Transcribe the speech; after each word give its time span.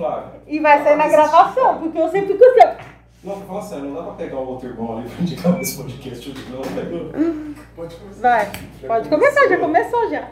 Flávio. 0.00 0.40
E 0.46 0.58
vai 0.60 0.82
sair 0.82 0.96
na 0.96 1.08
gravação, 1.08 1.78
porque 1.78 1.98
eu 1.98 2.08
sempre 2.08 2.32
fico 2.34 2.44
assim. 2.60 2.90
Não, 3.22 3.36
falando 3.42 3.62
sério, 3.64 3.84
não 3.84 3.94
dá 3.94 4.02
pra 4.02 4.12
pegar 4.12 4.36
o 4.38 4.48
outro 4.48 4.68
irmão 4.68 4.96
ali 4.98 5.08
pra 5.10 5.22
indicar 5.22 5.52
nesse 5.52 5.76
podcast 5.76 6.30
hoje, 6.30 6.46
não, 6.50 6.62
velho. 6.62 7.54
Pode 7.76 7.94
começar. 7.96 8.20
Vai, 8.20 8.50
pode 8.88 9.08
começar, 9.10 9.46
já 9.48 9.58
começou 9.58 10.10
já. 10.10 10.28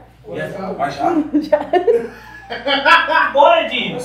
Mas 0.78 0.94
já? 0.94 1.60
Bora, 3.34 3.64
Dinho! 3.68 3.98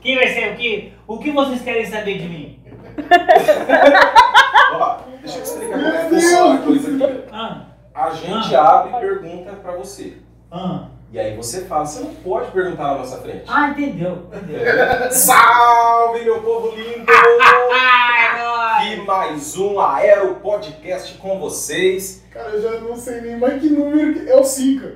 Quem 0.00 0.14
vai 0.16 0.28
ser 0.28 0.52
o 0.52 0.56
quê? 0.56 0.92
O 1.08 1.18
que 1.18 1.32
vocês 1.32 1.60
querem 1.62 1.84
saber 1.84 2.18
de 2.18 2.28
mim? 2.28 2.60
Ó, 4.78 4.98
deixa 5.20 5.38
eu 5.38 5.42
te 5.42 5.48
explicar 5.48 5.78
como 5.78 5.88
é 5.88 6.04
que 6.04 6.08
funciona 6.10 6.54
a 6.54 6.58
coisa 6.58 7.04
aqui. 7.06 7.24
Ah, 7.32 7.60
A 7.94 8.10
gente 8.10 8.54
abre 8.54 8.92
e 8.96 9.00
pergunta 9.00 9.52
pra 9.54 9.72
você. 9.72 10.18
ah. 10.52 10.88
E 11.14 11.20
aí 11.20 11.36
você 11.36 11.64
fala, 11.66 11.86
você 11.86 12.00
não 12.00 12.12
pode 12.12 12.50
perguntar 12.50 12.88
na 12.88 12.94
nossa 12.98 13.18
frente. 13.18 13.44
Ah, 13.46 13.68
entendeu, 13.68 14.26
entendeu. 14.32 14.58
Salve, 15.12 16.24
meu 16.24 16.42
povo 16.42 16.74
lindo! 16.74 17.06
Ai, 17.72 18.94
E 18.94 18.96
mais 19.02 19.56
um 19.56 19.78
Aero 19.78 20.34
Podcast 20.40 21.16
com 21.18 21.38
vocês. 21.38 22.24
Cara, 22.32 22.48
eu 22.48 22.60
já 22.60 22.80
não 22.80 22.96
sei 22.96 23.20
nem 23.20 23.36
mais 23.38 23.60
que 23.62 23.68
número 23.70 24.12
que 24.24 24.28
é 24.28 24.34
o 24.34 24.42
5. 24.42 24.88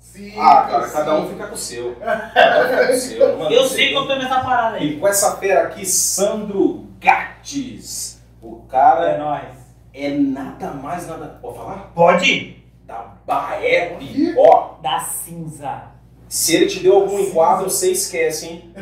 5. 0.00 0.38
Ah, 0.38 0.66
cara, 0.70 0.86
cada 0.92 1.14
um 1.16 1.30
fica 1.30 1.46
com 1.46 1.54
o 1.54 1.56
seu. 1.56 1.94
Cada 1.94 2.60
um 2.60 2.68
fica 2.68 2.86
com 2.86 2.92
o 2.92 2.96
seu. 2.98 3.38
Mano, 3.38 3.50
Eu 3.54 3.64
sei 3.64 3.94
tô 3.94 4.04
nessa 4.04 4.40
parada 4.40 4.76
aí. 4.76 4.86
E 4.90 5.00
com 5.00 5.08
essa 5.08 5.38
fera 5.38 5.62
aqui, 5.62 5.86
Sandro 5.86 6.88
Gates. 7.00 8.20
O 8.42 8.64
É 8.68 8.70
cara 8.70 9.16
nóis. 9.16 9.56
é 9.94 10.10
nada 10.10 10.72
mais, 10.72 11.06
nada. 11.08 11.38
Pode 11.40 11.56
falar? 11.56 11.90
Pode? 11.94 12.62
Da 12.86 13.14
Baep. 13.26 14.34
Ó, 14.38 14.74
Da 14.82 15.00
cinza. 15.00 15.84
se 16.28 16.54
ele 16.56 16.66
te 16.66 16.80
deu 16.80 16.94
algum 16.96 17.18
enquadro, 17.18 17.70
você 17.70 17.90
esquece, 17.92 18.46
hein? 18.46 18.74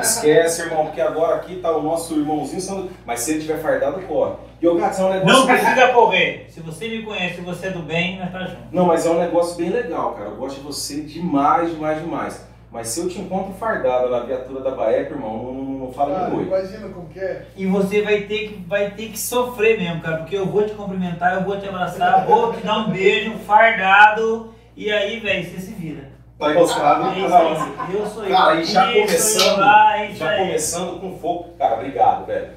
Esquece, 0.00 0.62
irmão, 0.62 0.86
porque 0.86 1.00
agora 1.00 1.36
aqui 1.36 1.56
tá 1.56 1.76
o 1.76 1.82
nosso 1.82 2.14
irmãozinho 2.14 2.60
Sandro. 2.60 2.90
Mas 3.06 3.20
se 3.20 3.32
ele 3.32 3.40
tiver 3.40 3.58
fardado, 3.60 4.00
corre. 4.02 4.34
E 4.60 4.68
o 4.68 4.76
Gato, 4.76 5.00
é 5.00 5.04
um 5.04 5.12
negócio. 5.12 5.38
Não 5.38 5.46
bem- 5.46 5.58
precisa 5.58 5.88
correr. 5.88 6.46
Se 6.48 6.60
você 6.60 6.88
me 6.88 7.02
conhece, 7.02 7.36
se 7.36 7.40
você 7.42 7.66
é 7.66 7.70
do 7.70 7.80
bem, 7.82 8.18
nós 8.18 8.30
tá 8.32 8.40
junto. 8.44 8.62
Não, 8.72 8.86
mas 8.86 9.04
é 9.06 9.10
um 9.10 9.18
negócio 9.18 9.56
bem 9.56 9.68
legal, 9.70 10.14
cara. 10.14 10.30
Eu 10.30 10.36
gosto 10.36 10.56
de 10.56 10.62
você 10.62 11.00
demais, 11.02 11.70
demais, 11.70 12.00
demais. 12.00 12.46
Mas 12.74 12.88
se 12.88 12.98
eu 12.98 13.08
te 13.08 13.20
encontro 13.20 13.54
fardado 13.54 14.10
na 14.10 14.18
viatura 14.18 14.60
da 14.60 14.72
Baep, 14.72 15.08
irmão, 15.08 15.44
não, 15.44 15.54
não, 15.54 15.64
não 15.78 15.92
fala 15.92 16.12
Cara, 16.12 16.30
nem 16.30 16.38
oi. 16.40 16.46
imagina 16.46 16.88
como 16.88 17.08
que 17.08 17.20
é. 17.20 17.46
E 17.56 17.66
você 17.66 18.02
vai 18.02 18.22
ter, 18.22 18.48
que, 18.48 18.64
vai 18.66 18.90
ter 18.90 19.10
que 19.10 19.18
sofrer 19.20 19.78
mesmo, 19.78 20.00
cara. 20.00 20.16
Porque 20.16 20.36
eu 20.36 20.46
vou 20.46 20.66
te 20.66 20.74
cumprimentar, 20.74 21.34
eu 21.36 21.44
vou 21.44 21.56
te 21.56 21.68
abraçar, 21.68 22.26
vou 22.26 22.52
te 22.52 22.66
dar 22.66 22.78
um 22.78 22.90
beijo, 22.90 23.38
fardado. 23.46 24.52
E 24.76 24.90
aí, 24.90 25.20
velho, 25.20 25.44
você 25.48 25.60
se 25.60 25.72
vira. 25.72 26.10
Tá 26.36 26.50
encostado 26.50 27.10
É 27.10 27.18
isso 27.20 27.28
na 27.28 27.38
aí. 27.38 27.94
Eu 27.94 28.06
sou 28.06 28.24
eu. 28.24 28.30
Cara, 28.30 28.60
e 28.60 28.64
já 28.64 28.92
começando, 28.92 29.60
lá, 29.60 29.96
é 29.96 30.10
já 30.10 30.36
começando 30.36 31.00
com 31.00 31.16
fogo. 31.16 31.50
Cara, 31.56 31.74
obrigado, 31.74 32.26
velho. 32.26 32.48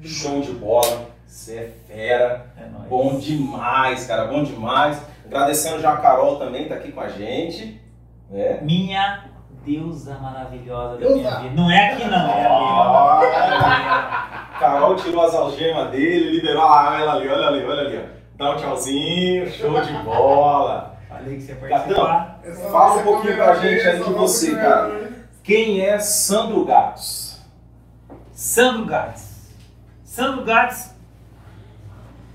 Show 0.00 0.40
de 0.40 0.52
bola. 0.52 1.08
Você 1.26 1.56
é 1.58 1.72
fera. 1.86 2.46
É 2.56 2.64
nóis. 2.70 2.88
Bom 2.88 3.18
demais, 3.18 4.06
cara. 4.06 4.24
Bom 4.24 4.44
demais. 4.44 4.98
Agradecendo 5.26 5.78
já 5.78 5.92
a 5.92 5.98
Carol 5.98 6.36
também, 6.38 6.70
tá 6.70 6.76
aqui 6.76 6.90
com 6.90 7.02
a 7.02 7.08
gente. 7.08 7.78
Né? 8.30 8.58
Minha 8.62 9.30
deusa 9.64 10.18
maravilhosa 10.18 10.98
da 10.98 11.08
minha 11.10 11.38
vida. 11.40 11.54
Não 11.54 11.70
é 11.70 11.92
aqui 11.92 12.04
não, 12.04 12.28
é 12.30 12.46
ali. 12.46 14.58
Carol 14.58 14.96
tirou 14.96 15.22
as 15.24 15.34
algemas 15.34 15.90
dele, 15.90 16.30
liberou 16.36 16.66
a 16.68 16.98
ela 17.00 17.12
ali, 17.14 17.28
olha 17.28 17.46
ali, 17.48 17.64
olha 17.64 17.80
ali. 17.82 18.08
Dá 18.36 18.52
um 18.52 18.56
tchauzinho, 18.56 19.50
show 19.50 19.80
de 19.80 19.92
bola. 20.04 20.96
Falei 21.08 21.36
que 21.36 21.42
você 21.42 21.54
Gatão. 21.54 22.06
participar. 22.06 22.70
Fala 22.70 23.00
um 23.00 23.04
pouquinho 23.04 23.36
pra 23.36 23.54
gente 23.54 23.86
aí 23.86 24.02
de 24.02 24.12
você, 24.12 24.54
cara. 24.56 25.12
Quem 25.42 25.80
é 25.80 25.98
Sandro 25.98 26.64
Gatos? 26.64 27.40
Sandro 28.32 28.84
Gats. 28.86 29.50
Sandro 30.04 30.44
Gats 30.44 30.94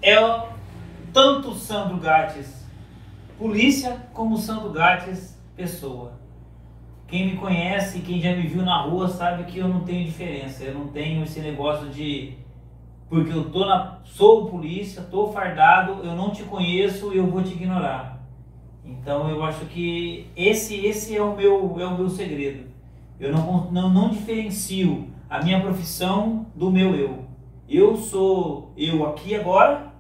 é 0.02 0.20
o- 0.24 0.44
tanto 1.14 1.54
Sandro 1.54 1.98
Gats 1.98 2.66
polícia 3.38 3.98
como 4.14 4.38
Sandro 4.38 4.72
Gats 4.72 5.38
pessoa. 5.56 6.14
Quem 7.08 7.32
me 7.32 7.38
conhece, 7.38 8.02
quem 8.02 8.20
já 8.20 8.36
me 8.36 8.48
viu 8.48 8.64
na 8.64 8.82
rua 8.82 9.08
sabe 9.08 9.46
que 9.46 9.60
eu 9.60 9.68
não 9.68 9.82
tenho 9.82 10.06
diferença. 10.06 10.64
Eu 10.64 10.74
não 10.74 10.88
tenho 10.88 11.24
esse 11.24 11.40
negócio 11.40 11.90
de 11.90 12.38
porque 13.10 13.32
eu 13.32 13.50
tô 13.50 13.66
na 13.66 14.00
sou 14.04 14.48
polícia, 14.48 15.02
tô 15.02 15.32
fardado, 15.32 16.04
eu 16.04 16.14
não 16.14 16.32
te 16.32 16.44
conheço, 16.44 17.14
eu 17.14 17.26
vou 17.28 17.42
te 17.42 17.54
ignorar. 17.54 18.22
Então 18.84 19.30
eu 19.30 19.42
acho 19.44 19.66
que 19.66 20.28
esse 20.36 20.86
esse 20.86 21.16
é 21.16 21.22
o 21.22 21.36
meu 21.36 21.80
é 21.80 21.86
o 21.86 21.98
meu 21.98 22.10
segredo. 22.10 22.66
Eu 23.18 23.32
não, 23.32 23.72
não, 23.72 23.90
não 23.90 24.10
diferencio 24.10 25.08
a 25.30 25.42
minha 25.42 25.62
profissão 25.62 26.48
do 26.54 26.70
meu 26.70 26.96
eu. 26.96 27.26
Eu 27.70 27.96
sou 27.96 28.72
eu 28.78 29.06
aqui 29.08 29.34
agora, 29.36 29.94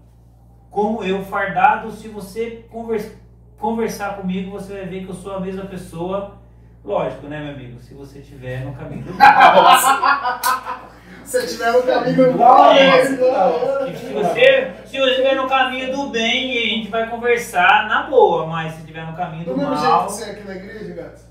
como 0.70 1.04
eu 1.04 1.24
fardado. 1.24 1.92
Se 1.92 2.10
você 2.10 2.66
convers, 2.70 3.18
conversar 3.58 4.18
comigo, 4.18 4.52
você 4.52 4.74
vai 4.74 4.86
ver 4.86 5.06
que 5.06 5.10
eu 5.10 5.16
sou 5.16 5.34
a 5.36 5.40
mesma 5.40 5.66
pessoa. 5.66 6.38
Lógico, 6.88 7.28
né, 7.28 7.42
meu 7.42 7.54
amigo? 7.54 7.78
Se 7.82 7.94
você 7.94 8.20
estiver 8.20 8.64
no 8.64 8.74
caminho 8.74 9.04
do 9.04 9.14
Se 11.26 11.46
tiver 11.46 11.74
no 11.74 11.84
caminho 11.84 12.32
do 12.32 12.38
mal, 12.40 12.72
é, 12.72 13.02
esse 13.02 13.18
da 13.18 13.86
Se 13.94 14.14
você, 14.14 14.72
se 14.86 14.98
você 14.98 15.10
estiver 15.10 15.36
no 15.36 15.50
caminho 15.50 15.92
do 15.92 16.08
bem, 16.08 16.58
a 16.58 16.62
gente 16.70 16.90
vai 16.90 17.10
conversar 17.10 17.90
na 17.90 18.04
boa. 18.04 18.48
Mas 18.48 18.72
se 18.76 18.80
estiver 18.80 19.06
no 19.06 19.18
caminho 19.18 19.44
Do 19.44 19.52
do 19.52 19.58
mesmo 19.58 19.76
jeito 19.76 19.90
mal. 19.92 20.06
que 20.06 20.14
você 20.14 20.24
é 20.24 20.32
aqui 20.32 20.48
na 20.48 20.56
igreja, 20.56 20.94
gato? 20.96 21.27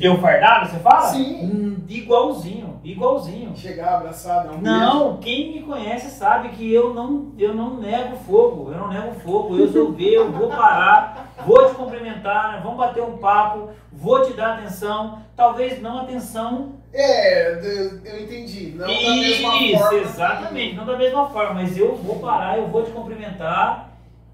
Eu 0.00 0.18
fardado, 0.18 0.68
você 0.70 0.78
fala? 0.78 1.02
Sim. 1.02 1.44
Hum, 1.44 1.76
igualzinho, 1.88 2.80
igualzinho. 2.82 3.56
Chegar, 3.56 3.94
abraçar, 3.96 4.44
dar 4.44 4.52
um 4.52 4.58
beijo. 4.58 4.78
Não, 4.78 5.16
quem 5.18 5.52
me 5.52 5.62
conhece 5.62 6.10
sabe 6.10 6.50
que 6.50 6.72
eu 6.72 6.92
não, 6.92 7.32
eu 7.38 7.54
não 7.54 7.76
nego 7.78 8.16
fogo, 8.16 8.70
eu 8.72 8.78
não 8.78 8.88
nego 8.88 9.12
fogo, 9.20 9.56
eu 9.56 9.70
sou 9.70 9.94
eu 9.98 10.32
vou 10.32 10.48
parar, 10.48 11.32
vou 11.46 11.68
te 11.68 11.74
cumprimentar, 11.74 12.52
né, 12.52 12.60
vamos 12.62 12.76
bater 12.78 13.02
um 13.02 13.18
papo, 13.18 13.70
vou 13.92 14.22
te 14.22 14.32
dar 14.32 14.58
atenção, 14.58 15.20
talvez 15.36 15.80
não 15.80 16.00
atenção, 16.00 16.72
É, 16.92 17.52
eu 17.54 18.00
eu 18.04 18.22
entendi. 18.24 18.74
Não 18.76 18.86
da 18.86 18.92
mesma 18.92 19.56
isso, 19.56 19.78
forma. 19.78 19.98
exatamente, 19.98 20.74
não 20.74 20.86
da 20.86 20.96
mesma 20.96 21.26
forma, 21.28 21.54
mas 21.54 21.78
eu 21.78 21.94
vou 21.94 22.18
parar, 22.18 22.58
eu 22.58 22.66
vou 22.66 22.82
te 22.84 22.90
cumprimentar, 22.90 23.90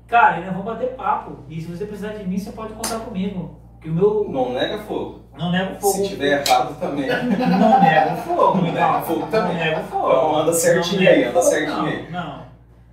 cara, 0.09 0.39
nós 0.41 0.47
vamos 0.51 0.65
bater 0.65 0.95
papo, 0.95 1.39
e 1.49 1.61
se 1.61 1.67
você 1.67 1.85
precisar 1.85 2.15
de 2.15 2.27
mim, 2.27 2.39
você 2.39 2.51
pode 2.51 2.73
contar 2.73 3.01
comigo, 3.01 3.61
que 3.85 3.91
o 3.91 3.93
meu, 3.93 4.27
Não 4.31 4.53
nega 4.55 4.79
fogo. 4.79 5.21
não 5.39 5.53
nego 5.53 5.75
fogo, 5.79 5.93
Se 5.95 6.09
tiver 6.09 6.41
errado 6.47 6.75
também. 6.81 7.07
não 7.07 7.81
nego 7.83 8.17
fogo, 8.23 8.57
Não 8.59 8.73
nega 8.73 9.01
fogo 9.03 9.21
não 9.21 9.29
também. 9.29 9.57
nego 9.57 9.81
fogo. 9.83 10.07
Então 10.09 10.37
anda 10.37 10.53
certinho 10.55 11.03
Não 11.03 11.09
aí, 11.11 11.25
anda 11.25 11.43
certinho 11.43 11.77
não, 11.77 11.87
aí. 11.87 12.11
Não, 12.11 12.45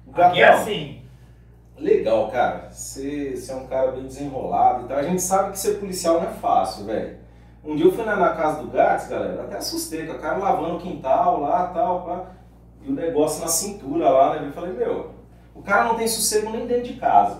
Gatão, 0.07 0.29
aqui 0.29 0.41
é 0.41 0.47
assim. 0.49 1.01
Legal, 1.77 2.27
cara. 2.29 2.67
Você, 2.69 3.35
você 3.35 3.51
é 3.51 3.55
um 3.55 3.65
cara 3.67 3.91
bem 3.93 4.03
desenrolado 4.03 4.83
e 4.83 4.87
tal. 4.87 4.97
A 4.97 5.03
gente 5.03 5.21
sabe 5.21 5.51
que 5.51 5.59
ser 5.59 5.79
policial 5.79 6.15
não 6.21 6.29
é 6.29 6.33
fácil, 6.33 6.85
velho. 6.85 7.17
Um 7.63 7.75
dia 7.75 7.85
eu 7.85 7.91
fui 7.93 8.03
na, 8.03 8.15
na 8.15 8.29
casa 8.29 8.61
do 8.61 8.67
Gats, 8.69 9.07
galera, 9.07 9.43
até 9.43 9.57
assustei, 9.57 10.05
com 10.07 10.13
o 10.13 10.19
cara 10.19 10.37
lavando 10.37 10.75
o 10.75 10.79
quintal 10.79 11.39
lá 11.41 11.67
tal, 11.67 12.01
pá, 12.01 12.21
e 12.83 12.89
o 12.89 12.93
negócio 12.95 13.39
na 13.41 13.47
cintura 13.47 14.09
lá, 14.09 14.33
né? 14.33 14.47
Eu 14.47 14.51
falei, 14.51 14.73
meu, 14.73 15.11
o 15.53 15.61
cara 15.61 15.85
não 15.85 15.95
tem 15.95 16.07
sossego 16.07 16.49
nem 16.49 16.65
dentro 16.65 16.83
de 16.85 16.93
casa. 16.95 17.37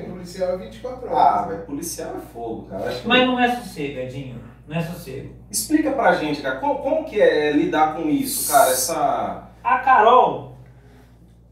Porque 0.00 0.10
policial 0.12 0.50
é 0.50 0.56
24 0.58 1.08
Ah, 1.10 1.12
horas. 1.40 1.48
velho, 1.48 1.66
policial 1.66 2.14
é 2.16 2.20
fogo, 2.20 2.66
cara. 2.68 2.88
Acho 2.88 3.02
que- 3.02 3.08
Mas 3.08 3.26
não 3.26 3.38
é 3.40 3.56
sossego, 3.56 3.98
Edinho. 4.00 4.40
Não 4.66 4.76
é 4.76 4.82
sossego. 4.82 5.34
Explica 5.50 5.92
pra 5.92 6.14
gente, 6.14 6.42
cara, 6.42 6.58
como, 6.58 6.78
como 6.80 7.04
que 7.04 7.20
é 7.20 7.52
lidar 7.52 7.94
com 7.94 8.08
isso, 8.08 8.50
cara? 8.52 8.70
Essa. 8.70 9.48
A 9.62 9.78
Carol, 9.78 10.56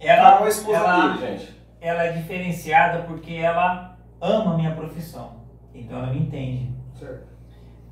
ela, 0.01 0.23
Carol 0.31 0.43
é 0.43 0.47
a 0.47 0.49
esposa 0.49 0.79
ela, 0.79 1.09
dele, 1.17 1.37
gente. 1.39 1.61
ela 1.81 2.05
é 2.05 2.13
diferenciada 2.13 3.05
porque 3.05 3.35
ela 3.35 3.97
ama 4.21 4.55
a 4.55 4.57
minha 4.57 4.75
profissão. 4.75 5.45
Então 5.73 5.99
ela 5.99 6.09
me 6.13 6.21
entende. 6.21 6.75
Certo. 6.99 7.27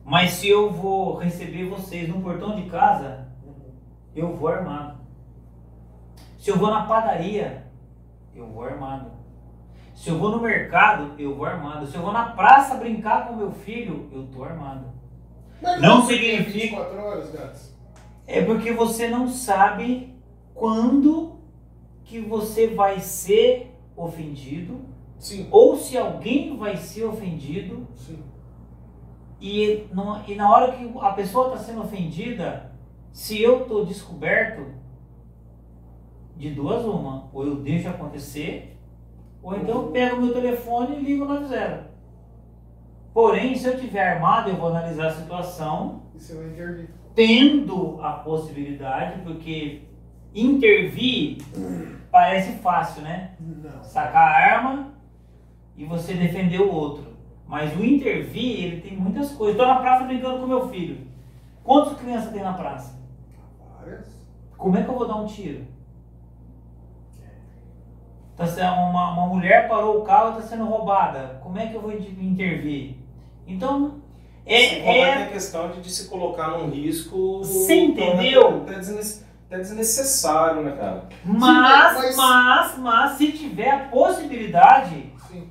Mas 0.04 0.32
se 0.32 0.48
eu 0.48 0.70
vou 0.72 1.16
receber 1.19 1.69
vocês 1.69 2.08
no 2.08 2.20
portão 2.20 2.56
de 2.56 2.69
casa, 2.69 3.28
eu 4.16 4.34
vou 4.37 4.48
armado. 4.48 5.00
Se 6.38 6.50
eu 6.50 6.56
vou 6.58 6.70
na 6.70 6.84
padaria, 6.87 7.64
eu 8.34 8.48
vou 8.48 8.64
armado. 8.64 9.21
Se 10.02 10.10
eu 10.10 10.19
vou 10.19 10.32
no 10.32 10.40
mercado, 10.43 11.12
eu 11.16 11.37
vou 11.37 11.46
armado. 11.46 11.87
Se 11.87 11.94
eu 11.94 12.02
vou 12.02 12.10
na 12.12 12.31
praça 12.31 12.75
brincar 12.75 13.28
com 13.28 13.37
meu 13.37 13.52
filho, 13.52 14.08
eu 14.10 14.26
tô 14.26 14.43
armado. 14.43 14.87
Mas 15.62 15.81
Não 15.81 16.04
significa- 16.04 16.50
24 16.50 17.00
horas, 17.00 17.31
gatos? 17.31 17.72
É 18.26 18.43
porque 18.44 18.72
você 18.72 19.06
não 19.06 19.28
sabe 19.28 20.12
quando 20.52 21.37
que 22.02 22.19
você 22.19 22.66
vai 22.66 22.99
ser 22.99 23.78
ofendido 23.96 24.81
Sim. 25.20 25.46
ou 25.52 25.76
se 25.76 25.96
alguém 25.96 26.56
vai 26.56 26.76
ser 26.76 27.05
ofendido 27.05 27.87
Sim. 27.94 28.19
e, 29.40 29.87
não- 29.93 30.20
e 30.26 30.34
na 30.34 30.50
hora 30.50 30.72
que 30.72 30.93
a 31.00 31.12
pessoa 31.12 31.55
está 31.55 31.58
sendo 31.58 31.82
ofendida, 31.82 32.72
se 33.12 33.40
eu 33.40 33.62
estou 33.62 33.87
descoberto, 33.87 34.66
de 36.37 36.50
duas 36.50 36.84
uma, 36.84 37.28
ou 37.32 37.46
eu 37.46 37.55
deixo 37.55 37.88
acontecer, 37.88 38.71
ou 39.43 39.56
então 39.56 39.83
eu 39.83 39.89
pego 39.89 40.21
meu 40.23 40.33
telefone 40.33 40.97
e 40.97 41.00
ligo 41.03 41.25
no 41.25 41.47
zero. 41.47 41.85
Porém, 43.12 43.55
se 43.56 43.67
eu 43.67 43.79
tiver 43.79 44.15
armado, 44.15 44.49
eu 44.50 44.56
vou 44.56 44.69
analisar 44.69 45.09
a 45.09 45.15
situação, 45.15 46.03
E 46.15 46.21
você 46.21 46.35
vai 46.35 46.47
intervir. 46.47 46.89
tendo 47.15 47.99
a 48.03 48.12
possibilidade, 48.12 49.21
porque 49.23 49.83
intervir 50.35 51.39
parece 52.11 52.53
fácil, 52.59 53.03
né? 53.03 53.33
Não. 53.39 53.83
Sacar 53.85 54.29
a 54.29 54.55
arma 54.55 54.94
e 55.77 55.85
você 55.85 56.15
defender 56.15 56.61
o 56.61 56.73
outro. 56.73 57.12
Mas 57.47 57.77
o 57.77 57.85
intervir, 57.85 58.65
ele 58.65 58.81
tem 58.81 58.97
muitas 58.97 59.31
coisas. 59.33 59.56
Estou 59.56 59.67
na 59.67 59.81
praça 59.81 60.05
brincando 60.05 60.39
com 60.41 60.47
meu 60.47 60.69
filho. 60.69 61.06
Quantas 61.62 61.99
crianças 61.99 62.33
tem 62.33 62.43
na 62.43 62.55
praça? 62.55 62.99
Várias. 63.79 64.11
Como 64.56 64.77
é 64.79 64.83
que 64.83 64.89
eu 64.89 64.94
vou 64.94 65.06
dar 65.06 65.17
um 65.17 65.27
tiro? 65.27 65.67
Tá 68.47 68.73
uma, 68.75 69.12
uma 69.12 69.27
mulher 69.27 69.69
parou 69.69 70.00
o 70.00 70.05
carro 70.05 70.35
e 70.35 70.39
está 70.39 70.56
sendo 70.56 70.65
roubada. 70.65 71.39
Como 71.43 71.59
é 71.59 71.67
que 71.67 71.75
eu 71.75 71.81
vou 71.81 71.93
inter- 71.93 72.23
intervir? 72.23 72.97
Então, 73.47 74.00
é, 74.47 74.77
contar 74.81 74.93
que 74.93 74.99
é 75.00 75.23
a 75.25 75.27
questão 75.29 75.71
de, 75.71 75.81
de 75.81 75.91
se 75.91 76.09
colocar 76.09 76.49
num 76.50 76.71
risco. 76.71 77.39
Você 77.39 77.75
entendeu? 77.75 78.62
Até, 78.62 78.75
desnes- 78.77 79.25
até 79.47 79.59
desnecessário, 79.59 80.62
né, 80.62 80.73
cara? 80.77 81.09
mas, 81.25 81.94
mas- 81.94 82.17
mas, 82.17 82.79
mas, 82.79 83.12
se 83.12 83.33
tiver 83.33 83.71
a 83.71 83.79
possibilidade, 83.89 85.12
Sim. 85.29 85.50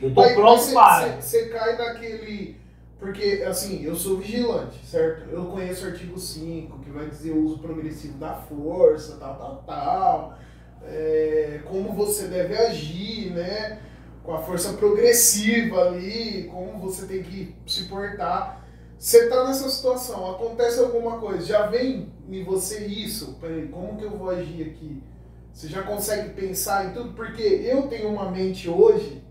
eu 0.00 0.14
tô 0.14 0.20
Mas- 0.20 0.34
pronto 0.34 0.50
mas 0.50 0.60
cê- 0.62 0.74
para. 0.74 1.06
cê- 1.06 1.22
Você 1.22 1.48
cai 1.48 1.76
naquele. 1.76 2.60
Porque, 2.98 3.42
assim, 3.48 3.82
eu 3.82 3.94
sou 3.96 4.18
vigilante, 4.18 4.78
certo? 4.84 5.30
Eu 5.30 5.46
conheço 5.46 5.86
o 5.86 5.88
artigo 5.88 6.18
5, 6.18 6.80
que 6.80 6.90
vai 6.90 7.06
dizer 7.08 7.30
o 7.32 7.42
uso 7.46 7.58
progressivo 7.58 8.18
da 8.18 8.34
força, 8.34 9.16
tal, 9.18 9.36
tal, 9.36 9.64
tal. 9.66 10.34
É, 10.84 11.60
como 11.64 11.92
você 11.92 12.26
deve 12.26 12.56
agir, 12.56 13.32
né? 13.32 13.80
Com 14.22 14.34
a 14.34 14.42
força 14.42 14.74
progressiva 14.74 15.88
ali, 15.88 16.48
como 16.50 16.78
você 16.78 17.06
tem 17.06 17.22
que 17.22 17.54
se 17.66 17.84
portar. 17.84 18.64
Você 18.98 19.28
tá 19.30 19.46
nessa 19.46 19.68
situação, 19.70 20.30
acontece 20.30 20.78
alguma 20.78 21.18
coisa, 21.18 21.42
já 21.42 21.66
vem 21.68 22.12
em 22.28 22.44
você 22.44 22.84
isso, 22.84 23.38
peraí, 23.40 23.66
como 23.68 23.96
que 23.96 24.04
eu 24.04 24.10
vou 24.10 24.28
agir 24.28 24.62
aqui? 24.62 25.02
Você 25.50 25.68
já 25.68 25.82
consegue 25.82 26.34
pensar 26.34 26.84
em 26.84 26.92
tudo? 26.92 27.14
Porque 27.14 27.42
eu 27.42 27.88
tenho 27.88 28.10
uma 28.10 28.30
mente 28.30 28.68
hoje 28.68 29.24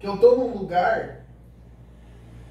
que 0.00 0.06
eu 0.06 0.18
tô 0.18 0.34
num 0.34 0.52
lugar, 0.52 1.24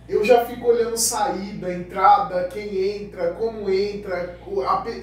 eu 0.07 0.23
já 0.23 0.45
fico 0.45 0.67
olhando 0.67 0.95
saída, 0.95 1.73
entrada, 1.73 2.47
quem 2.47 3.03
entra, 3.03 3.33
como 3.33 3.69
entra, 3.69 4.37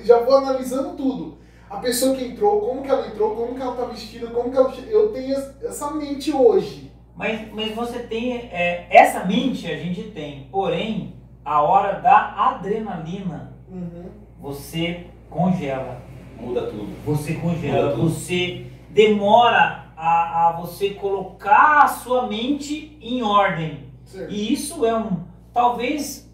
já 0.03 0.21
vou 0.21 0.37
analisando 0.37 0.97
tudo. 0.97 1.39
A 1.77 1.81
pessoa 1.81 2.17
que 2.17 2.25
entrou, 2.25 2.61
como 2.61 2.83
que 2.83 2.91
ela 2.91 3.07
entrou, 3.07 3.35
como 3.37 3.55
que 3.55 3.61
ela 3.63 3.75
tá 3.77 3.85
vestida, 3.85 4.27
como 4.29 4.51
que 4.51 4.57
ela... 4.57 4.73
Eu 4.89 5.13
tenho 5.13 5.33
es- 5.33 5.63
essa 5.63 5.91
mente 5.91 6.33
hoje. 6.33 6.91
Mas, 7.17 7.53
mas 7.53 7.75
você 7.75 8.01
tem. 8.01 8.33
é, 8.35 8.87
essa 8.91 9.25
mente 9.25 9.67
a 9.71 9.77
gente 9.77 10.03
tem. 10.11 10.49
Porém, 10.51 11.15
a 11.45 11.63
hora 11.63 12.01
da 12.01 12.35
adrenalina, 12.49 13.55
Uhum. 13.71 14.07
você 14.41 15.07
congela. 15.31 16.03
Muda 16.41 16.63
tudo. 16.63 16.89
Você 17.07 17.35
congela. 17.35 17.93
Tudo. 17.93 18.09
Você 18.09 18.67
demora 18.91 19.87
a, 19.97 20.49
a 20.49 20.53
você 20.61 20.91
colocar 20.91 21.85
a 21.85 21.89
sua 21.89 22.27
mente 22.27 22.99
em 23.01 23.23
ordem. 23.23 23.85
Certo. 24.05 24.33
E 24.33 24.53
isso 24.53 24.85
é 24.85 24.97
um. 24.97 25.23
Talvez. 25.53 26.29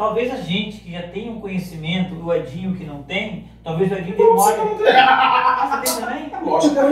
Talvez 0.00 0.32
a 0.32 0.36
gente 0.36 0.78
que 0.78 0.92
já 0.92 1.02
tem 1.08 1.28
um 1.28 1.40
conhecimento, 1.42 2.14
o 2.24 2.32
Edinho 2.34 2.74
que 2.74 2.84
não 2.84 3.02
tem, 3.02 3.44
talvez 3.62 3.92
o 3.92 3.96
Edinho 3.96 4.16
demore. 4.16 4.54
Ah, 4.96 5.78
você 5.84 5.92
tem 5.92 6.00
também? 6.06 6.32
Lógico 6.42 6.72
que 6.74 6.80
é. 6.80 6.84
Ô, 6.84 6.88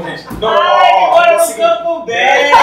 gente. 0.00 0.24
Não, 0.40 0.48
Ah, 0.48 0.88
ele 0.88 0.96
ó, 0.96 1.10
mora 1.10 1.30
é 1.30 1.36
no 1.36 1.54
Campo 1.54 2.06
Belo, 2.06 2.08
velho! 2.08 2.56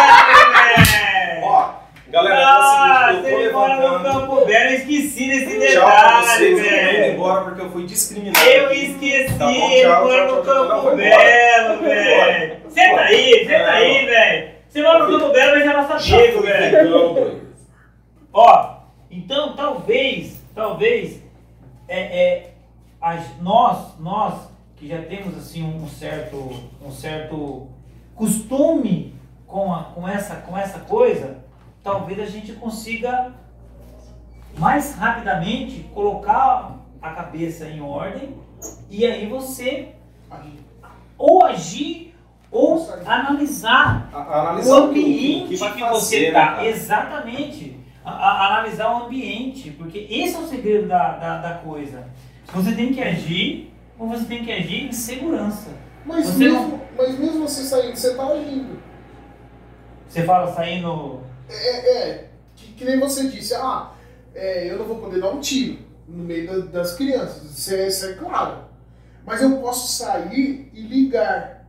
Ó, 1.43 1.69
galera, 2.07 2.35
é 2.35 2.43
Nossa, 2.45 3.11
o 3.11 3.15
seguinte, 3.23 3.43
eu 3.43 3.51
tô 3.51 3.59
mora 3.59 3.75
no. 3.75 3.81
Campo 4.03 4.35
Belo, 4.45 4.69
eu 4.71 4.75
esqueci 4.75 5.27
desse 5.27 5.59
Tchau 5.73 5.85
pra 5.85 6.01
detalhe, 6.19 6.25
vocês, 6.25 6.57
eu 6.57 6.63
velho. 6.63 7.13
embora 7.13 7.41
porque 7.43 7.61
eu 7.61 7.69
fui 7.69 7.85
discriminado. 7.85 8.43
Eu 8.47 8.71
esqueci, 8.71 9.33
Tá 9.37 9.45
bom, 9.45 9.51
ele 9.71 9.87
mora 9.87 10.25
no 10.31 10.41
Campo 10.41 10.63
não, 10.89 10.95
Belo, 10.95 11.79
velho. 11.83 12.57
Senta 12.69 12.87
embora. 12.87 13.03
aí, 13.05 13.45
senta 13.47 13.59
Não. 13.59 13.69
aí, 13.71 14.05
velho. 14.07 14.49
Você 14.67 14.81
mora 14.81 14.97
no 15.05 15.19
Campo 15.19 15.31
Belo, 15.31 15.51
mas 15.51 15.61
é 15.61 15.65
Já 15.99 16.17
amigo, 16.17 16.37
fui 16.39 16.47
velho. 16.47 16.71
vegano, 16.71 17.13
doido. 17.13 17.41
Ó, 18.33 18.78
então 19.09 19.55
talvez, 19.55 20.41
talvez, 20.53 21.21
é, 21.87 21.99
é, 21.99 22.53
as- 23.01 23.37
nós, 23.41 23.99
nós 23.99 24.49
que 24.77 24.87
já 24.87 25.01
temos 25.01 25.37
assim 25.37 25.63
um 25.63 25.87
certo, 25.87 26.37
um 26.81 26.91
certo 26.91 27.67
costume 28.15 29.13
com, 29.47 29.73
a, 29.73 29.83
com, 29.85 30.07
essa, 30.07 30.35
com 30.37 30.57
essa 30.57 30.79
coisa, 30.79 31.37
talvez 31.83 32.19
a 32.19 32.25
gente 32.25 32.53
consiga 32.53 33.33
mais 34.57 34.95
rapidamente 34.95 35.83
colocar 35.93 36.75
a 37.01 37.09
cabeça 37.11 37.67
em 37.67 37.81
ordem 37.81 38.35
e 38.89 39.05
aí 39.05 39.25
você 39.27 39.89
ou 41.17 41.45
agir 41.45 42.13
ou 42.51 42.85
analisar 43.05 44.09
A- 44.13 44.41
Analisar 44.41 44.77
o 44.79 44.93
que- 44.93 44.99
ambiente 44.99 45.47
que, 45.49 45.57
vai 45.57 45.89
você 45.91 46.27
está. 46.27 46.55
né? 46.57 46.67
Exatamente. 46.67 47.78
A- 48.03 48.11
a- 48.11 48.47
analisar 48.47 48.91
o 48.93 49.05
ambiente, 49.05 49.71
porque 49.71 50.07
esse 50.09 50.35
é 50.35 50.39
o 50.39 50.47
segredo 50.47 50.87
da, 50.87 51.17
da, 51.17 51.37
da 51.41 51.53
coisa. 51.59 52.05
Você 52.53 52.73
tem 52.73 52.93
que 52.93 53.01
agir, 53.01 53.73
ou 53.97 54.07
você 54.07 54.25
tem 54.25 54.43
que 54.43 54.51
agir 54.51 54.85
em 54.87 54.91
segurança. 54.91 55.69
Mas, 56.05 56.25
Você 56.27 56.39
mesmo, 56.49 56.81
mas 56.97 57.19
mesmo 57.19 57.47
você 57.47 57.61
saindo, 57.63 57.95
você 57.95 58.15
tá 58.15 58.23
agindo. 58.27 58.79
Você 60.07 60.23
fala 60.23 60.51
saindo. 60.53 61.21
É, 61.49 61.97
é 62.09 62.29
que, 62.55 62.73
que 62.73 62.85
nem 62.85 62.99
você 62.99 63.27
disse, 63.27 63.53
ah, 63.55 63.91
é, 64.33 64.71
eu 64.71 64.77
não 64.79 64.85
vou 64.85 64.97
poder 64.99 65.19
dar 65.19 65.29
um 65.29 65.39
tiro 65.39 65.79
no 66.07 66.23
meio 66.23 66.47
da- 66.47 66.79
das 66.79 66.95
crianças, 66.95 67.43
isso 67.57 67.73
é, 67.73 67.87
isso 67.87 68.05
é 68.05 68.13
claro. 68.13 68.63
Mas 69.25 69.41
eu 69.41 69.57
posso 69.57 69.87
sair 70.01 70.71
e 70.73 70.81
ligar. 70.81 71.67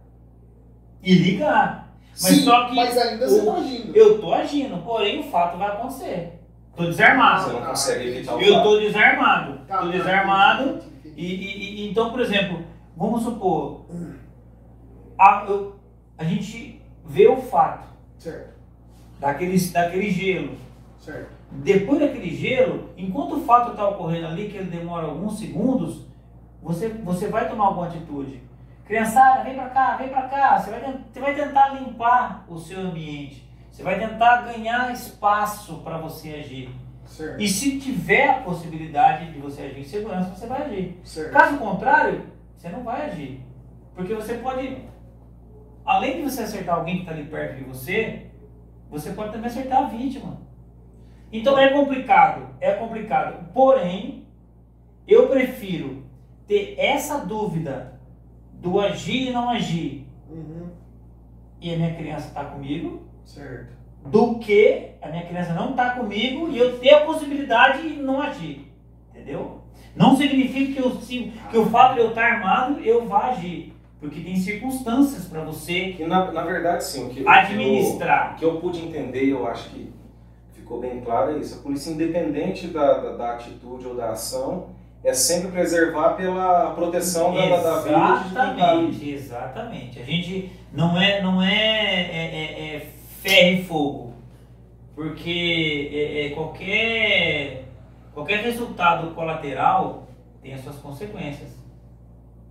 e 1.03 1.15
ligar. 1.15 1.80
Mas 2.23 2.37
Sim, 2.37 2.43
só 2.45 2.67
que 2.67 2.75
mas 2.75 2.97
ainda 2.99 3.29
você 3.29 3.45
tá 3.45 3.55
agindo. 3.55 3.97
Eu 3.97 4.21
tô 4.21 4.35
agindo, 4.35 4.85
porém 4.85 5.21
o 5.21 5.23
fato 5.25 5.57
vai 5.57 5.69
acontecer. 5.69 6.39
Tô 6.77 6.85
desarmado. 6.85 7.45
Você 7.45 7.53
não 7.53 7.63
consegue 7.67 8.09
evitar 8.09 8.37
o 8.37 8.41
Eu 8.41 8.63
tô 8.63 8.79
desarmado. 8.79 9.59
Tá, 9.67 9.79
tô 9.79 9.87
tá, 9.87 9.91
desarmado. 9.93 10.63
entendi, 11.05 11.15
E, 11.17 11.25
e- 11.35 11.81
e- 11.87 11.91
então, 11.91 12.11
por 12.11 12.21
exemplo, 12.21 12.63
vamos 12.97 13.23
supor, 13.23 13.87
a, 15.19 15.45
eu- 15.49 15.77
a 16.17 16.25
gente 16.25 16.81
vê 17.05 17.27
o 17.29 17.37
fato 17.37 17.89
Certo, 18.19 18.55
daquele, 19.19 19.59
daquele 19.59 20.11
gelo. 20.11 20.53
certo. 20.99 21.31
Depois 21.53 21.99
daquele 22.01 22.31
gelo, 22.35 22.91
enquanto 22.97 23.37
o 23.37 23.41
fato 23.41 23.73
está 23.73 23.89
ocorrendo 23.89 24.27
ali, 24.29 24.49
que 24.49 24.57
ele 24.57 24.71
demora 24.71 25.07
alguns 25.07 25.39
segundos, 25.39 26.07
você, 26.63 26.89
você 26.89 27.27
vai 27.29 27.49
tomar 27.49 27.67
alguma 27.67 27.87
atitude. 27.87 28.43
Criançada, 28.91 29.45
vem 29.45 29.55
pra 29.55 29.69
cá, 29.69 29.97
vem 29.97 30.09
pra 30.09 30.23
cá. 30.23 30.59
Você 30.59 30.71
vai, 30.73 30.81
você 31.13 31.21
vai 31.21 31.33
tentar 31.33 31.69
limpar 31.69 32.45
o 32.49 32.59
seu 32.59 32.81
ambiente. 32.81 33.49
Você 33.71 33.85
vai 33.85 34.01
tentar 34.01 34.43
ganhar 34.43 34.93
espaço 34.93 35.79
para 35.85 35.99
você 35.99 36.31
agir. 36.31 36.75
Certo, 37.05 37.41
E 37.41 37.47
se 37.47 37.79
tiver 37.79 38.29
a 38.29 38.41
possibilidade 38.41 39.33
de 39.33 39.39
você 39.39 39.63
agir 39.63 39.79
em 39.79 39.85
segurança, 39.85 40.35
você 40.35 40.49
vai 40.49 40.63
agir. 40.63 41.01
certo. 41.05 41.33
Caso 41.33 41.59
contrário, 41.59 42.27
você 42.57 42.69
não 42.69 42.83
vai 42.83 43.07
agir. 43.07 43.41
Porque 43.95 44.13
você 44.13 44.35
pode, 44.39 44.79
além 45.85 46.17
de 46.17 46.23
você 46.23 46.43
acertar 46.43 46.75
alguém 46.75 46.97
que 46.97 47.01
está 47.03 47.13
ali 47.13 47.27
perto 47.27 47.59
de 47.59 47.65
você, 47.65 48.27
você 48.91 49.13
pode 49.13 49.31
também 49.31 49.47
acertar 49.47 49.85
a 49.85 49.89
vítima. 49.89 50.41
Então 51.33 51.57
é 51.57 51.69
complicado, 51.73 52.57
é 52.59 52.73
complicado. 52.73 53.53
Porém, 53.55 54.27
eu 55.07 55.29
prefiro 55.29 56.05
ter 56.49 56.75
essa 56.77 57.19
dúvida 57.19 58.00
do 58.61 58.79
agir 58.81 59.29
e 59.29 59.33
não 59.33 59.51
agir 59.51 60.07
Uhum, 60.31 60.69
e 61.61 61.75
a 61.75 61.77
minha 61.77 61.95
criança 61.95 62.29
está 62.29 62.45
comigo, 62.45 63.03
certo. 63.25 63.73
do 64.07 64.39
que 64.39 64.91
a 65.03 65.09
minha 65.09 65.27
criança 65.27 65.53
não 65.55 65.71
está 65.71 65.91
comigo 65.91 66.49
e 66.49 66.57
eu 66.57 66.79
ter 66.79 66.91
a 66.95 67.05
possibilidade 67.05 67.83
de 67.89 68.01
não 68.01 68.23
agir. 68.23 68.71
Entendeu? 69.11 69.61
Não 69.97 70.17
significa 70.17 70.73
que, 70.73 70.79
eu, 70.81 70.91
que 71.51 71.59
o 71.59 71.67
fato 71.67 71.95
de 71.95 72.01
eu 72.01 72.11
estar 72.11 72.25
armado 72.35 72.81
eu 72.81 73.07
vá 73.07 73.31
agir. 73.31 73.75
Porque 73.99 74.21
tem 74.21 74.37
circunstâncias 74.37 75.27
para 75.27 75.43
você 75.45 75.93
Que 75.97 76.07
na, 76.07 76.31
na 76.33 76.43
verdade, 76.43 76.85
sim, 76.85 77.05
o 77.07 77.11
que, 77.11 77.21
o 77.21 77.25
que 77.25 77.29
eu- 77.29 77.29
administrar. 77.31 78.33
O 78.33 78.37
que 78.39 78.45
eu 78.45 78.61
pude 78.61 78.81
entender, 78.81 79.25
eu 79.27 79.47
acho 79.47 79.69
que 79.71 79.93
ficou 80.55 80.81
bem 80.81 81.01
claro, 81.01 81.33
é 81.37 81.39
isso. 81.39 81.59
A 81.59 81.63
polícia, 81.63 81.91
independente 81.91 82.69
da, 82.69 82.95
da, 82.99 83.17
da 83.17 83.33
atitude 83.35 83.87
ou 83.87 83.95
da 83.97 84.11
ação, 84.13 84.69
é 85.03 85.13
sempre 85.15 85.51
preservar 85.51 86.11
pela 86.11 86.71
proteção 86.75 87.33
da, 87.35 87.47
da, 87.49 87.57
da 87.57 87.81
vida 87.81 87.95
tá. 87.95 88.27
Exatamente, 88.31 89.11
exatamente. 89.11 89.99
A 89.99 90.05
gente 90.05 90.53
não 90.73 91.01
é, 91.01 91.23
não 91.23 91.43
é, 91.43 91.55
é, 91.55 92.27
é- 92.35 92.77
é 92.77 92.87
ferro 93.23 93.59
e 93.59 93.65
fogo. 93.65 94.13
Porque 94.95 95.91
é- 95.93 96.27
é 96.27 96.31
qualquer, 96.31 97.65
qualquer 98.13 98.41
resultado 98.45 99.15
colateral 99.15 100.07
tem 100.43 100.53
as 100.53 100.61
suas 100.63 100.77
consequências. 100.77 101.49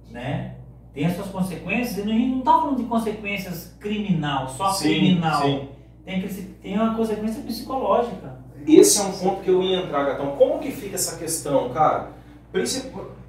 Né? 0.10 0.56
Tem 0.92 1.06
as 1.06 1.16
suas 1.16 1.28
consequências, 1.28 1.98
e 1.98 2.02
a 2.02 2.14
gente 2.14 2.28
não 2.32 2.40
está 2.40 2.52
falando 2.54 2.78
de 2.78 2.84
consequências 2.86 3.76
criminal, 3.80 4.50
só 4.50 4.72
Sim, 4.72 4.90
criminal. 4.90 5.42
sim. 5.44 5.68
tem, 6.04 6.22
tem 6.64 6.76
uma 6.76 6.96
consequência 6.96 7.44
psicológica. 7.44 8.40
Esse 8.68 9.00
é 9.00 9.04
um 9.04 9.12
ponto 9.12 9.42
que 9.44 9.50
eu 9.50 9.62
ia 9.62 9.84
entrar, 9.84 10.04
Gatão. 10.04 10.36
Como 10.36 10.60
que 10.60 10.72
fica 10.72 10.96
essa 10.96 11.18
questão, 11.18 11.70
cara? 11.70 12.10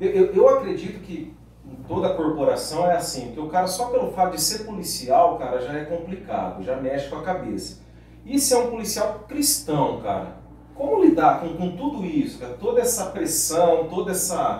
Eu, 0.00 0.08
eu- 0.10 0.34
eu 0.34 0.48
acredito 0.48 1.00
que 1.00 1.34
em 1.66 1.74
toda 1.86 2.14
corporação 2.14 2.86
é 2.90 2.96
assim, 2.96 3.32
que 3.32 3.40
o 3.40 3.48
cara 3.48 3.66
só 3.66 3.86
pelo 3.86 4.10
fato 4.12 4.34
de 4.36 4.40
ser 4.42 4.64
policial, 4.64 5.38
cara, 5.38 5.60
já 5.60 5.72
é 5.74 5.84
complicado, 5.84 6.62
já 6.64 6.76
mexe 6.76 7.08
com 7.08 7.16
a 7.16 7.22
cabeça. 7.22 7.80
E 8.24 8.38
se 8.38 8.54
é 8.54 8.58
um 8.58 8.70
policial 8.70 9.24
cristão, 9.28 10.00
cara? 10.00 10.36
Como 10.74 11.02
lidar 11.04 11.40
com, 11.40 11.54
com 11.54 11.76
tudo 11.76 12.04
isso, 12.06 12.38
cara? 12.38 12.54
Toda 12.54 12.80
essa 12.80 13.06
pressão, 13.06 13.86
toda 13.88 14.12
essa. 14.12 14.58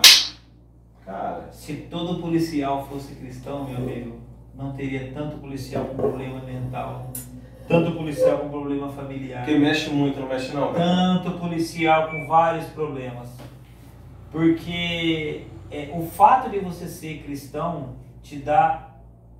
Cara, 1.05 1.49
Se 1.51 1.73
todo 1.89 2.21
policial 2.21 2.85
fosse 2.87 3.15
cristão, 3.15 3.65
meu 3.65 3.77
amigo, 3.77 4.19
não 4.55 4.73
teria 4.73 5.11
tanto 5.13 5.37
policial 5.37 5.85
com 5.85 5.95
problema 5.95 6.39
mental, 6.41 7.09
tanto 7.67 7.91
policial 7.93 8.37
com 8.39 8.49
problema 8.49 8.89
familiar, 8.91 9.43
porque 9.43 9.57
mexe 9.59 9.89
muito, 9.89 10.19
não 10.19 10.27
mexe 10.27 10.53
não? 10.53 10.71
cara? 10.73 11.19
tanto 11.23 11.39
policial 11.39 12.09
com 12.11 12.27
vários 12.27 12.65
problemas. 12.67 13.27
Porque 14.31 15.45
é, 15.69 15.91
o 15.93 16.05
fato 16.05 16.49
de 16.49 16.59
você 16.59 16.87
ser 16.87 17.23
cristão 17.23 17.95
te 18.21 18.37
dá 18.37 18.91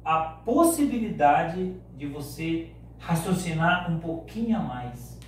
a 0.03 0.19
possibilidade 0.19 1.75
de 1.95 2.07
você 2.07 2.71
raciocinar 2.99 3.91
um 3.91 3.99
pouquinho 3.99 4.57
a 4.57 4.59
mais. 4.59 5.19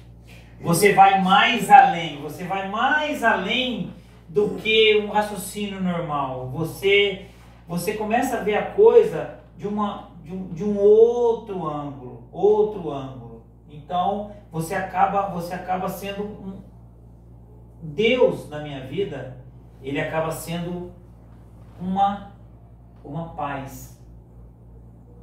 Você 0.61 0.93
vai 0.93 1.21
mais 1.21 1.69
além, 1.69 2.21
você 2.21 2.45
vai 2.45 2.69
mais 2.69 3.23
além 3.23 3.91
do 4.29 4.55
que 4.55 4.97
um 4.97 5.11
raciocínio 5.11 5.81
normal. 5.81 6.49
Você, 6.49 7.25
você 7.67 7.93
começa 7.93 8.37
a 8.37 8.43
ver 8.43 8.55
a 8.55 8.71
coisa 8.71 9.39
de, 9.57 9.67
uma, 9.67 10.09
de, 10.23 10.33
um, 10.33 10.47
de 10.53 10.63
um 10.63 10.77
outro 10.77 11.67
ângulo, 11.67 12.27
outro 12.31 12.91
ângulo. 12.91 13.45
Então 13.69 14.31
você 14.51 14.73
acaba, 14.73 15.29
você 15.29 15.53
acaba 15.53 15.89
sendo 15.89 16.23
um 16.23 16.61
Deus 17.81 18.49
na 18.49 18.61
minha 18.61 18.85
vida, 18.87 19.42
ele 19.83 19.99
acaba 19.99 20.31
sendo 20.31 20.91
uma 21.79 22.31
uma 23.03 23.29
paz. 23.29 24.01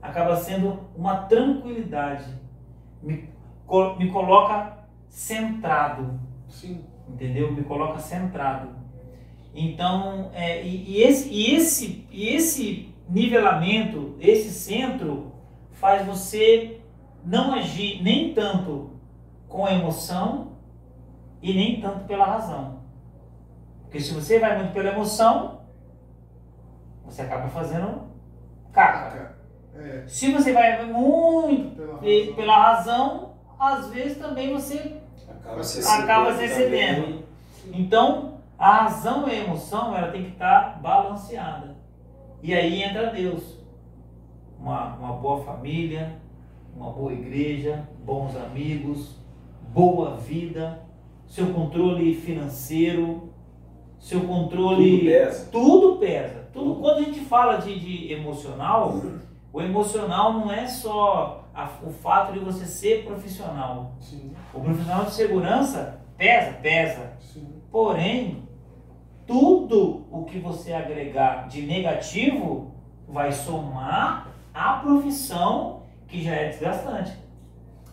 Acaba 0.02 0.36
sendo 0.36 0.80
uma 0.94 1.22
tranquilidade. 1.22 2.38
Me, 3.02 3.28
me 3.98 4.10
coloca 4.10 4.78
centrado 5.08 6.20
Sim. 6.50 6.84
entendeu? 7.08 7.52
Me 7.52 7.62
coloca 7.62 7.98
centrado. 7.98 8.70
Então, 9.54 10.30
é, 10.34 10.62
e, 10.62 10.90
e 10.90 11.02
esse, 11.02 11.28
e, 11.32 11.54
esse, 11.54 12.06
e 12.10 12.28
esse 12.28 12.94
nivelamento, 13.08 14.14
esse 14.20 14.50
centro, 14.50 15.32
faz 15.72 16.06
você 16.06 16.80
não 17.24 17.52
agir 17.52 18.02
nem 18.02 18.32
tanto 18.32 18.90
com 19.48 19.64
a 19.66 19.72
emoção 19.72 20.52
e 21.42 21.52
nem 21.52 21.80
tanto 21.80 22.04
pela 22.04 22.24
razão. 22.24 22.79
Porque 23.90 23.98
se 24.00 24.14
você 24.14 24.38
vai 24.38 24.56
muito 24.56 24.72
pela 24.72 24.90
emoção, 24.90 25.62
você 27.04 27.22
acaba 27.22 27.48
fazendo 27.48 28.02
caca. 28.72 29.34
É, 29.74 30.04
Se 30.06 30.30
você 30.32 30.52
vai 30.52 30.84
muito 30.86 31.74
pela 31.76 31.98
pe- 31.98 32.20
razão. 32.22 32.34
pela 32.36 32.56
razão, 32.56 33.32
às 33.58 33.88
vezes 33.90 34.18
também 34.18 34.52
você 34.52 34.96
Acaba 35.44 35.62
se 35.64 35.80
excedendo 35.80 36.44
excedendo. 36.44 37.24
Então, 37.72 38.34
a 38.56 38.82
razão 38.84 39.28
e 39.28 39.32
a 39.32 39.44
emoção 39.44 39.96
ela 39.96 40.12
tem 40.12 40.22
que 40.24 40.30
estar 40.30 40.80
balanceada. 40.80 41.76
E 42.42 42.54
aí 42.54 42.82
entra 42.84 43.10
Deus. 43.10 43.58
Uma, 44.56 44.94
uma 44.94 45.12
boa 45.14 45.42
família, 45.42 46.16
uma 46.76 46.90
boa 46.92 47.12
igreja, 47.12 47.88
bons 48.04 48.36
amigos, 48.36 49.16
boa 49.72 50.16
vida, 50.16 50.80
seu 51.26 51.52
controle 51.52 52.14
financeiro, 52.14 53.29
seu 54.00 54.22
controle. 54.22 54.98
Tudo 54.98 55.04
pesa. 55.06 55.48
Tudo 55.52 55.96
pesa. 55.98 56.48
Tudo, 56.52 56.80
quando 56.80 56.98
a 56.98 57.02
gente 57.02 57.20
fala 57.20 57.58
de, 57.58 57.78
de 57.78 58.12
emocional, 58.12 59.00
o 59.52 59.60
emocional 59.62 60.32
não 60.32 60.50
é 60.50 60.66
só 60.66 61.44
a- 61.54 61.68
o 61.86 61.90
fato 61.90 62.32
de 62.32 62.40
você 62.40 62.64
ser 62.64 63.04
profissional. 63.04 63.92
Sim, 64.00 64.32
O 64.52 64.60
profissional 64.60 65.04
de 65.04 65.12
segurança 65.12 66.00
pesa, 66.18 66.52
pesa. 66.60 67.12
sim. 67.20 67.46
Porém, 67.70 68.48
tudo 69.26 70.06
o 70.10 70.24
que 70.24 70.38
você 70.40 70.72
agregar 70.72 71.46
de 71.46 71.62
negativo 71.62 72.72
vai 73.06 73.30
somar 73.30 74.28
à 74.52 74.72
profissão 74.74 75.82
que 76.08 76.20
já 76.22 76.32
é 76.34 76.48
desgastante. 76.48 77.12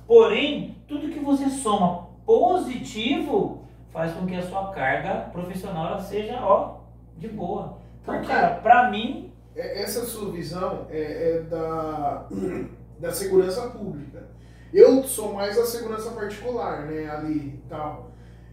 Porém, 0.08 0.78
tudo 0.88 1.10
que 1.10 1.20
você 1.20 1.48
soma 1.50 2.08
positivo 2.26 3.66
faz 3.98 4.13
com 4.13 4.27
que 4.27 4.36
a 4.36 4.48
sua 4.48 4.72
carga 4.72 5.30
profissional 5.32 6.00
seja 6.00 6.38
ó, 6.39 6.82
de 7.18 7.27
boa. 7.30 7.80
Então, 8.04 8.13
Por 8.13 8.22
quê? 8.22 8.27
cara, 8.27 8.56
pra 8.62 8.92
mim, 8.92 9.34
É, 9.56 9.82
Essa 9.82 10.06
sua 10.06 10.32
visão 10.32 10.86
é, 10.92 11.01
é 11.32 11.42
da, 11.42 12.27
da 13.01 13.12
segurança 13.12 13.72
pública. 13.72 14.27
Eu 14.72 15.04
sou 15.04 15.34
mais 15.34 15.58
a 15.58 15.66
segurança 15.66 16.12
particular, 16.12 16.86
né, 16.86 17.10
ali 17.10 17.56
e 17.56 17.63
tal. 17.68 18.12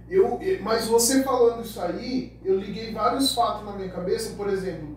Eu, 0.09 0.39
mas 0.63 0.87
você 0.87 1.23
falando 1.23 1.63
isso 1.63 1.79
aí, 1.81 2.39
eu 2.43 2.59
liguei 2.59 2.91
vários 2.93 3.35
fatos 3.35 3.67
na 3.67 3.73
minha 3.73 3.91
cabeça, 3.91 4.35
por 4.37 4.49
exemplo, 4.49 4.97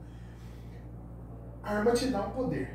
a 1.61 1.75
arma 1.77 1.91
te 1.91 2.07
dá 2.07 2.21
um 2.21 2.31
poder. 2.31 2.69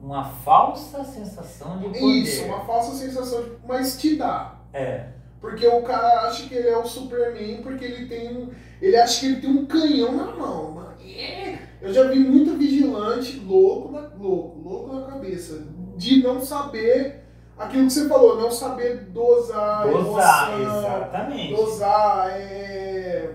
uma 0.00 0.24
falsa 0.24 1.04
sensação 1.04 1.78
de 1.78 1.84
poder. 1.88 2.00
Isso, 2.00 2.44
uma 2.46 2.60
falsa 2.64 2.92
sensação, 2.96 3.42
de, 3.42 3.50
mas 3.66 3.98
te 4.00 4.16
dá. 4.16 4.60
É. 4.72 5.17
Porque 5.40 5.66
o 5.66 5.82
cara 5.82 6.22
acha 6.28 6.48
que 6.48 6.54
ele 6.54 6.68
é 6.68 6.76
o 6.76 6.86
Superman 6.86 7.62
porque 7.62 7.84
ele 7.84 8.06
tem 8.06 8.36
um. 8.36 8.50
Ele 8.80 8.96
acha 8.96 9.20
que 9.20 9.26
ele 9.26 9.40
tem 9.40 9.50
um 9.50 9.66
canhão 9.66 10.16
na 10.16 10.34
mão, 10.34 10.72
mano. 10.72 10.88
É. 11.00 11.58
Eu 11.80 11.92
já 11.92 12.04
vi 12.04 12.18
muito 12.18 12.56
vigilante 12.56 13.38
louco, 13.38 13.96
louco, 14.18 14.58
louco 14.60 14.94
na 14.94 15.06
cabeça. 15.06 15.66
De 15.96 16.22
não 16.22 16.40
saber 16.40 17.24
aquilo 17.56 17.86
que 17.86 17.92
você 17.92 18.08
falou, 18.08 18.40
não 18.40 18.50
saber 18.50 19.06
dosar, 19.10 19.86
Dosar, 19.88 20.60
emoção, 20.60 20.78
exatamente. 20.78 21.54
dosar, 21.54 22.30
é... 22.30 23.34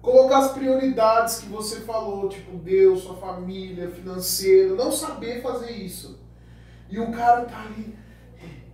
colocar 0.00 0.38
as 0.38 0.52
prioridades 0.52 1.38
que 1.40 1.48
você 1.48 1.80
falou, 1.80 2.28
tipo 2.28 2.56
Deus, 2.56 3.02
sua 3.02 3.16
família, 3.16 3.90
financeiro, 3.90 4.74
não 4.74 4.90
saber 4.90 5.42
fazer 5.42 5.70
isso. 5.70 6.18
E 6.88 6.98
o 6.98 7.12
cara 7.12 7.44
tá 7.44 7.62
ali, 7.66 7.94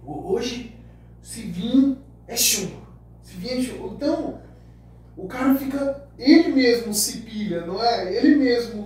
hoje, 0.05 0.79
se 1.21 1.43
vir, 1.43 1.99
é 2.29 2.37
chuva. 2.37 2.87
Se 3.23 3.37
vir, 3.37 3.59
é 3.59 3.63
chuva. 3.63 3.95
Então, 3.95 4.41
o 5.17 5.27
cara 5.27 5.55
fica, 5.57 6.09
ele 6.17 6.53
mesmo 6.67 6.93
se 6.95 7.19
pilha, 7.19 7.61
não 7.67 7.83
é? 7.83 8.15
Ele 8.15 8.37
mesmo 8.37 8.85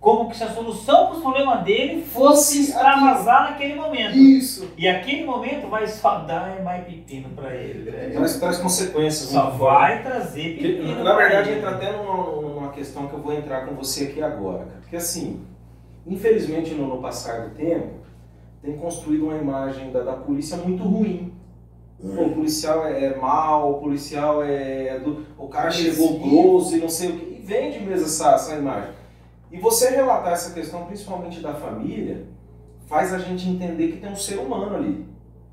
Como 0.00 0.28
que 0.30 0.36
se 0.36 0.42
a 0.44 0.50
solução 0.52 1.06
para 1.06 1.16
os 1.16 1.22
problemas 1.22 1.64
dele 1.64 2.02
fosse 2.02 2.12
Fosse 2.12 2.60
extravasar 2.62 3.50
naquele 3.50 3.74
momento. 3.74 4.16
Isso. 4.16 4.68
E 4.76 4.88
aquele 4.88 5.24
momento 5.24 5.68
vai 5.68 5.86
só 5.86 6.18
dar 6.20 6.62
mais 6.62 6.84
pepino 6.84 7.28
para 7.30 7.54
ele. 7.54 7.90
né? 7.90 8.10
Traz, 8.10 8.36
traz 8.38 8.58
consequências. 8.58 9.30
Só 9.30 9.50
fortes. 9.52 9.58
vai 9.60 10.02
trazer 10.02 10.54
Porque, 10.54 10.68
pepino. 10.68 11.04
Na 11.04 11.14
verdade, 11.16 11.50
ele. 11.50 11.58
entra 11.58 11.70
até 11.70 11.92
numa, 11.92 12.40
numa 12.40 12.72
questão 12.72 13.06
que 13.06 13.14
eu 13.14 13.20
vou 13.22 13.32
entrar 13.32 13.66
com 13.66 13.74
você 13.76 14.04
aqui 14.04 14.20
agora. 14.22 14.66
Porque 14.80 14.96
assim, 14.96 15.40
infelizmente 16.06 16.74
no, 16.74 16.86
no 16.88 17.00
passar 17.00 17.48
do 17.48 17.54
tempo, 17.54 18.02
tem 18.62 18.76
construído 18.76 19.24
uma 19.24 19.36
imagem 19.36 19.90
da, 19.92 20.02
da 20.02 20.12
polícia 20.14 20.56
muito 20.56 20.82
ruim. 20.82 21.31
Pô, 22.02 22.22
o 22.24 22.34
policial 22.34 22.84
é, 22.86 23.16
mal, 23.16 23.72
o 23.72 23.80
policial 23.80 24.42
é. 24.42 24.98
do- 24.98 25.24
o 25.38 25.46
cara 25.48 25.70
chegou 25.70 26.18
grosso 26.18 26.76
e 26.76 26.80
não 26.80 26.88
sei 26.88 27.10
o 27.10 27.18
que. 27.18 27.34
E 27.36 27.42
vende 27.44 27.78
mesmo 27.80 28.06
essa, 28.06 28.32
essa 28.32 28.56
imagem. 28.56 28.90
E 29.50 29.58
você 29.58 29.90
relatar 29.90 30.32
essa 30.32 30.52
questão, 30.52 30.86
principalmente 30.86 31.40
da 31.40 31.54
família, 31.54 32.26
faz 32.86 33.12
a 33.14 33.18
gente 33.18 33.48
entender 33.48 33.92
que 33.92 33.98
tem 33.98 34.10
um 34.10 34.16
ser 34.16 34.38
humano 34.38 34.74
ali. 34.76 35.06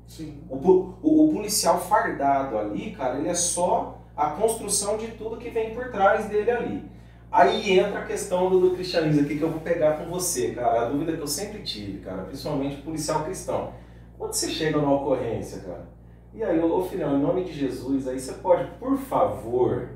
Sim. 0.08 0.38
O, 0.50 0.56
o- 0.56 1.28
o 1.28 1.32
policial 1.32 1.78
fardado 1.80 2.58
ali, 2.58 2.90
cara, 2.92 3.18
ele 3.18 3.28
é 3.28 3.34
só 3.34 3.98
a 4.16 4.30
construção 4.30 4.96
de 4.96 5.08
tudo 5.08 5.36
que 5.36 5.50
vem 5.50 5.72
por 5.74 5.90
trás 5.90 6.26
dele 6.28 6.50
ali. 6.50 6.90
Aí 7.30 7.78
entra 7.78 8.00
a 8.00 8.04
questão 8.06 8.50
do, 8.50 8.58
do 8.58 8.70
cristianismo 8.74 9.20
aqui 9.22 9.36
que 9.38 9.42
eu 9.42 9.50
vou 9.50 9.60
pegar 9.60 9.98
com 9.98 10.10
você, 10.10 10.50
cara. 10.50 10.82
A 10.82 10.88
dúvida 10.88 11.12
que 11.16 11.22
eu 11.22 11.28
sempre 11.28 11.62
tive, 11.62 11.98
cara, 12.00 12.22
principalmente 12.24 12.82
policial 12.82 13.22
cristão. 13.22 13.72
Quando 14.18 14.32
você 14.32 14.48
chega 14.50 14.78
numa 14.78 14.96
ocorrência, 14.96 15.60
cara, 15.60 15.88
e 16.34 16.42
aí, 16.42 16.60
ô 16.60 16.82
filhão, 16.82 17.16
em 17.16 17.22
nome 17.22 17.44
de 17.44 17.52
Jesus, 17.52 18.06
aí 18.06 18.18
você 18.18 18.34
pode, 18.34 18.70
por 18.78 18.96
favor, 18.96 19.90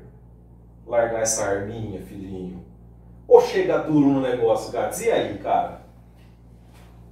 largar 0.85 1.21
essa 1.21 1.45
arminha, 1.45 2.01
filhinho? 2.01 2.63
Ou 3.27 3.41
chega 3.41 3.79
duro 3.79 4.07
no 4.07 4.21
negócio, 4.21 4.71
gatos? 4.71 5.01
E 5.01 5.09
aí, 5.09 5.37
cara? 5.39 5.85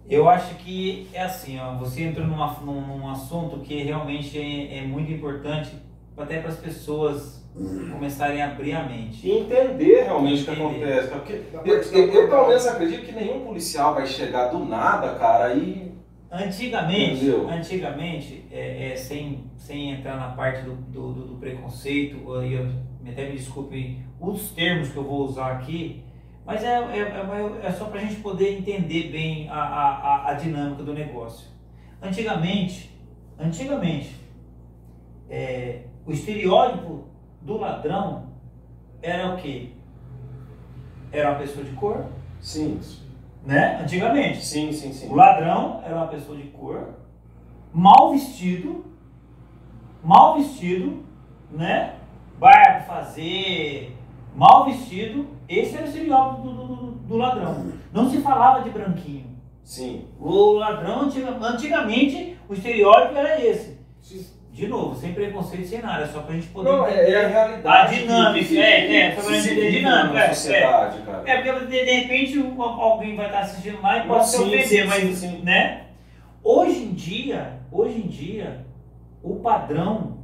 Eu 0.09 0.27
acho 0.27 0.55
que 0.55 1.07
é 1.13 1.23
assim, 1.23 1.59
ó, 1.59 1.75
você 1.75 2.03
entrou 2.03 2.27
numa, 2.27 2.51
num, 2.59 2.81
num 2.97 3.09
assunto 3.09 3.59
que 3.59 3.81
realmente 3.83 4.37
é, 4.37 4.79
é 4.79 4.81
muito 4.81 5.11
importante 5.11 5.71
até 6.17 6.39
para 6.39 6.49
as 6.49 6.57
pessoas 6.57 7.43
começarem 7.91 8.41
a 8.41 8.47
abrir 8.47 8.73
a 8.73 8.83
mente. 8.83 9.27
E 9.27 9.31
entender 9.31 10.03
realmente 10.03 10.41
o 10.41 10.45
que 10.45 10.51
acontece. 10.51 11.07
Porque 11.07 11.41
Eu, 11.65 11.81
eu, 11.81 12.13
eu, 12.13 12.29
pelo 12.29 12.47
menos 12.47 12.67
acredito 12.67 13.05
que 13.05 13.11
nenhum 13.13 13.45
policial 13.45 13.93
vai 13.93 14.05
chegar 14.05 14.47
do 14.47 14.59
nada, 14.65 15.15
cara, 15.15 15.53
e 15.53 15.92
Antigamente, 16.33 17.29
antigamente 17.29 18.45
é, 18.51 18.91
é, 18.91 18.95
sem, 18.95 19.43
sem 19.55 19.91
entrar 19.91 20.17
na 20.17 20.29
parte 20.29 20.63
do, 20.63 20.73
do, 20.73 21.13
do- 21.13 21.35
preconceito, 21.37 22.33
aí 22.33 22.53
eu, 22.53 22.67
até 23.07 23.29
me 23.29 23.37
desculpe 23.37 23.99
os 24.19 24.49
termos 24.51 24.89
que 24.89 24.97
eu 24.97 25.03
vou 25.03 25.25
usar 25.25 25.51
aqui, 25.51 26.03
mas 26.43 26.63
é, 26.63 26.69
é, 26.79 26.99
é, 27.01 27.67
é 27.67 27.71
só 27.71 27.85
para 27.85 27.99
a 27.99 28.03
gente 28.03 28.15
poder 28.15 28.57
entender 28.57 29.11
bem 29.11 29.47
a, 29.47 29.53
a, 29.53 29.89
a- 29.91 30.29
a 30.31 30.33
dinâmica 30.33 30.81
do 30.81 30.91
negócio. 30.91 31.47
Antigamente, 32.01 32.89
antigamente, 33.37 34.15
é, 35.29 35.83
o 36.03 36.11
estereótipo 36.11 37.09
do 37.43 37.57
ladrão 37.57 38.29
era 39.03 39.35
o 39.35 39.37
quê? 39.37 39.69
Era 41.11 41.29
uma 41.29 41.39
pessoa 41.39 41.63
de 41.63 41.71
cor, 41.73 42.07
Sim, 42.41 42.79
né? 43.45 43.79
Antigamente. 43.81 44.43
sim, 44.45 44.71
sim, 44.71 44.91
sim. 44.93 45.09
O 45.09 45.15
ladrão 45.15 45.81
era 45.85 45.95
uma 45.95 46.07
pessoa 46.07 46.37
de 46.37 46.43
cor, 46.43 46.89
mal 47.73 48.11
vestido, 48.11 48.85
mal 50.03 50.35
vestido, 50.37 51.03
né? 51.51 51.95
Barba 52.39 52.81
fazer, 52.85 53.95
mal 54.35 54.65
vestido. 54.65 55.27
Esse 55.47 55.75
era 55.75 55.85
o 55.85 55.87
estereótipo 55.87 56.41
do, 56.41 56.53
do- 56.53 56.75
do- 56.75 56.91
do 56.91 57.17
ladrão. 57.17 57.71
Não 57.91 58.09
se 58.09 58.21
falava 58.21 58.61
de 58.63 58.69
branquinho. 58.69 59.33
Sim, 59.63 60.07
O 60.19 60.53
ladrão, 60.53 61.03
antiga- 61.03 61.37
antigamente, 61.41 62.37
o 62.49 62.53
estereótipo 62.53 63.17
era 63.17 63.39
esse. 63.41 63.79
De 64.53 64.67
novo, 64.67 64.93
sem 64.95 65.13
preconceito, 65.15 65.65
sem 65.67 65.81
nada, 65.81 66.05
só 66.05 66.21
pra 66.21 66.35
gente 66.35 66.45
poder 66.49 66.69
Não, 66.69 66.85
é, 66.85 66.93
entender. 66.93 67.11
é 67.11 67.25
a 67.25 67.27
realidade. 67.27 67.95
A 67.95 67.99
dinâmica, 67.99 68.45
que- 68.45 68.61
é, 68.61 68.95
é, 68.97 69.09
que 69.11 69.21
só 69.21 69.27
pra 69.27 69.37
entender 69.37 69.67
a 69.67 69.71
dinâmica, 69.71 70.13
Na 70.13 70.23
é, 70.25 70.33
sociedade, 70.33 71.01
cara. 71.01 71.23
É, 71.25 71.41
porque 71.41 71.65
de, 71.65 71.83
repente 71.83 72.53
alguém 72.59 73.15
vai 73.15 73.25
estar 73.25 73.39
assistindo 73.39 73.81
lá 73.81 73.97
e 73.97 74.07
pode 74.07 74.29
se 74.29 74.39
ofender, 74.39 74.87
mas, 74.87 75.17
sim. 75.17 75.41
né? 75.41 75.85
Hoje 76.43 76.83
em 76.83 76.93
dia, 76.93 77.53
hoje 77.71 77.97
em 77.97 78.07
dia, 78.07 78.63
o 79.23 79.37
padrão 79.37 80.19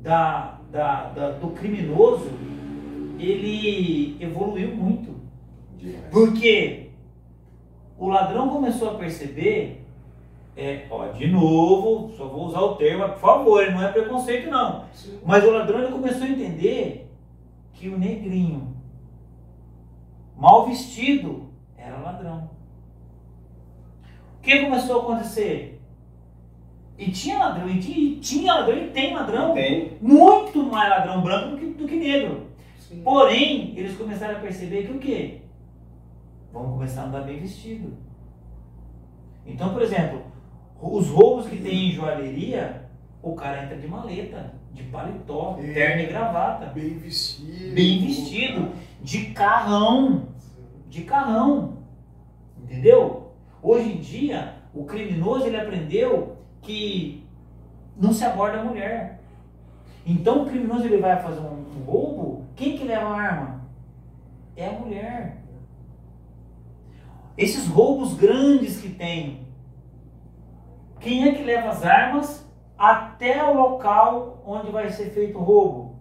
da, 0.00 0.58
da, 0.70 1.04
da- 1.10 1.30
do 1.32 1.48
criminoso, 1.48 2.30
ele 3.18 4.16
evoluiu 4.18 4.74
muito. 4.74 5.14
Demais. 5.76 6.04
Porque 6.10 6.86
o 7.98 8.08
ladrão 8.08 8.48
começou 8.48 8.92
a 8.92 8.94
perceber, 8.94 9.81
é, 10.56 10.86
ó, 10.90 11.08
de 11.08 11.28
novo, 11.28 12.14
só 12.16 12.26
vou 12.26 12.46
usar 12.46 12.60
o 12.60 12.76
termo, 12.76 13.08
por 13.08 13.18
favor, 13.18 13.70
não 13.70 13.82
é 13.82 13.90
preconceito 13.90 14.50
não. 14.50 14.84
Sim. 14.92 15.18
Mas 15.24 15.42
o 15.44 15.50
ladrão 15.50 15.80
ele 15.80 15.92
começou 15.92 16.24
a 16.24 16.30
entender 16.30 17.10
que 17.72 17.88
o 17.88 17.98
negrinho, 17.98 18.76
mal 20.36 20.66
vestido, 20.66 21.48
era 21.76 21.98
ladrão. 21.98 22.50
O 24.38 24.42
que 24.42 24.60
começou 24.60 24.96
a 25.00 25.02
acontecer? 25.02 25.80
E 26.98 27.10
tinha 27.10 27.38
ladrão, 27.38 27.68
e 27.68 27.80
tinha, 27.80 27.98
e 27.98 28.16
tinha 28.16 28.54
ladrão, 28.54 28.76
e 28.76 28.90
tem 28.90 29.14
ladrão, 29.14 29.54
Tem. 29.54 29.96
muito 30.00 30.62
mais 30.64 30.90
ladrão 30.90 31.22
branco 31.22 31.50
do 31.50 31.56
que, 31.56 31.66
do 31.66 31.88
que 31.88 31.96
negro. 31.96 32.48
Sim. 32.78 33.02
Porém, 33.02 33.72
eles 33.76 33.96
começaram 33.96 34.36
a 34.36 34.40
perceber 34.40 34.86
que 34.86 34.92
o 34.92 34.98
quê? 34.98 35.40
Vamos 36.52 36.72
começar 36.72 37.02
a 37.02 37.06
andar 37.06 37.22
bem 37.22 37.40
vestido. 37.40 37.96
Então, 39.46 39.72
por 39.72 39.82
exemplo, 39.82 40.21
os 40.82 41.08
roubos 41.08 41.46
que 41.46 41.56
tem 41.58 41.88
em 41.88 41.92
joalheria, 41.92 42.88
o 43.22 43.34
cara 43.34 43.64
entra 43.64 43.76
de 43.76 43.86
maleta, 43.86 44.52
de 44.72 44.82
paletó, 44.84 45.56
É. 45.60 45.72
terno 45.72 46.02
e 46.02 46.06
gravata, 46.06 46.66
Bem 46.66 46.98
vestido. 46.98 47.74
bem 47.74 48.04
vestido, 48.06 48.72
de 49.00 49.26
carrão, 49.26 50.28
de 50.88 51.02
carrão. 51.04 51.78
Entendeu? 52.62 53.32
Hoje 53.62 53.92
em 53.92 54.00
dia, 54.00 54.54
o 54.74 54.84
criminoso 54.84 55.46
ele 55.46 55.56
aprendeu 55.56 56.36
que 56.62 57.24
não 57.96 58.12
se 58.12 58.24
aborda 58.24 58.60
a 58.60 58.64
mulher. 58.64 59.20
Então 60.04 60.42
o 60.42 60.46
criminoso 60.46 60.84
ele 60.84 60.96
vai 60.96 61.20
fazer 61.22 61.40
um, 61.40 61.62
roubo, 61.86 62.44
quem 62.56 62.76
que 62.76 62.84
leva 62.84 63.06
a 63.06 63.20
arma? 63.20 63.62
É 64.56 64.66
a 64.68 64.72
mulher. 64.72 65.36
Esses 67.36 67.66
roubos 67.66 68.14
grandes 68.14 68.80
que 68.80 68.88
tem, 68.88 69.46
quem 71.02 71.28
é 71.28 71.32
que 71.32 71.42
leva 71.42 71.68
as 71.68 71.84
armas 71.84 72.48
até 72.78 73.42
o 73.42 73.54
local 73.54 74.42
onde 74.46 74.70
vai 74.70 74.88
ser 74.90 75.10
feito 75.10 75.38
o 75.38 75.42
roubo? 75.42 75.96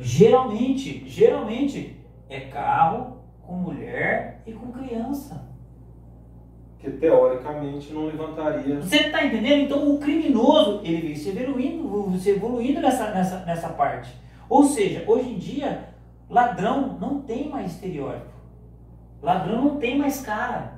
Geralmente, 0.00 1.08
geralmente 1.08 1.98
é 2.28 2.40
carro 2.40 3.18
com 3.42 3.54
mulher 3.54 4.42
e 4.46 4.52
com 4.52 4.70
criança. 4.70 5.46
Que 6.78 6.90
teoricamente 6.90 7.92
não 7.92 8.06
levantaria. 8.06 8.80
Você 8.80 8.96
está 8.96 9.24
entendendo? 9.24 9.62
Então 9.62 9.94
o 9.94 9.98
criminoso 9.98 10.80
ele 10.84 11.08
vem 11.08 11.16
se 11.16 11.30
evoluindo, 11.30 12.18
se 12.18 12.30
evoluindo 12.30 12.80
nessa, 12.80 13.10
nessa, 13.12 13.44
nessa 13.46 13.68
parte. 13.70 14.12
Ou 14.48 14.64
seja, 14.64 15.04
hoje 15.06 15.30
em 15.30 15.38
dia, 15.38 15.88
ladrão 16.28 16.98
não 17.00 17.22
tem 17.22 17.48
mais 17.48 17.72
estereótipo. 17.72 18.36
Ladrão 19.22 19.64
não 19.64 19.76
tem 19.78 19.96
mais 19.96 20.20
cara. 20.20 20.75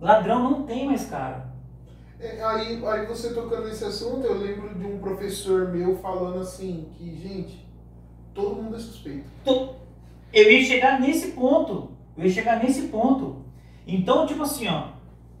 Ladrão 0.00 0.50
não 0.50 0.62
tem 0.62 0.86
mais 0.86 1.08
cara. 1.08 1.50
É, 2.18 2.42
aí, 2.42 2.84
aí 2.86 3.06
você 3.06 3.34
tocando 3.34 3.66
nesse 3.66 3.84
assunto, 3.84 4.26
eu 4.26 4.38
lembro 4.38 4.78
de 4.78 4.86
um 4.86 4.98
professor 4.98 5.68
meu 5.68 5.96
falando 5.98 6.40
assim, 6.40 6.88
que, 6.96 7.16
gente, 7.16 7.66
todo 8.34 8.62
mundo 8.62 8.76
é 8.76 8.78
suspeito. 8.78 9.28
Eu 10.32 10.50
ia 10.50 10.64
chegar 10.64 11.00
nesse 11.00 11.32
ponto. 11.32 11.90
Eu 12.16 12.24
ia 12.24 12.30
chegar 12.30 12.62
nesse 12.62 12.88
ponto. 12.88 13.44
Então, 13.86 14.26
tipo 14.26 14.42
assim, 14.42 14.68
ó. 14.68 14.88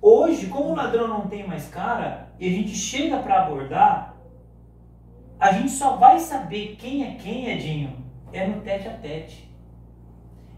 Hoje, 0.02 0.46
como 0.46 0.70
o 0.70 0.74
ladrão 0.74 1.06
não 1.06 1.28
tem 1.28 1.46
mais 1.46 1.68
cara, 1.68 2.30
e 2.38 2.48
a 2.48 2.50
gente 2.50 2.74
chega 2.74 3.18
para 3.18 3.42
abordar, 3.42 4.16
a 5.38 5.52
gente 5.52 5.70
só 5.70 5.96
vai 5.96 6.18
saber 6.18 6.76
quem 6.78 7.04
é 7.04 7.14
quem, 7.16 7.50
Edinho, 7.50 8.04
é 8.32 8.46
no 8.46 8.62
tete 8.62 8.88
a 8.88 8.92
tete. 8.94 9.50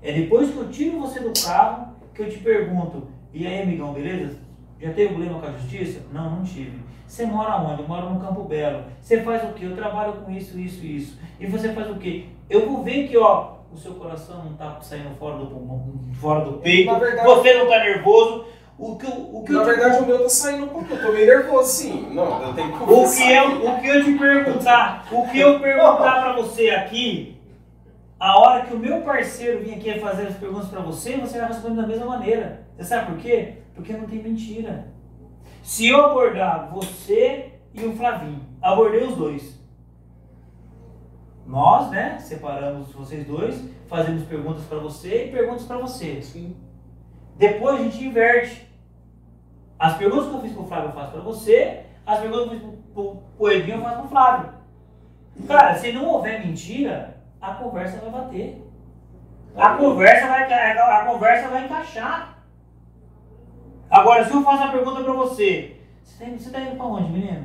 É 0.00 0.12
depois 0.12 0.50
que 0.50 0.56
eu 0.56 0.70
tiro 0.70 1.00
você 1.00 1.20
do 1.20 1.32
carro, 1.44 1.94
que 2.14 2.22
eu 2.22 2.30
te 2.30 2.38
pergunto, 2.38 3.08
e 3.32 3.46
aí, 3.46 3.62
amigão, 3.62 3.92
beleza? 3.92 4.36
Já 4.80 4.92
teve 4.92 5.08
problema 5.14 5.38
com 5.40 5.46
a 5.46 5.52
justiça? 5.52 6.00
Não, 6.12 6.30
não 6.30 6.42
tive. 6.42 6.78
Você 7.06 7.24
mora 7.26 7.56
onde? 7.56 7.82
Eu 7.82 7.88
moro 7.88 8.10
no 8.10 8.20
Campo 8.20 8.42
Belo. 8.44 8.84
Você 9.00 9.22
faz 9.22 9.44
o 9.44 9.52
quê? 9.52 9.66
Eu 9.66 9.76
trabalho 9.76 10.14
com 10.24 10.30
isso, 10.32 10.58
isso, 10.58 10.84
isso. 10.84 11.18
E 11.38 11.46
você 11.46 11.72
faz 11.72 11.90
o 11.90 11.96
quê? 11.96 12.26
Eu 12.50 12.66
vou 12.68 12.82
ver 12.82 13.06
que, 13.08 13.16
ó, 13.16 13.52
o 13.72 13.76
seu 13.76 13.92
coração 13.94 14.44
não 14.44 14.54
tá 14.54 14.78
saindo 14.80 15.14
fora 15.18 15.36
do 15.36 15.46
pulmão, 15.46 15.82
fora 16.14 16.44
do 16.44 16.54
peito. 16.54 16.90
Na 16.92 16.98
verdade- 16.98 17.26
você 17.28 17.54
não 17.54 17.68
tá 17.68 17.78
nervoso. 17.78 18.44
O 18.78 18.96
que, 18.96 19.06
o 19.06 19.42
que 19.44 19.52
Na 19.52 19.60
eu 19.60 19.64
te- 19.64 19.70
verdade, 19.70 20.02
o 20.02 20.06
meu 20.06 20.22
tá 20.22 20.28
saindo 20.28 20.64
um 20.64 20.68
pouquinho. 20.68 20.98
Eu 20.98 21.06
tô 21.06 21.12
meio 21.12 21.26
nervoso, 21.26 21.68
sim. 21.70 22.08
Não, 22.12 22.42
eu 22.42 22.54
tenho 22.54 22.72
que 22.72 22.82
o 22.82 22.86
que 22.86 23.32
eu, 23.32 23.70
o 23.70 23.80
que 23.80 23.86
eu 23.86 24.04
te 24.04 24.18
perguntar, 24.18 25.06
o 25.12 25.28
que 25.28 25.38
eu 25.38 25.60
perguntar 25.60 26.22
pra 26.22 26.32
você 26.32 26.70
aqui, 26.70 27.36
a 28.18 28.38
hora 28.38 28.64
que 28.64 28.74
o 28.74 28.78
meu 28.78 29.02
parceiro 29.02 29.60
vir 29.62 29.74
aqui 29.74 30.00
fazer 30.00 30.26
as 30.28 30.36
perguntas 30.36 30.68
pra 30.68 30.80
você, 30.80 31.16
você 31.18 31.38
vai 31.38 31.48
responder 31.48 31.80
da 31.82 31.86
mesma 31.86 32.06
maneira. 32.06 32.62
Você 32.82 32.88
sabe 32.88 33.12
por 33.12 33.18
quê? 33.18 33.58
Porque 33.76 33.92
não 33.92 34.08
tem 34.08 34.20
mentira. 34.20 34.88
Se 35.62 35.86
eu 35.86 36.04
abordar 36.04 36.68
você 36.72 37.52
e 37.72 37.84
o 37.84 37.96
Flavinho, 37.96 38.42
abordei 38.60 39.04
os 39.04 39.16
dois. 39.16 39.56
Nós, 41.46 41.90
né, 41.90 42.18
separamos 42.18 42.92
vocês 42.92 43.24
dois, 43.24 43.64
fazemos 43.86 44.24
perguntas 44.24 44.64
pra 44.64 44.78
você 44.78 45.26
e 45.26 45.30
perguntas 45.30 45.64
pra 45.64 45.78
você. 45.78 46.20
Sim. 46.22 46.56
Depois 47.36 47.78
a 47.78 47.84
gente 47.84 48.04
inverte. 48.04 48.68
As 49.78 49.96
perguntas 49.96 50.28
que 50.28 50.34
eu 50.34 50.40
fiz 50.40 50.52
pro 50.52 50.66
Flávio 50.66 50.88
eu 50.88 50.94
faço 50.94 51.12
pra 51.12 51.20
você, 51.20 51.86
as 52.04 52.18
perguntas 52.18 52.48
que 52.48 52.54
eu 52.54 52.60
fiz 52.60 52.80
pro, 52.92 53.22
pro, 53.36 53.52
Edinho 53.52 53.76
eu 53.76 53.82
faço 53.82 53.98
pro 54.00 54.08
Flávio. 54.08 54.54
Cara, 55.46 55.74
se 55.76 55.92
não 55.92 56.04
houver 56.06 56.44
mentira, 56.44 57.16
a 57.40 57.54
conversa 57.54 57.98
vai 57.98 58.10
bater. 58.10 58.60
A 59.54 59.76
conversa 59.76 60.26
vai, 60.26 60.52
a 60.52 61.04
conversa 61.04 61.48
vai 61.48 61.64
encaixar. 61.64 62.41
Agora, 63.92 64.24
se 64.24 64.32
eu 64.32 64.42
faço 64.42 64.62
uma 64.62 64.72
pergunta 64.72 65.04
pra 65.04 65.12
você, 65.12 65.76
você 66.02 66.24
tá, 66.24 66.30
indo- 66.30 66.50
tá 66.50 66.60
indo 66.62 66.76
pra 66.76 66.86
onde, 66.86 67.12
menino? 67.12 67.44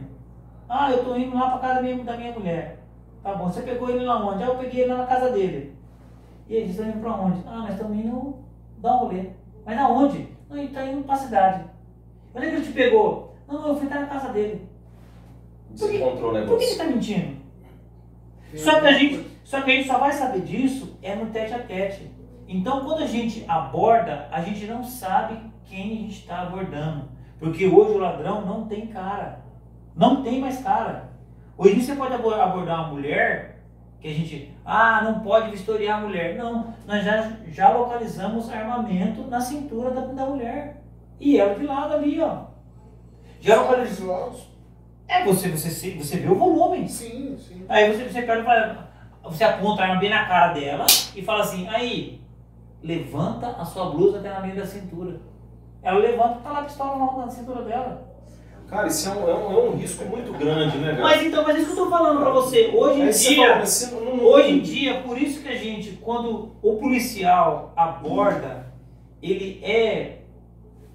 Ah, 0.69 0.89
eu 0.91 1.03
tô 1.03 1.13
indo 1.17 1.36
lá 1.36 1.49
pra 1.49 1.60
casa 1.60 1.73
da 1.75 1.81
minha, 1.81 2.03
da 2.05 2.15
minha 2.15 2.31
mulher. 2.31 2.79
Tá 3.21 3.33
bom, 3.36 3.47
você 3.51 3.63
pegou 3.63 3.89
ele 3.89 4.05
lá 4.05 4.25
onde? 4.25 4.43
Ah, 4.43 4.47
eu 4.47 4.55
peguei 4.55 4.83
ele 4.83 4.93
lá 4.93 4.99
na 4.99 5.05
casa 5.07 5.29
dele. 5.31 5.75
E 6.47 6.55
eles 6.55 6.71
estão 6.71 6.88
indo 6.88 7.01
pra 7.01 7.12
onde? 7.15 7.41
Ah, 7.45 7.57
nós 7.63 7.71
estamos 7.71 7.97
indo 7.97 8.38
dar 8.77 8.95
um 8.95 8.99
rolê. 8.99 9.25
Mas 9.65 9.77
aonde? 9.77 10.29
Não, 10.49 10.57
ele 10.57 10.69
tá 10.69 10.86
indo 10.86 11.03
pra 11.03 11.17
cidade. 11.17 11.65
Onde 12.33 12.45
é 12.45 12.49
que 12.49 12.55
ele 12.55 12.65
te 12.65 12.71
pegou? 12.71 13.36
Não, 13.45 13.67
eu 13.67 13.75
fui 13.75 13.86
estar 13.88 13.99
na 13.99 14.07
casa 14.07 14.29
dele. 14.31 14.65
Encontrou 15.73 15.91
o 15.91 16.17
Por 16.17 16.31
que 16.31 16.38
ele 16.38 16.45
negócio. 16.45 16.77
tá 16.77 16.83
mentindo? 16.86 17.38
Só 18.55 18.79
que 18.79 18.88
a 18.88 18.93
gente, 18.93 19.27
só 19.43 19.62
que 19.62 19.71
a 19.71 19.75
gente 19.75 19.88
só 19.88 19.97
vai 19.97 20.13
saber 20.13 20.41
disso 20.41 20.97
é 21.01 21.13
no 21.13 21.25
tete 21.27 21.53
a 21.53 21.60
tete. 21.60 22.10
Então, 22.47 22.86
quando 22.86 23.03
a 23.03 23.05
gente 23.05 23.43
aborda, 23.49 24.29
a 24.31 24.39
gente 24.41 24.65
não 24.65 24.81
sabe 24.81 25.38
quem 25.67 25.82
a 25.84 25.95
gente 26.01 26.19
está 26.21 26.41
abordando, 26.43 27.06
porque 27.39 27.65
hoje 27.67 27.91
o 27.91 27.97
ladrão 27.97 28.45
não 28.45 28.65
tem 28.67 28.88
cara, 28.88 29.39
não 29.95 30.21
tem 30.23 30.39
mais 30.39 30.62
cara. 30.62 31.10
Hoje 31.58 31.82
você 31.82 31.95
pode 31.95 32.13
abo- 32.13 32.34
abordar 32.34 32.82
uma 32.82 32.93
mulher 32.93 33.63
que 33.99 34.08
a 34.08 34.13
gente, 34.13 34.53
ah, 34.63 35.01
não 35.03 35.21
pode 35.21 35.49
vistoriar 35.51 35.97
a 35.97 36.01
mulher. 36.01 36.36
Não, 36.36 36.73
nós 36.86 37.03
já, 37.03 37.32
já 37.47 37.69
localizamos 37.69 38.49
armamento 38.49 39.23
na 39.23 39.41
cintura 39.41 39.89
da, 39.89 40.01
da 40.01 40.25
mulher. 40.25 40.84
e 41.19 41.39
ela 41.39 41.56
de 41.56 41.65
lado 41.65 41.93
ali, 41.95 42.21
ó. 42.21 42.45
Já 43.39 43.62
visual? 43.84 44.36
É, 45.08 45.23
você, 45.23 45.49
você, 45.49 45.91
você 45.91 46.17
vê 46.17 46.27
o 46.30 46.36
volume. 46.36 46.88
Sim, 46.88 47.36
sim. 47.38 47.65
Aí 47.67 47.91
você, 47.91 48.03
você 48.03 48.21
pega 48.21 48.43
fala, 48.43 48.89
você 49.23 49.43
aponta 49.43 49.82
a 49.82 49.86
arma 49.88 49.99
bem 49.99 50.10
na 50.10 50.25
cara 50.25 50.53
dela 50.53 50.86
e 51.15 51.21
fala 51.21 51.41
assim, 51.41 51.67
aí, 51.67 52.21
levanta 52.84 53.47
a 53.47 53.65
sua 53.65 53.89
blusa 53.89 54.19
até 54.19 54.30
na 54.30 54.39
linha 54.41 54.56
da 54.56 54.65
cintura. 54.65 55.19
Ela 55.83 55.99
levanta 55.99 56.39
e 56.39 56.43
tá 56.43 56.51
lá 56.51 56.59
a 56.59 56.63
pistola 56.63 56.97
na, 56.97 57.25
na 57.25 57.31
cintura 57.31 57.61
dela. 57.63 58.07
Cara, 58.69 58.87
isso 58.87 59.07
é 59.07 59.13
um, 59.13 59.29
é 59.29 59.33
um, 59.33 59.51
é 59.53 59.69
um 59.69 59.75
risco 59.77 60.03
muito 60.05 60.33
grande, 60.33 60.77
né, 60.77 60.91
velho? 60.91 61.01
Mas 61.03 61.23
então, 61.23 61.43
mas 61.43 61.57
isso 61.57 61.73
que 61.73 61.79
eu 61.79 61.85
tô 61.85 61.89
falando 61.89 62.19
pra 62.19 62.29
você, 62.31 62.69
hoje 62.75 62.99
em 62.99 63.03
Aí 63.03 63.13
você 63.13 63.29
dia, 63.29 63.65
fala, 63.65 64.01
não- 64.03 64.23
hoje 64.25 64.51
em 64.51 64.59
dia, 64.59 65.01
por 65.03 65.17
isso 65.17 65.41
que 65.41 65.47
a 65.47 65.55
gente, 65.55 65.91
quando 66.03 66.51
o 66.61 66.75
policial 66.75 67.71
aborda, 67.77 68.67
ele 69.23 69.61
é, 69.63 70.17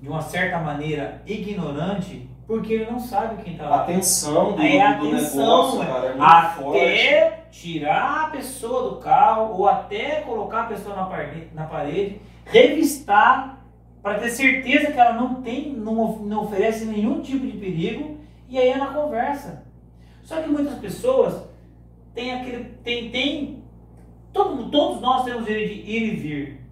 de 0.02 0.06
uma 0.08 0.20
certa 0.20 0.58
maneira, 0.58 1.22
ignorante, 1.26 2.28
porque 2.46 2.74
ele 2.74 2.90
não 2.90 3.00
sabe 3.00 3.42
quem 3.42 3.56
tá 3.56 3.64
A 3.64 3.70
lá. 3.70 3.76
atenção 3.84 4.52
do, 4.52 4.60
Aí 4.60 4.78
a 4.78 4.92
do 4.92 5.06
atenção 5.08 5.40
negócio, 5.78 5.82
é 5.82 5.86
cara, 5.86 6.06
é 6.08 6.14
muito 6.14 6.62
forte. 6.62 6.78
até 6.78 7.44
tirar 7.50 8.24
a 8.24 8.30
pessoa 8.30 8.90
do 8.90 8.96
carro 8.96 9.54
ou 9.58 9.66
até 9.66 10.20
colocar 10.20 10.62
a 10.64 10.66
pessoa 10.66 10.94
na 10.94 11.04
parede, 11.04 11.48
na 11.54 11.64
parede 11.64 12.20
revistar 12.44 13.61
para 14.02 14.18
ter 14.18 14.30
certeza 14.30 14.92
que 14.92 14.98
ela 14.98 15.12
não 15.12 15.42
tem, 15.42 15.72
não, 15.72 16.18
não 16.18 16.44
oferece 16.44 16.84
nenhum 16.84 17.20
tipo 17.20 17.46
de 17.46 17.56
perigo 17.56 18.18
e 18.48 18.58
aí 18.58 18.68
ela 18.68 18.92
conversa. 18.92 19.64
Só 20.22 20.42
que 20.42 20.48
muitas 20.48 20.78
pessoas 20.78 21.42
têm 22.14 22.32
aquele, 22.32 22.64
tem, 22.82 23.10
tem 23.10 23.64
todo, 24.32 24.70
todos 24.70 25.00
nós 25.00 25.24
temos 25.24 25.44
direito 25.44 25.84
de 25.84 25.90
ir 25.90 26.12
e 26.12 26.16
vir 26.16 26.62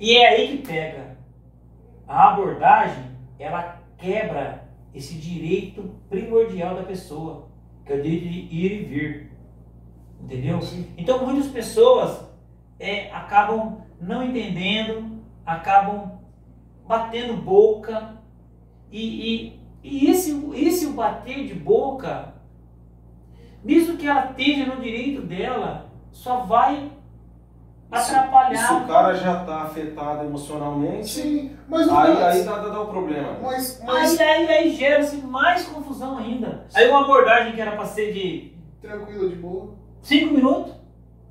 e 0.00 0.16
é 0.16 0.28
aí 0.28 0.58
que 0.58 0.68
pega 0.68 1.18
a 2.06 2.32
abordagem, 2.32 3.04
ela 3.38 3.82
quebra 3.96 4.68
esse 4.94 5.14
direito 5.14 5.94
primordial 6.08 6.76
da 6.76 6.84
pessoa, 6.84 7.48
que 7.84 7.92
é 7.92 7.96
o 7.96 8.02
direito 8.02 8.28
de 8.28 8.38
ir 8.38 8.72
e 8.72 8.84
vir. 8.84 9.32
Entendeu? 10.20 10.60
Então 10.96 11.26
muitas 11.26 11.50
pessoas 11.50 12.24
é, 12.78 13.10
acabam 13.12 13.82
não 14.00 14.22
entendendo, 14.22 15.20
acabam 15.44 16.17
batendo 16.88 17.34
boca 17.34 18.14
e, 18.90 19.52
e, 19.52 19.60
e 19.84 20.10
esse, 20.10 20.50
esse 20.54 20.86
bater 20.88 21.46
de 21.46 21.52
boca, 21.54 22.32
mesmo 23.62 23.98
que 23.98 24.08
ela 24.08 24.30
esteja 24.30 24.64
no 24.64 24.80
direito 24.80 25.20
dela, 25.20 25.90
só 26.10 26.38
vai 26.38 26.90
atrapalhar. 27.90 28.66
Se 28.66 28.72
o 28.72 28.86
cara 28.86 29.14
já 29.14 29.44
tá 29.44 29.62
afetado 29.64 30.24
emocionalmente, 30.24 31.08
Sim, 31.08 31.56
mas 31.68 31.86
aí, 31.90 32.22
aí 32.22 32.42
dá, 32.42 32.58
dá, 32.58 32.68
dá 32.70 32.80
o 32.80 32.86
problema. 32.86 33.36
mas, 33.42 33.82
mas 33.84 34.18
Aí, 34.18 34.26
aí, 34.26 34.48
aí 34.48 34.70
gera-se 34.74 35.18
mais 35.18 35.66
confusão 35.66 36.16
ainda. 36.16 36.66
Aí 36.74 36.88
uma 36.88 37.02
abordagem 37.02 37.52
que 37.52 37.60
era 37.60 37.72
para 37.72 37.84
ser 37.84 38.14
de 38.14 38.56
tranquilo, 38.80 39.28
de 39.28 39.36
boa. 39.36 39.74
5 40.00 40.32
minutos, 40.32 40.72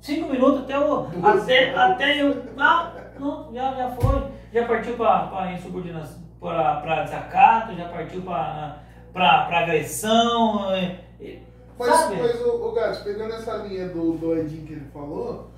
5 0.00 0.28
minutos 0.30 0.60
até 0.62 0.78
o. 0.78 1.08
Até, 1.24 1.74
até 1.74 2.22
eu. 2.22 2.44
Não, 2.54 2.92
não, 3.18 3.52
já, 3.52 3.74
já 3.74 3.90
foi. 3.90 4.37
Já 4.52 4.66
partiu 4.66 4.96
para 4.96 5.52
insubordinação, 5.52 6.22
para 6.40 7.02
desacato, 7.04 7.74
já 7.74 7.88
partiu 7.88 8.22
para 8.22 8.82
agressão. 9.14 10.72
é, 10.72 11.00
é, 11.20 11.38
Mas, 11.78 11.94
sabe? 11.94 12.16
mas 12.16 12.40
o, 12.40 12.68
o 12.68 12.72
Gats, 12.72 13.00
pegando 13.00 13.34
essa 13.34 13.56
linha 13.58 13.88
do, 13.88 14.12
do 14.12 14.34
Edinho 14.36 14.66
que 14.66 14.72
ele 14.72 14.86
falou, 14.92 15.50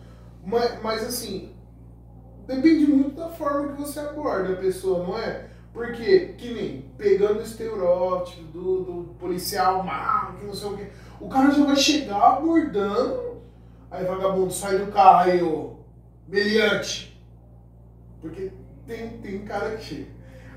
mas, 0.44 0.82
mas 0.82 1.06
assim, 1.06 1.54
depende 2.46 2.86
muito 2.86 3.16
da 3.16 3.28
forma 3.28 3.74
que 3.74 3.80
você 3.82 4.00
aborda 4.00 4.54
a 4.54 4.56
pessoa, 4.56 5.06
não 5.06 5.18
é? 5.18 5.46
Porque, 5.72 6.34
que 6.36 6.52
nem, 6.52 6.82
pegando 6.98 7.38
o 7.38 7.42
estereótipo 7.42 8.42
do, 8.44 8.82
do 8.82 9.14
policial 9.20 9.84
mal, 9.84 10.32
que 10.32 10.44
não 10.44 10.52
sei 10.52 10.68
o 10.68 10.76
quê, 10.76 10.88
o 11.20 11.28
cara 11.28 11.52
já 11.52 11.64
vai 11.64 11.76
chegar 11.76 12.38
abordando, 12.38 13.40
aí 13.88 14.04
vagabundo 14.04 14.52
sai 14.52 14.78
do 14.78 14.90
carro 14.90 15.30
aí, 15.30 15.40
ô, 15.40 15.76
meliante. 16.26 17.16
Porque 18.20 18.52
tem, 18.90 19.08
tem 19.18 19.38
cara 19.44 19.76
que 19.76 19.84
chega. 19.84 20.06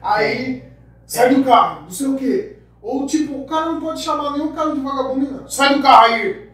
Aí, 0.02 0.64
sai 1.06 1.34
do 1.36 1.44
carro, 1.44 1.84
não 1.84 1.90
sei 1.92 2.08
o 2.08 2.16
quê. 2.16 2.58
Ou 2.82 3.06
tipo, 3.06 3.36
o 3.40 3.46
cara 3.46 3.68
não 3.72 3.80
pode 3.80 4.02
chamar 4.02 4.32
nenhum 4.32 4.52
cara 4.52 4.74
de 4.74 4.82
vagabundo, 4.82 5.32
não. 5.32 5.48
Sai 5.48 5.76
do 5.76 5.82
carro 5.82 6.06
aí! 6.14 6.50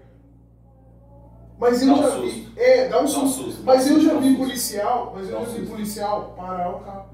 Mas 1.59 1.81
eu 1.81 1.87
Dá 1.87 1.93
um 1.93 2.03
já 2.03 2.11
susto. 2.11 2.21
vi. 2.27 2.47
É, 2.57 2.87
dá 2.87 2.97
um 2.97 2.99
Dá 2.99 3.03
um 3.03 3.07
susto. 3.07 3.43
susto, 3.43 3.63
Mas 3.65 3.85
dá 3.85 3.91
um 3.91 3.95
eu 3.97 4.01
já 4.01 4.09
susto, 4.11 4.21
vi 4.23 4.29
um 4.29 4.35
policial, 4.37 5.13
mas 5.15 5.29
eu 5.29 5.37
um 5.37 5.39
já 5.45 5.45
vi 5.51 5.59
susto. 5.59 5.71
policial 5.71 6.33
parar 6.37 6.69
o 6.69 6.79
carro. 6.79 7.05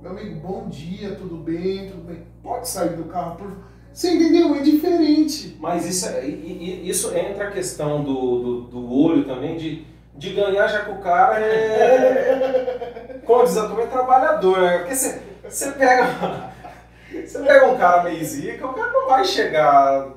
Meu 0.00 0.10
amigo, 0.12 0.40
bom 0.46 0.68
dia, 0.68 1.14
tudo 1.14 1.36
bem, 1.38 1.90
tudo 1.90 2.04
bem. 2.04 2.22
Pode 2.42 2.68
sair 2.68 2.96
do 2.96 3.04
carro, 3.04 3.36
por 3.36 3.50
Você 3.92 4.14
entendeu? 4.14 4.54
É 4.54 4.60
diferente. 4.60 5.56
Mas 5.60 5.86
isso, 5.86 6.06
é- 6.08 6.26
isso 6.26 7.14
entra 7.16 7.48
a 7.48 7.50
questão 7.50 8.02
do, 8.04 8.40
do, 8.42 8.60
do 8.62 8.92
olho 8.92 9.24
também, 9.24 9.56
de, 9.56 9.86
de 10.16 10.30
ganhar 10.32 10.66
já 10.68 10.80
que 10.84 10.90
o 10.90 10.98
cara 10.98 11.38
é. 11.40 13.20
Como 13.26 13.44
diz, 13.44 13.54
também 13.54 13.84
é 13.84 13.88
trabalhador, 13.88 14.60
né? 14.60 14.78
Porque 14.78 14.94
você, 14.94 15.20
você 15.48 15.70
pega. 15.72 16.52
Você 17.24 17.38
pega 17.40 17.66
um 17.68 17.76
cara 17.78 18.02
meio 18.02 18.24
zica, 18.24 18.66
o 18.66 18.72
cara 18.74 18.90
não 18.92 19.06
vai 19.08 19.24
chegar 19.24 20.08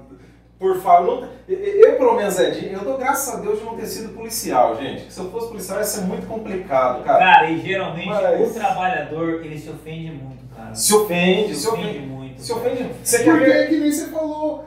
por. 0.59 0.75
Não, 0.83 1.29
eu, 1.47 1.95
pelo 1.95 2.15
menos, 2.15 2.37
Edinho, 2.39 2.73
eu 2.73 2.83
dou 2.83 2.97
graças 2.97 3.35
a 3.35 3.39
Deus 3.39 3.59
de 3.59 3.65
não 3.65 3.75
ter 3.77 3.85
sido 3.85 4.13
policial, 4.15 4.75
gente. 4.75 5.11
Se 5.13 5.19
eu 5.19 5.29
fosse 5.31 5.47
policial 5.49 5.77
ia 5.77 5.83
ser 5.85 6.01
muito 6.01 6.27
complicado, 6.27 7.03
cara. 7.03 7.19
Cara, 7.19 7.49
e 7.51 7.59
geralmente 7.59 8.07
Mas- 8.09 8.49
o 8.51 8.53
trabalhador 8.59 9.45
ele 9.45 9.57
se 9.57 9.69
ofende 9.69 10.11
muito, 10.11 10.43
cara. 10.55 10.73
Se 10.73 10.93
ofende, 10.93 11.53
se 11.55 11.61
se 11.61 11.67
ofende 11.69 11.87
ofende. 11.89 12.07
muito. 12.07 12.41
Se 12.41 12.51
ofende. 12.51 12.89
Você 13.03 13.23
quer 13.23 13.31
Porque 13.31 13.45
ver? 13.45 13.63
é 13.63 13.67
que 13.67 13.77
nem 13.77 13.91
você 13.91 14.07
falou, 14.07 14.65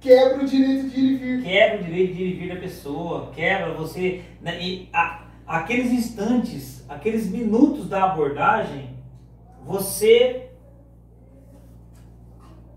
quebra 0.00 0.42
o 0.42 0.46
direito 0.46 0.88
de 0.88 1.00
ir 1.00 1.12
e 1.12 1.16
vir. 1.16 1.42
Quebra 1.44 1.80
o 1.80 1.84
direito 1.84 2.14
de 2.14 2.22
ir 2.22 2.28
e 2.30 2.32
vir 2.38 2.54
da 2.54 2.60
pessoa, 2.60 3.30
quebra 3.34 3.72
você. 3.74 4.22
né, 4.40 4.58
e 4.62 4.88
a- 4.92 5.24
aqueles 5.46 5.92
instantes, 5.92 6.84
aqueles 6.88 7.30
minutos 7.30 7.88
da 7.88 8.04
abordagem, 8.04 8.96
você. 9.64 10.46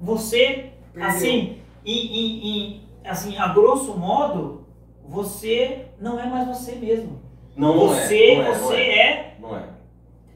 Você, 0.01 0.71
Perdeu. 0.93 1.09
assim, 1.09 1.57
em, 1.85 1.97
em- 2.07 2.47
em- 2.47 2.81
assim, 3.05 3.37
a 3.37 3.47
grosso 3.49 3.97
modo, 3.97 4.65
você 5.07 5.85
não 5.99 6.19
é 6.19 6.25
mais 6.25 6.47
você 6.47 6.75
mesmo. 6.75 7.21
Não, 7.55 7.75
não 7.75 7.87
você 7.87 8.31
é. 8.31 8.35
Não 8.35 8.43
é, 8.45 8.53
você 8.55 8.63
não 8.65 8.73
é. 8.73 8.99
é 8.99 9.37
Não 9.39 9.57
é. 9.57 9.63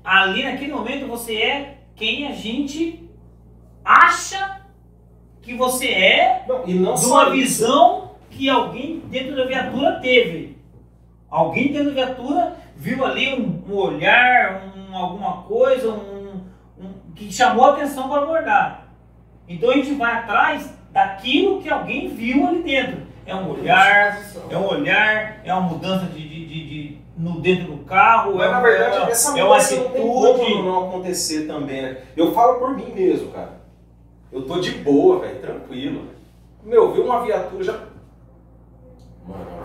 ali 0.04 0.44
naquele 0.44 0.72
momento 0.74 1.08
você 1.08 1.36
é 1.36 1.78
quem 1.96 2.28
a 2.28 2.32
gente 2.32 3.10
acha 3.84 4.57
que 5.48 5.54
você 5.56 5.88
é 5.88 6.44
Não, 6.46 6.64
e 6.68 6.74
não 6.74 6.94
de 6.96 7.00
só 7.00 7.14
uma 7.24 7.30
visão 7.30 8.12
que 8.30 8.50
alguém 8.50 9.00
dentro 9.10 9.34
da 9.34 9.46
viatura 9.46 9.94
teve. 10.02 10.58
Alguém 11.30 11.72
dentro 11.72 11.94
da 11.94 12.06
viatura 12.06 12.56
viu 12.76 13.06
ali 13.06 13.34
um, 13.34 13.64
um 13.72 13.76
olhar, 13.78 14.74
um, 14.76 14.94
alguma 14.96 15.44
coisa, 15.44 15.90
um, 15.90 16.42
um- 16.78 17.12
que 17.16 17.32
chamou 17.32 17.64
a 17.66 17.72
atenção 17.72 18.10
para 18.10 18.24
abordar. 18.24 18.88
Então 19.48 19.70
a 19.72 19.74
gente 19.76 19.94
vai 19.94 20.12
atrás 20.16 20.70
daquilo 20.92 21.62
que 21.62 21.70
alguém 21.70 22.10
viu 22.10 22.46
ali 22.46 22.64
dentro. 22.64 23.08
É 23.26 23.34
um 23.34 23.50
olhar, 23.52 24.20
é 24.50 24.58
um 24.58 24.68
olhar, 24.68 25.42
é 25.46 25.54
uma 25.54 25.62
mudança 25.62 26.06
de, 26.08 26.20
de- 26.28 26.46
de- 26.46 26.68
de- 26.70 26.98
no 27.18 27.40
dentro 27.40 27.72
do 27.74 27.78
carro, 27.86 28.36
Mas 28.36 28.48
é, 28.48 28.52
na 28.52 28.60
uma- 28.60 28.68
verdade, 28.68 29.12
essa 29.12 29.40
é 29.40 29.44
uma 29.44 29.54
mudança 29.56 29.76
não 29.78 29.90
tem 29.92 30.02
como 30.02 30.28
atitude. 30.34 30.62
não 30.62 30.88
acontecer 30.90 31.48
também, 31.48 31.82
né? 31.82 31.98
Eu 32.18 32.34
falo 32.34 32.60
por 32.60 32.76
mim 32.76 32.92
mesmo, 32.94 33.32
cara. 33.32 33.57
Eu 34.32 34.42
tô 34.44 34.60
de 34.60 34.72
boa, 34.72 35.20
velho, 35.20 35.40
tranquilo. 35.40 36.08
Meu, 36.64 36.92
vi 36.94 37.00
uma 37.00 37.24
viatura 37.24 37.64
já. 37.64 37.80
Mano. 39.26 39.58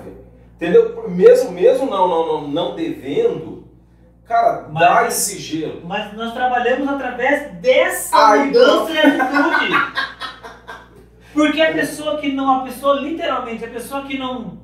Entendeu? 0.56 1.08
Mesmo, 1.08 1.50
mesmo 1.50 1.90
não, 1.90 2.06
não, 2.08 2.26
não, 2.26 2.48
não 2.48 2.76
devendo, 2.76 3.66
cara, 4.24 4.68
Mas- 4.70 4.88
dá 4.88 5.06
esse 5.08 5.38
gelo. 5.40 5.82
Mas 5.84 6.12
nós 6.14 6.32
trabalhamos 6.32 6.88
através 6.88 7.52
dessa 7.60 8.16
Ai, 8.16 8.46
mudança 8.46 8.92
de 8.92 8.98
atitude. 8.98 9.72
Porque 11.32 11.60
a 11.60 11.72
pessoa 11.72 12.18
que 12.18 12.32
não, 12.32 12.60
a 12.60 12.64
pessoa 12.64 13.00
literalmente, 13.00 13.64
a 13.64 13.68
pessoa 13.70 14.02
que 14.02 14.16
não, 14.18 14.58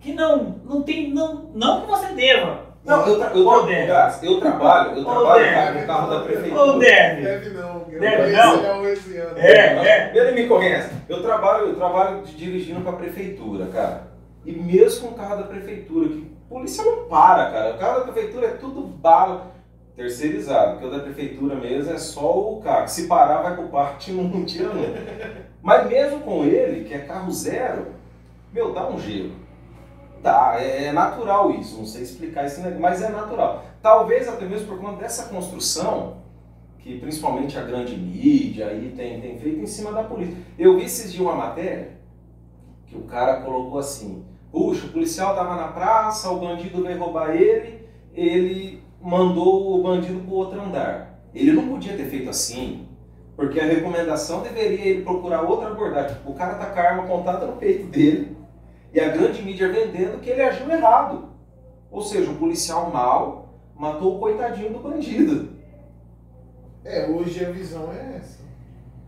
que 0.00 0.12
não, 0.12 0.60
não 0.64 0.82
tem, 0.82 1.10
não, 1.12 1.50
não 1.54 1.80
que 1.82 1.86
você 1.86 2.08
deva. 2.08 2.71
Não, 2.84 3.06
eu, 3.06 3.18
tra 3.18 3.30
eu, 3.32 3.62
tra. 3.64 3.86
Gás, 3.86 4.22
eu 4.22 4.40
trabalho, 4.40 4.98
eu 4.98 5.04
trabalho 5.04 5.44
Débora. 5.44 5.80
no 5.80 5.86
carro 5.86 6.10
da 6.10 6.16
Ou 6.16 6.22
prefeitura. 6.24 6.78
deve. 6.78 7.22
Deve 7.22 7.50
não. 7.50 7.86
Eu 7.88 8.00
Deve 8.00 8.32
não? 8.32 8.80
um 8.80 8.88
esse 8.88 9.16
ano. 9.16 9.38
É, 9.38 9.88
é. 9.88 10.12
Ele 10.14 10.32
me 10.42 10.48
conhece. 10.48 10.90
Eu 11.08 11.22
trabalho, 11.22 11.68
eu 11.68 11.76
trabalho 11.76 12.22
de 12.22 12.34
dirigindo 12.34 12.80
para 12.80 12.90
a 12.92 12.96
prefeitura, 12.96 13.66
cara. 13.66 14.08
E 14.44 14.50
mesmo 14.52 15.08
com 15.08 15.14
o 15.14 15.18
carro 15.18 15.36
da 15.36 15.44
prefeitura, 15.44 16.08
que 16.08 16.26
polícia 16.48 16.84
não 16.84 17.04
para, 17.04 17.50
cara. 17.50 17.74
O 17.74 17.78
carro 17.78 18.00
da 18.00 18.12
prefeitura 18.12 18.46
é 18.48 18.50
tudo 18.50 18.82
bala 18.82 19.52
terceirizado, 19.94 20.72
porque 20.72 20.86
o 20.86 20.90
da 20.90 21.04
prefeitura 21.04 21.54
mesmo 21.54 21.92
é 21.92 21.98
só 21.98 22.36
o 22.36 22.60
carro. 22.62 22.88
Se 22.88 23.06
parar, 23.06 23.42
vai 23.42 23.54
pro 23.54 23.68
parte 23.68 24.10
e 24.10 24.14
não 24.14 24.44
tira 24.44 24.68
não. 24.68 24.82
Mas 25.62 25.86
mesmo 25.88 26.20
com 26.20 26.44
ele, 26.44 26.84
que 26.84 26.94
é 26.94 26.98
carro 26.98 27.30
zero, 27.30 27.88
meu, 28.52 28.72
dá 28.72 28.88
um 28.88 28.98
gelo. 28.98 29.41
Dá, 30.22 30.54
é 30.56 30.84
é 30.84 30.92
natural 30.92 31.50
isso, 31.50 31.78
não 31.78 31.84
sei 31.84 32.02
explicar 32.02 32.46
esse 32.46 32.60
negócio, 32.60 32.80
mas 32.80 33.02
é 33.02 33.08
natural. 33.08 33.64
Talvez 33.82 34.28
até 34.28 34.44
mesmo 34.44 34.68
por 34.68 34.80
conta 34.80 35.02
dessa 35.02 35.24
construção 35.24 36.22
que 36.78 36.98
principalmente 36.98 37.58
a 37.58 37.62
grande 37.62 37.96
mídia 37.96 38.68
aí 38.68 38.92
tem, 38.96 39.20
tem 39.20 39.38
feito 39.38 39.60
em 39.60 39.66
cima 39.66 39.92
da 39.92 40.04
polícia. 40.04 40.36
Eu 40.58 40.76
vi 40.76 40.84
esses 40.84 41.12
dias 41.12 41.24
uma 41.24 41.34
matéria 41.34 41.98
que 42.86 42.96
o 42.96 43.02
cara 43.02 43.40
colocou 43.40 43.78
assim, 43.78 44.24
puxa, 44.50 44.86
o 44.86 44.90
policial 44.90 45.30
estava 45.30 45.56
na 45.56 45.68
praça, 45.68 46.30
o 46.30 46.38
bandido 46.38 46.82
veio 46.82 46.98
roubar 46.98 47.34
ele, 47.34 47.88
ele 48.14 48.82
mandou 49.00 49.78
o 49.78 49.82
bandido 49.82 50.20
para 50.20 50.34
outro 50.34 50.60
andar. 50.60 51.20
Ele 51.34 51.52
não 51.52 51.68
podia 51.68 51.96
ter 51.96 52.04
feito 52.06 52.28
assim, 52.28 52.86
porque 53.36 53.58
a 53.58 53.64
recomendação 53.64 54.42
deveria 54.42 54.86
ele 54.86 55.02
procurar 55.02 55.42
outra 55.42 55.68
abordagem. 55.68 56.16
O 56.26 56.34
cara 56.34 56.54
tá 56.54 56.66
com 56.66 56.78
a 56.78 56.82
arma 56.82 57.04
apontada 57.04 57.46
no 57.46 57.56
peito 57.56 57.86
dele 57.86 58.36
e 58.92 59.00
a 59.00 59.08
grande 59.08 59.42
mídia 59.42 59.72
vendendo 59.72 60.20
que 60.20 60.30
ele 60.30 60.42
agiu 60.42 60.70
errado. 60.70 61.30
Ou 61.90 62.02
seja, 62.02 62.30
o 62.30 62.36
policial 62.36 62.90
mal 62.90 63.54
matou 63.74 64.16
o 64.16 64.18
coitadinho 64.18 64.72
do 64.72 64.78
bandido. 64.78 65.50
É, 66.84 67.06
hoje 67.06 67.44
a 67.44 67.50
visão 67.50 67.92
é 67.92 68.16
essa. 68.16 68.40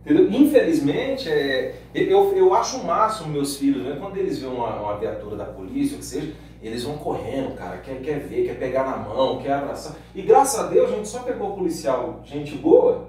Entendeu? 0.01 0.29
Infelizmente, 0.31 1.29
é, 1.29 1.75
eu, 1.93 2.35
eu 2.35 2.53
acho 2.53 2.77
o 2.77 2.85
máximo 2.85 3.29
meus 3.29 3.57
filhos, 3.57 3.83
né? 3.83 3.97
quando 3.99 4.17
eles 4.17 4.37
veem 4.37 4.53
uma, 4.53 4.79
uma 4.79 4.97
viatura 4.97 5.35
da 5.35 5.45
polícia, 5.45 5.95
o 5.95 5.99
que 5.99 6.05
seja, 6.05 6.33
eles 6.61 6.83
vão 6.83 6.97
correndo, 6.97 7.55
cara, 7.55 7.77
quer, 7.77 8.01
quer 8.01 8.19
ver, 8.19 8.45
quer 8.45 8.57
pegar 8.57 8.83
na 8.83 8.97
mão, 8.97 9.39
quer 9.39 9.53
abraçar. 9.53 9.95
E 10.13 10.21
graças 10.21 10.59
a 10.59 10.67
Deus 10.67 10.91
a 10.91 10.95
gente 10.95 11.07
só 11.07 11.19
pegou 11.23 11.55
policial, 11.55 12.21
gente 12.23 12.55
boa, 12.55 13.07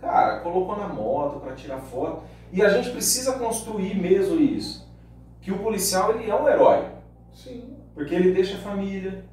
cara, 0.00 0.40
colocou 0.40 0.76
na 0.76 0.88
moto 0.88 1.40
para 1.40 1.54
tirar 1.54 1.78
foto. 1.78 2.22
E 2.52 2.62
a 2.62 2.68
gente 2.68 2.90
precisa 2.90 3.32
construir 3.32 3.98
mesmo 3.98 4.38
isso. 4.38 4.83
Que 5.44 5.52
o 5.52 5.58
policial 5.58 6.14
ele 6.14 6.30
é 6.30 6.34
um 6.34 6.48
herói. 6.48 6.86
Sim. 7.34 7.76
Porque 7.94 8.14
ele 8.14 8.32
deixa 8.32 8.56
a 8.56 8.60
família. 8.60 9.26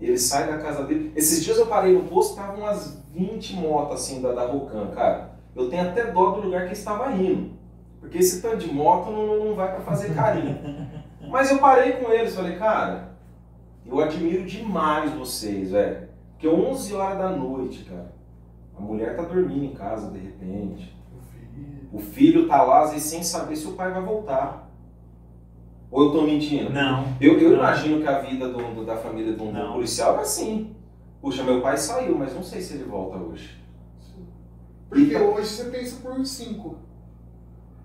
Ele 0.00 0.16
sai 0.16 0.48
da 0.48 0.56
casa 0.56 0.84
dele. 0.84 1.12
Esses 1.14 1.44
dias 1.44 1.58
eu 1.58 1.66
parei 1.66 1.92
no 1.92 2.04
posto, 2.08 2.30
estavam 2.30 2.60
umas 2.60 3.04
20 3.12 3.56
motos 3.56 4.00
assim 4.00 4.22
da, 4.22 4.32
da 4.32 4.46
Rocan, 4.46 4.86
cara. 4.88 5.32
Eu 5.54 5.68
tenho 5.68 5.90
até 5.90 6.10
dó 6.10 6.30
do 6.30 6.40
lugar 6.40 6.66
que 6.66 6.72
estava 6.72 7.12
indo. 7.12 7.52
Porque 8.00 8.16
esse 8.16 8.40
tanto 8.40 8.56
de 8.56 8.72
moto 8.72 9.10
não, 9.10 9.44
não 9.44 9.54
vai 9.54 9.68
para 9.68 9.82
fazer 9.82 10.14
carinho. 10.14 10.58
Mas 11.28 11.50
eu 11.50 11.58
parei 11.58 11.92
com 11.92 12.10
eles, 12.10 12.34
falei, 12.34 12.56
cara, 12.56 13.12
eu 13.86 14.00
admiro 14.00 14.46
demais 14.46 15.12
vocês, 15.12 15.70
velho. 15.70 16.08
Porque 16.32 16.48
11 16.48 16.94
horas 16.94 17.18
da 17.18 17.28
noite, 17.28 17.84
cara, 17.84 18.10
a 18.76 18.80
mulher 18.80 19.14
tá 19.14 19.22
dormindo 19.22 19.66
em 19.66 19.74
casa 19.74 20.10
de 20.10 20.18
repente. 20.18 20.96
O 21.92 21.98
filho 21.98 22.48
tá 22.48 22.62
lá, 22.62 22.84
às 22.84 22.92
vezes, 22.92 23.08
sem 23.08 23.22
saber 23.22 23.54
se 23.56 23.66
o 23.66 23.72
pai 23.72 23.90
vai 23.92 24.02
voltar. 24.02 24.70
Ou 25.90 26.06
eu 26.06 26.12
tô 26.12 26.22
mentindo? 26.22 26.70
Não. 26.70 27.04
Eu, 27.20 27.38
eu 27.38 27.50
Não. 27.50 27.58
imagino 27.58 28.00
que 28.00 28.08
a 28.08 28.18
vida 28.20 28.48
do, 28.48 28.74
do- 28.74 28.84
da 28.86 28.96
família 28.96 29.34
de 29.34 29.42
um 29.42 29.52
Não. 29.52 29.74
policial 29.74 30.18
é 30.18 30.22
assim. 30.22 30.74
Puxa, 31.20 31.42
meu 31.44 31.60
pai 31.60 31.76
saiu, 31.76 32.16
mas 32.16 32.34
não 32.34 32.42
sei 32.42 32.60
se 32.62 32.74
ele 32.74 32.84
volta 32.84 33.18
hoje. 33.18 33.62
Sim. 34.00 34.26
Porque 34.88 35.04
Então- 35.14 35.34
hoje 35.34 35.48
você 35.48 35.64
pensa 35.64 35.96
por 36.00 36.24
cinco. 36.24 36.76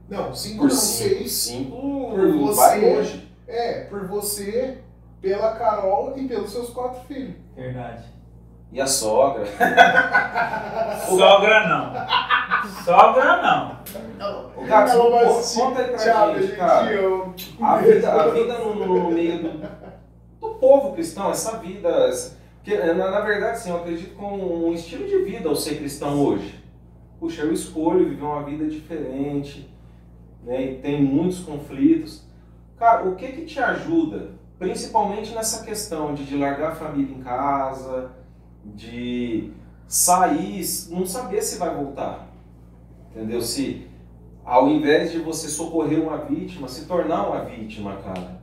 Não, 0.10 0.34
cinco 0.34 0.60
Por 0.60 0.70
não, 0.70 0.76
cinco, 0.76 1.10
seis. 1.18 1.32
cinco 1.34 1.76
Por 2.12 2.54
vai 2.56 2.80
você. 2.80 2.96
longe. 2.96 3.28
É, 3.46 3.82
por 3.86 4.08
você, 4.08 4.78
pela 5.22 5.52
Carol 5.58 6.14
e 6.18 6.26
pelos 6.30 6.50
seus 6.50 6.70
quatro 6.70 7.02
filhos. 7.08 7.36
Verdade. 7.56 8.06
E 8.72 8.82
a 8.82 8.88
sogra. 8.88 9.46
Sogra 11.08 11.68
não. 11.68 11.94
Sogra 12.84 13.42
não. 13.42 13.78
O 14.58 14.66
Ela 14.66 15.10
vai 15.10 15.26
assistir. 15.26 15.60
conta 15.62 15.82
aí 15.82 15.88
pra 15.90 15.98
Tchau, 15.98 16.34
gente, 16.34 16.48
gente, 16.48 16.56
cara. 16.58 16.92
eu- 16.92 17.34
A 17.62 17.78
vida, 17.78 18.12
a 18.12 18.28
vida 18.30 18.58
no, 18.60 18.76
no- 18.76 19.12
meio 19.12 19.42
do, 19.44 19.70
do 20.42 20.50
povo 20.56 20.94
cristão, 20.94 21.30
essa 21.32 21.58
vida. 21.58 21.88
essa- 22.10 22.36
que, 22.64 22.76
na, 22.76 23.10
na 23.12 23.22
verdade, 23.22 23.54
assim, 23.54 23.70
eu 23.70 23.78
acredito 23.78 24.16
como 24.16 24.68
um 24.68 24.74
estilo 24.74 25.08
de 25.08 25.20
vida 25.24 25.48
ao 25.48 25.56
ser 25.56 25.78
cristão 25.78 26.20
hoje. 26.22 26.62
Puxa, 27.20 27.44
eu 27.44 27.54
escolho 27.54 28.10
viver 28.10 28.24
uma 28.26 28.44
vida 28.44 28.68
diferente, 28.68 29.74
né, 30.44 30.62
e 30.62 30.76
tem 30.80 31.02
muitos 31.02 31.40
conflitos. 31.40 32.28
Cara, 32.78 33.06
o 33.08 33.16
que 33.16 33.28
que 33.32 33.46
te 33.46 33.60
ajuda, 33.60 34.32
principalmente 34.60 35.34
nessa 35.34 35.64
questão 35.66 36.14
de, 36.14 36.26
de 36.26 36.36
largar 36.38 36.74
a 36.74 36.76
família 36.76 37.16
em 37.16 37.22
casa, 37.22 38.12
de 38.66 39.52
sair, 39.88 40.64
não 40.90 41.06
saber 41.06 41.42
se 41.42 41.58
vai 41.58 41.74
voltar, 41.74 42.28
entendeu? 43.12 43.42
Se 43.42 43.88
ao 44.44 44.70
invés 44.70 45.12
de 45.12 45.20
você 45.20 45.48
socorrer 45.50 46.02
uma 46.02 46.18
vítima, 46.20 46.68
se 46.68 46.86
tornar 46.86 47.28
uma 47.28 47.44
vítima, 47.46 47.98
cara. 47.98 48.38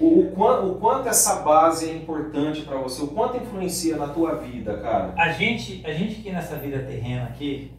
O, 0.00 0.20
o, 0.20 0.32
quan- 0.32 0.60
o 0.62 0.76
quanto 0.76 1.08
essa 1.08 1.42
base 1.42 1.88
é 1.90 1.94
importante 1.96 2.62
para 2.62 2.78
você, 2.78 3.02
o 3.02 3.08
quanto 3.08 3.36
influencia 3.36 3.96
na 3.96 4.08
tua 4.08 4.36
vida, 4.36 4.78
cara. 4.78 5.12
A 5.16 5.30
gente, 5.30 5.84
a 5.84 5.92
gente 5.92 6.20
aqui 6.20 6.32
nessa 6.32 6.56
vida 6.56 6.78
terrena 6.80 7.24
aqui, 7.24 7.70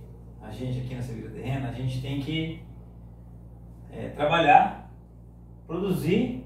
a 0.41 0.51
gente 0.51 0.79
aqui 0.79 0.93
nessa 0.95 1.11
vida 1.13 1.29
terrena, 1.29 1.69
a 1.69 1.71
gente 1.73 2.01
tem 2.01 2.19
que 2.21 2.61
é, 3.91 4.09
trabalhar, 4.09 4.91
produzir 5.67 6.45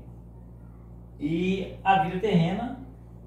e 1.20 1.74
a 1.84 2.04
vida 2.04 2.20
terrena, 2.20 2.80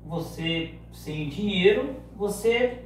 você 0.06 0.77
sem 0.92 1.28
dinheiro, 1.28 1.96
você 2.16 2.78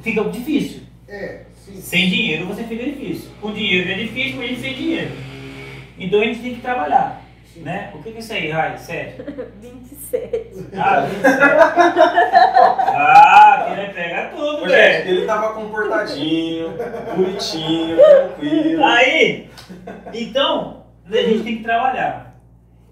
fica 0.00 0.24
difícil. 0.24 0.82
É, 1.08 1.42
sim. 1.54 1.80
Sem 1.80 2.08
dinheiro 2.08 2.46
você 2.46 2.64
fica 2.64 2.84
difícil. 2.84 3.30
Com 3.40 3.52
dinheiro 3.52 3.90
é 3.90 3.94
difícil, 3.94 4.36
com 4.36 4.42
a 4.42 4.46
gente 4.46 4.60
sem 4.60 4.74
dinheiro. 4.74 5.10
Então 5.98 6.20
a 6.20 6.24
gente 6.24 6.40
tem 6.40 6.54
que 6.54 6.60
trabalhar. 6.60 7.22
sim. 7.52 7.60
Né? 7.60 7.90
O 7.94 8.02
que 8.02 8.10
que 8.12 8.16
é 8.18 8.20
isso 8.20 8.32
aí, 8.32 8.50
Rai? 8.50 8.78
Sério? 8.78 9.24
27. 9.60 10.68
Ah, 10.76 11.00
27. 11.00 11.34
ah, 12.94 13.66
querer 13.68 13.94
pegar 13.94 14.30
tudo, 14.30 14.62
Ô, 14.62 14.66
velho. 14.66 14.98
gente, 14.98 15.08
ele 15.16 15.26
tava 15.26 15.52
comportadinho, 15.54 16.70
bonitinho, 17.16 17.96
tranquilo. 18.36 18.84
Aí, 18.84 19.50
então, 20.14 20.84
a 21.10 21.16
gente 21.16 21.42
tem 21.42 21.56
que 21.58 21.62
trabalhar. 21.64 22.27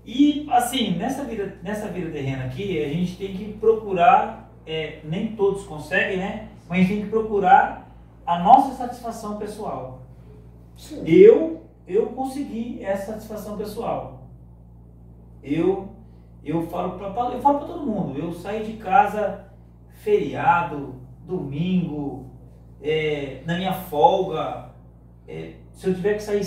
E, 0.06 0.46
assim, 0.52 0.92
nessa 0.92 1.24
vida, 1.24 1.58
nessa 1.64 1.88
vida 1.88 2.12
terrena 2.12 2.44
aqui, 2.44 2.80
a 2.80 2.88
gente 2.88 3.16
tem 3.16 3.36
que 3.36 3.52
procurar, 3.54 4.52
é, 4.64 5.00
nem 5.02 5.34
todos 5.34 5.64
conseguem, 5.64 6.18
né? 6.18 6.48
Mas 6.68 6.78
a 6.78 6.82
gente 6.82 6.88
tem 6.94 7.04
que 7.06 7.10
procurar 7.10 7.90
a 8.24 8.38
nossa 8.38 8.76
satisfação 8.76 9.36
pessoal. 9.36 10.02
Sim. 10.76 11.02
Eu, 11.04 11.66
eu 11.88 12.06
consegui 12.10 12.84
essa 12.84 13.14
satisfação 13.14 13.56
pessoal. 13.56 14.28
Eu, 15.42 15.88
eu 16.44 16.68
falo 16.68 16.96
para 16.98 17.08
eu 17.34 17.40
falo 17.40 17.58
para 17.58 17.66
todo 17.66 17.86
mundo. 17.86 18.16
Eu 18.16 18.32
saí 18.32 18.64
de 18.64 18.74
casa 18.74 19.46
feriado, 19.90 20.94
domingo, 21.26 22.30
é, 22.80 23.42
na 23.44 23.56
minha 23.56 23.72
folga. 23.72 24.70
é, 25.26 25.54
se 25.72 25.88
eu 25.88 25.94
tiver 25.94 26.14
que 26.14 26.22
sair, 26.22 26.44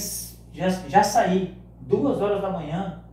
já, 0.53 0.69
já 0.69 1.03
saí 1.03 1.57
duas 1.81 2.21
horas 2.21 2.41
da 2.41 2.49
manhã 2.49 3.03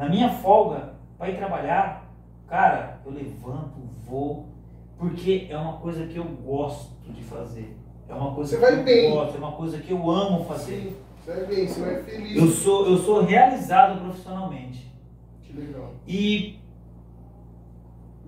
na 0.00 0.08
minha 0.08 0.30
folga 0.30 0.94
para 1.18 1.28
ir 1.28 1.36
trabalhar, 1.36 2.10
cara, 2.48 2.98
eu 3.04 3.12
levanto, 3.12 3.78
vou, 4.06 4.48
porque 4.96 5.46
é 5.50 5.58
uma 5.58 5.74
coisa 5.74 6.06
que 6.06 6.16
eu 6.16 6.24
gosto 6.24 6.94
de 7.12 7.22
fazer. 7.22 7.76
É 8.08 8.14
uma 8.14 8.34
coisa 8.34 8.48
Você 8.52 8.56
que 8.56 8.62
vai 8.62 8.80
eu 8.80 8.82
bem. 8.84 9.10
gosto, 9.10 9.34
é 9.34 9.38
uma 9.38 9.52
coisa 9.52 9.78
que 9.78 9.90
eu 9.90 10.10
amo 10.10 10.46
fazer. 10.46 10.80
Sim. 10.80 10.96
Você 11.22 11.34
vai 11.34 11.44
bem, 11.44 11.68
você 11.68 11.80
vai 11.82 12.02
feliz. 12.02 12.34
Eu 12.34 12.48
sou, 12.48 12.86
eu 12.86 12.96
sou 12.96 13.22
realizado 13.24 14.00
profissionalmente. 14.00 14.90
Que 15.42 15.52
legal. 15.52 15.92
E 16.08 16.58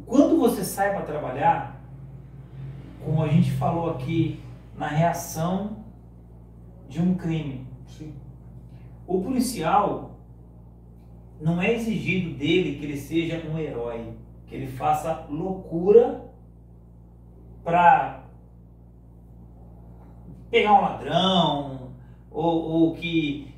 quando 0.04 0.38
você 0.38 0.62
sai 0.66 0.92
para 0.92 1.06
trabalhar, 1.06 1.80
como 3.02 3.22
a 3.22 3.28
gente 3.28 3.50
falou 3.52 3.88
aqui, 3.92 4.38
na 4.76 4.88
reação 4.88 5.78
de 6.86 7.00
um 7.00 7.14
crime, 7.14 7.66
Sim. 7.86 8.12
o 9.06 9.22
policial 9.22 10.11
não 11.42 11.60
é 11.60 11.72
exigido 11.72 12.34
dele 12.38 12.78
que 12.78 12.84
ele 12.84 12.96
seja 12.96 13.42
um 13.46 13.58
herói, 13.58 14.12
que 14.46 14.54
ele 14.54 14.68
faça 14.68 15.26
loucura 15.28 16.24
para 17.64 18.22
pegar 20.50 20.74
um 20.74 20.82
ladrão, 20.82 21.92
ou, 22.30 22.62
ou 22.62 22.94
que 22.94 23.52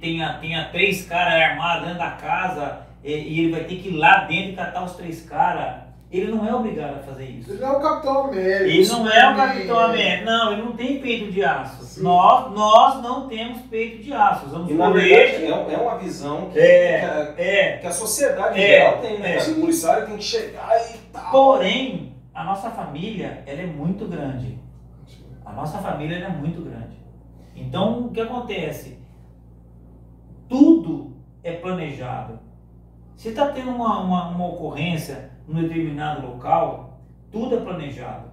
tenha, 0.00 0.38
tenha 0.38 0.68
três 0.70 1.06
caras 1.06 1.34
armados 1.34 1.84
dentro 1.84 1.98
da 1.98 2.12
casa 2.12 2.86
e, 3.02 3.10
e 3.10 3.40
ele 3.40 3.50
vai 3.50 3.64
ter 3.64 3.76
que 3.76 3.88
ir 3.88 3.96
lá 3.96 4.24
dentro 4.24 4.56
catar 4.56 4.84
os 4.84 4.94
três 4.94 5.22
caras. 5.22 5.83
Ele 6.16 6.30
não 6.30 6.46
é 6.46 6.54
obrigado 6.54 6.98
a 7.00 7.02
fazer 7.02 7.24
isso. 7.24 7.50
Ele 7.50 7.60
não 7.60 7.72
é 7.72 7.76
o 7.76 7.80
Capitão 7.80 8.24
América. 8.24 8.64
Ele 8.64 8.68
não 8.68 8.72
é 8.78 8.80
o 8.80 8.84
Superman. 8.84 9.36
Capitão 9.36 9.78
América. 9.80 10.24
Não, 10.24 10.52
ele 10.52 10.62
não 10.62 10.72
tem 10.76 11.00
peito 11.00 11.32
de 11.32 11.44
aço. 11.44 11.84
Sim. 11.84 12.02
Nós, 12.02 12.52
nós 12.52 13.02
não 13.02 13.26
temos 13.28 13.62
peito 13.62 14.02
de 14.04 14.12
aço. 14.12 14.46
Vamos 14.46 14.70
E 14.70 14.74
na 14.74 14.90
verdade 14.90 15.44
é, 15.44 15.72
é 15.74 15.76
uma 15.76 15.98
visão 15.98 16.50
que, 16.50 16.58
É. 16.58 16.98
que, 17.00 17.04
a, 17.40 17.44
É. 17.44 17.78
que 17.78 17.86
a 17.86 17.90
sociedade 17.90 18.62
É. 18.62 18.66
geral 18.66 18.98
tem, 19.00 19.18
né? 19.18 19.36
É. 19.38 19.42
O 19.42 19.54
policial 19.60 20.06
tem 20.06 20.16
que 20.16 20.22
chegar 20.22 20.70
e 20.88 20.98
tal. 21.12 21.30
Porém, 21.32 22.14
a 22.32 22.44
nossa 22.44 22.70
família, 22.70 23.42
ela 23.44 23.62
é 23.62 23.66
muito 23.66 24.06
grande. 24.06 24.56
A 25.44 25.52
nossa 25.52 25.78
família 25.78 26.16
ela 26.16 26.26
é 26.26 26.36
muito 26.36 26.62
grande. 26.62 26.96
Então, 27.56 28.06
o 28.06 28.10
que 28.12 28.20
acontece? 28.20 28.98
Tudo 30.48 31.16
é 31.42 31.52
planejado. 31.54 32.38
Se 33.16 33.30
está 33.30 33.48
tendo 33.48 33.70
uma, 33.70 33.98
uma, 34.00 34.28
uma 34.28 34.46
ocorrência 34.46 35.30
num 35.46 35.62
determinado 35.62 36.26
local, 36.26 37.00
tudo 37.30 37.56
é 37.56 37.60
planejado. 37.60 38.30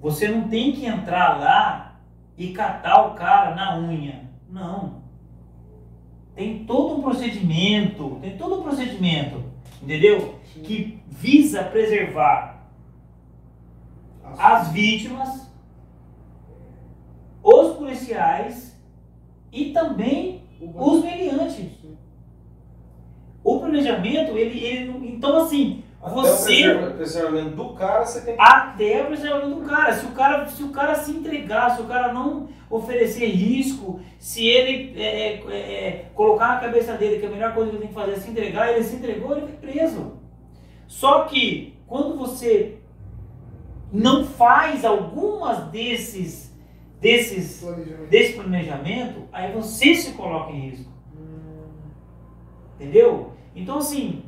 Você 0.00 0.28
não 0.28 0.48
tem 0.48 0.72
que 0.72 0.84
entrar 0.84 1.38
lá 1.38 2.00
e 2.36 2.52
catar 2.52 3.06
o 3.06 3.14
cara 3.14 3.54
na 3.54 3.78
unha. 3.78 4.24
Não. 4.50 5.02
Tem 6.34 6.64
todo 6.64 6.96
um 6.96 7.02
procedimento, 7.02 8.18
tem 8.20 8.36
todo 8.36 8.60
um 8.60 8.62
procedimento, 8.62 9.44
entendeu? 9.82 10.38
Que 10.64 11.02
visa 11.08 11.62
preservar 11.62 12.66
as 14.38 14.68
vítimas, 14.72 15.50
os 17.42 17.76
policiais 17.76 18.76
e 19.52 19.72
também 19.72 20.42
os 20.60 21.04
meliantes. 21.04 21.70
O 23.44 23.58
planejamento, 23.58 24.36
ele, 24.36 24.58
ele 24.58 25.14
então 25.14 25.36
assim, 25.36 25.82
Até 26.02 26.14
você 26.14 26.72
o 26.72 26.94
preservamento 26.94 27.56
do 27.56 27.74
cara, 27.74 28.04
você 28.04 28.22
tem 28.22 28.34
que. 28.34 28.42
até 28.42 29.02
o 29.02 29.06
preservamento 29.06 29.60
do 29.60 29.66
cara. 29.66 29.94
Se 29.94 30.04
o 30.04 30.10
cara, 30.10 30.48
se 30.48 30.62
o 30.62 30.70
cara 30.70 30.94
se 30.96 31.12
entregar, 31.12 31.76
se 31.76 31.82
o 31.82 31.86
cara 31.86 32.12
não 32.12 32.48
oferecer 32.68 33.26
risco, 33.26 34.00
se 34.18 34.44
ele 34.46 35.00
é, 35.00 35.34
é, 35.34 35.52
é, 35.52 36.10
colocar 36.14 36.48
na 36.48 36.60
cabeça 36.60 36.94
dele 36.94 37.20
que 37.20 37.26
a 37.26 37.30
melhor 37.30 37.54
coisa 37.54 37.70
que 37.70 37.76
ele 37.76 37.84
tem 37.84 37.88
que 37.88 37.94
fazer 37.94 38.12
é 38.12 38.16
se 38.16 38.30
entregar, 38.30 38.72
ele 38.72 38.82
se 38.82 38.96
entregou, 38.96 39.36
ele 39.36 39.46
foi 39.46 39.70
preso. 39.70 40.14
Só 40.88 41.24
que 41.24 41.78
quando 41.86 42.18
você 42.18 42.78
não 43.92 44.24
faz 44.24 44.84
algumas 44.84 45.70
desses 45.70 46.50
desses 47.00 47.60
Planejamento. 47.60 48.10
desse 48.10 48.32
planejamento, 48.34 49.28
aí 49.32 49.52
você 49.52 49.94
se 49.94 50.12
coloca 50.12 50.52
em 50.52 50.70
risco. 50.70 50.92
Entendeu? 52.76 53.32
Então, 53.54 53.78
assim, 53.78 54.24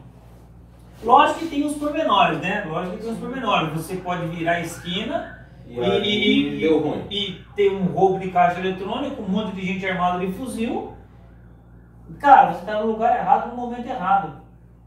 lógico 1.03 1.41
que 1.41 1.47
tem 1.47 1.65
os 1.67 1.75
pormenores, 1.77 2.41
né? 2.41 2.65
Lógico 2.69 2.97
que 2.97 3.03
tem 3.03 3.13
os 3.13 3.19
pormenores. 3.19 3.73
Você 3.75 3.97
pode 3.97 4.27
virar 4.29 4.53
a 4.53 4.61
esquina 4.61 5.47
E 5.67 5.79
E- 5.81 6.01
e- 6.03 6.57
e- 6.57 6.61
deu 6.61 6.79
ruim. 6.81 7.07
e 7.11 7.41
ter 7.57 7.71
um 7.73 7.87
roubo 7.87 8.19
de 8.19 8.31
caixa 8.31 8.61
eletrônico, 8.61 9.23
um 9.23 9.29
monte 9.29 9.55
de 9.57 9.63
gente 9.67 9.87
armada 9.87 10.19
de 10.25 10.31
fuzil. 10.33 10.93
Cara, 12.21 12.53
você 12.53 12.61
está 12.61 12.81
no 12.81 12.87
lugar 12.89 13.17
errado 13.19 13.51
no 13.51 13.57
momento 13.57 13.87
errado, 13.89 14.43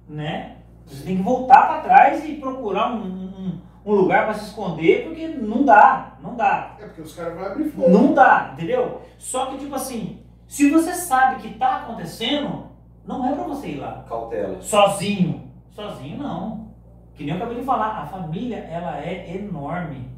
né? 0.08 0.58
Você 0.86 1.04
tem 1.04 1.17
que 1.17 1.24
voltar 1.24 1.67
para 1.67 1.82
trás 1.82 2.24
e 2.24 2.36
procurar 2.36 2.91
um, 2.93 3.02
um, 3.04 3.62
um 3.86 3.91
lugar 3.96 4.26
para 4.26 4.36
se 4.36 4.46
esconder, 4.50 5.04
porque 5.06 5.28
não 5.28 5.65
dá, 5.65 6.13
não 6.22 6.36
dá. 6.36 6.76
É 6.80 6.86
porque 6.86 7.02
os 7.02 7.13
caras 7.15 7.36
vão 7.36 7.46
abrir 7.46 7.70
fogo. 7.72 7.89
Não 7.89 8.13
dá, 8.13 8.52
entendeu? 8.54 9.02
Só 9.17 9.48
que, 9.48 9.58
tipo 9.58 9.74
assim, 9.76 10.20
se 10.48 10.70
você 10.70 10.93
sabe 10.93 11.41
que 11.41 11.56
tá 11.58 11.78
acontecendo, 11.78 12.67
não 13.06 13.26
é 13.28 13.34
pra 13.34 13.43
você 13.46 13.70
ir 13.70 13.78
lá. 13.80 14.06
Cautela. 14.08 14.62
Sozinho. 14.62 15.47
Sozinho 15.78 16.18
não. 16.18 16.68
Que 17.13 17.24
nem 17.24 17.32
eu 17.36 17.38
acabei 17.38 17.60
de 17.60 17.63
falar, 17.66 18.02
a 18.02 18.06
família, 18.08 18.58
ela 18.58 18.98
é 19.00 19.36
enorme. 19.38 20.10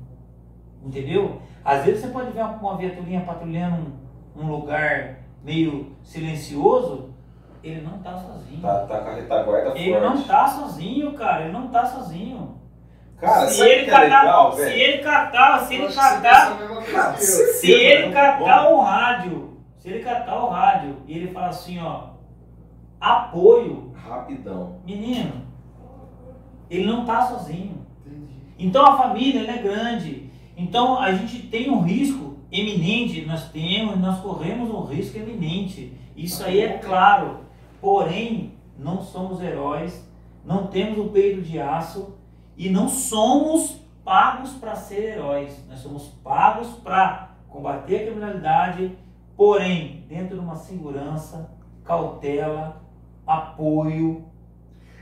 Entendeu? 0.84 1.42
Às 1.66 1.84
vezes 1.84 2.02
você 2.02 2.08
pode 2.08 2.32
ver 2.32 2.40
uma, 2.42 2.54
uma 2.54 2.78
viaturinha 2.78 3.22
patrulhando 3.22 3.92
um, 4.36 4.42
um 4.44 4.48
lugar 4.52 5.20
meio 5.44 5.96
silencioso, 6.02 7.14
ele 7.62 7.82
não 7.82 8.00
tá 8.00 8.16
sozinho. 8.18 8.62
Tá, 8.62 8.86
tá 8.86 9.00
com 9.02 9.10
a 9.10 9.14
retaguarda 9.16 9.78
Ele 9.78 9.92
forte. 10.00 10.06
não 10.18 10.24
tá 10.24 10.48
sozinho, 10.48 11.14
cara. 11.14 11.44
Ele 11.44 11.52
não 11.52 11.68
tá 11.68 11.86
sozinho. 11.86 12.58
Cara, 13.18 13.48
se 13.48 13.62
ele 13.62 13.82
é 13.82 13.86
catar, 13.86 14.02
legal, 14.04 14.52
se 14.54 14.62
velho? 14.62 14.78
ele 14.82 14.98
catar, 15.00 15.60
se 15.60 15.76
Eu 15.76 15.84
ele 15.84 15.94
catar, 15.94 16.58
Cara, 16.90 17.18
se- 17.18 17.72
ele 17.72 18.08
Bom. 18.08 18.14
catar 18.14 18.70
o 18.72 18.80
rádio, 18.80 19.58
se 19.76 19.90
ele 19.90 20.00
catar 20.02 20.42
o 20.42 20.48
rádio 20.50 20.96
e 21.06 21.18
ele 21.18 21.34
falar 21.34 21.48
assim, 21.50 21.80
ó, 21.82 22.12
apoio, 23.00 23.92
Rapidão. 23.96 24.80
menino, 24.86 25.42
ele 26.70 26.86
não 26.86 27.06
tá 27.06 27.22
sozinho. 27.28 27.86
Entendi. 28.06 28.34
Então 28.58 28.86
a 28.86 28.98
família 28.98 29.50
é 29.50 29.58
grande. 29.62 30.30
Então 30.56 31.00
a 31.00 31.12
gente 31.14 31.48
tem 31.48 31.70
um 31.70 31.82
risco 31.82 32.38
eminente, 32.52 33.26
nós 33.26 33.50
temos, 33.50 33.98
nós 33.98 34.20
corremos 34.20 34.70
um 34.70 34.84
risco 34.84 35.18
eminente. 35.18 35.94
Isso 36.16 36.44
aí 36.44 36.60
é 36.60 36.78
claro. 36.78 37.40
Porém, 37.80 38.54
não 38.78 39.02
somos 39.02 39.42
heróis, 39.42 40.06
não 40.44 40.68
temos 40.68 40.98
o 40.98 41.10
peito 41.10 41.42
de 41.42 41.60
aço 41.60 42.16
e 42.58 42.70
não 42.70 42.90
somos 42.90 43.80
pagos 44.04 44.52
para 44.54 44.76
ser 44.76 45.16
heróis. 45.16 45.64
Nós 45.70 45.80
somos 45.80 46.08
pagos 46.24 46.68
para 46.84 47.36
combater 47.48 47.96
a 47.98 48.06
criminalidade, 48.08 48.98
porém, 49.38 50.04
dentro 50.08 50.36
de 50.36 50.44
uma 50.44 50.56
segurança, 50.56 51.52
cautela, 51.84 52.82
apoio. 53.26 54.26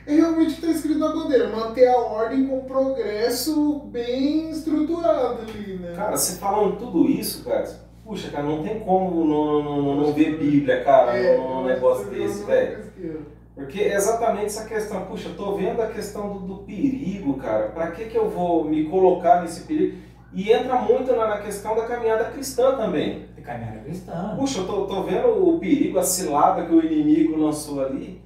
É 0.08 0.16
realmente 0.16 0.54
o 0.54 0.56
que 0.56 0.66
está 0.66 0.68
escrito 0.68 1.00
na 1.00 1.10
bandeira, 1.12 1.50
manter 1.50 1.88
a 1.90 1.98
ordem 1.98 2.48
com 2.48 2.62
progresso 2.62 3.80
bem 3.92 4.50
estruturado 4.50 5.40
ali, 5.42 5.78
né? 5.80 5.94
Cara, 5.96 6.16
você 6.16 6.38
falando 6.40 6.78
tudo 6.78 7.10
isso, 7.10 7.44
cara, 7.44 7.68
puxa, 8.06 8.30
cara, 8.30 8.44
não 8.44 8.64
tem 8.64 8.80
como 8.80 9.26
não, 9.26 9.62
não, 9.64 9.82
não, 9.82 9.96
não 9.96 10.14
ver 10.14 10.38
Bíblia, 10.38 10.82
cara, 10.84 11.18
É, 11.18 11.38
num 11.38 11.66
negócio 11.66 12.06
desse, 12.10 12.46
velho. 12.46 12.78
pesquei. 12.78 13.20
Porque 13.54 13.82
é 13.82 13.96
exatamente 13.96 14.46
essa 14.46 14.66
questão, 14.66 15.02
puxa, 15.08 15.30
eu 15.30 15.36
tô 15.36 15.56
vendo 15.56 15.82
a 15.82 15.88
questão 15.88 16.32
do, 16.32 16.40
do 16.40 16.56
perigo, 16.64 17.34
cara, 17.34 17.68
pra 17.70 17.92
que 17.92 18.06
que 18.06 18.16
eu 18.18 18.30
vou 18.30 18.64
me 18.64 18.86
colocar 18.86 19.42
nesse 19.42 19.62
perigo? 19.62 19.98
E 20.32 20.52
entra 20.54 20.76
muito 20.76 21.14
na, 21.16 21.28
na 21.28 21.38
questão 21.40 21.76
da 21.76 21.86
caminhada 21.86 22.26
cristã 22.26 22.76
também. 22.78 23.26
De 23.36 23.42
caminhada 23.42 23.80
cristã. 23.80 24.36
Puxa, 24.38 24.60
eu 24.60 24.68
tô, 24.68 24.86
tô 24.86 25.04
vendo 25.04 25.28
o 25.28 25.60
perigo, 25.60 25.98
a 26.00 26.04
cilada 26.04 26.66
que 26.66 26.74
o 26.74 26.86
inimigo 26.86 27.36
lançou 27.36 27.84
ali. 27.84 28.22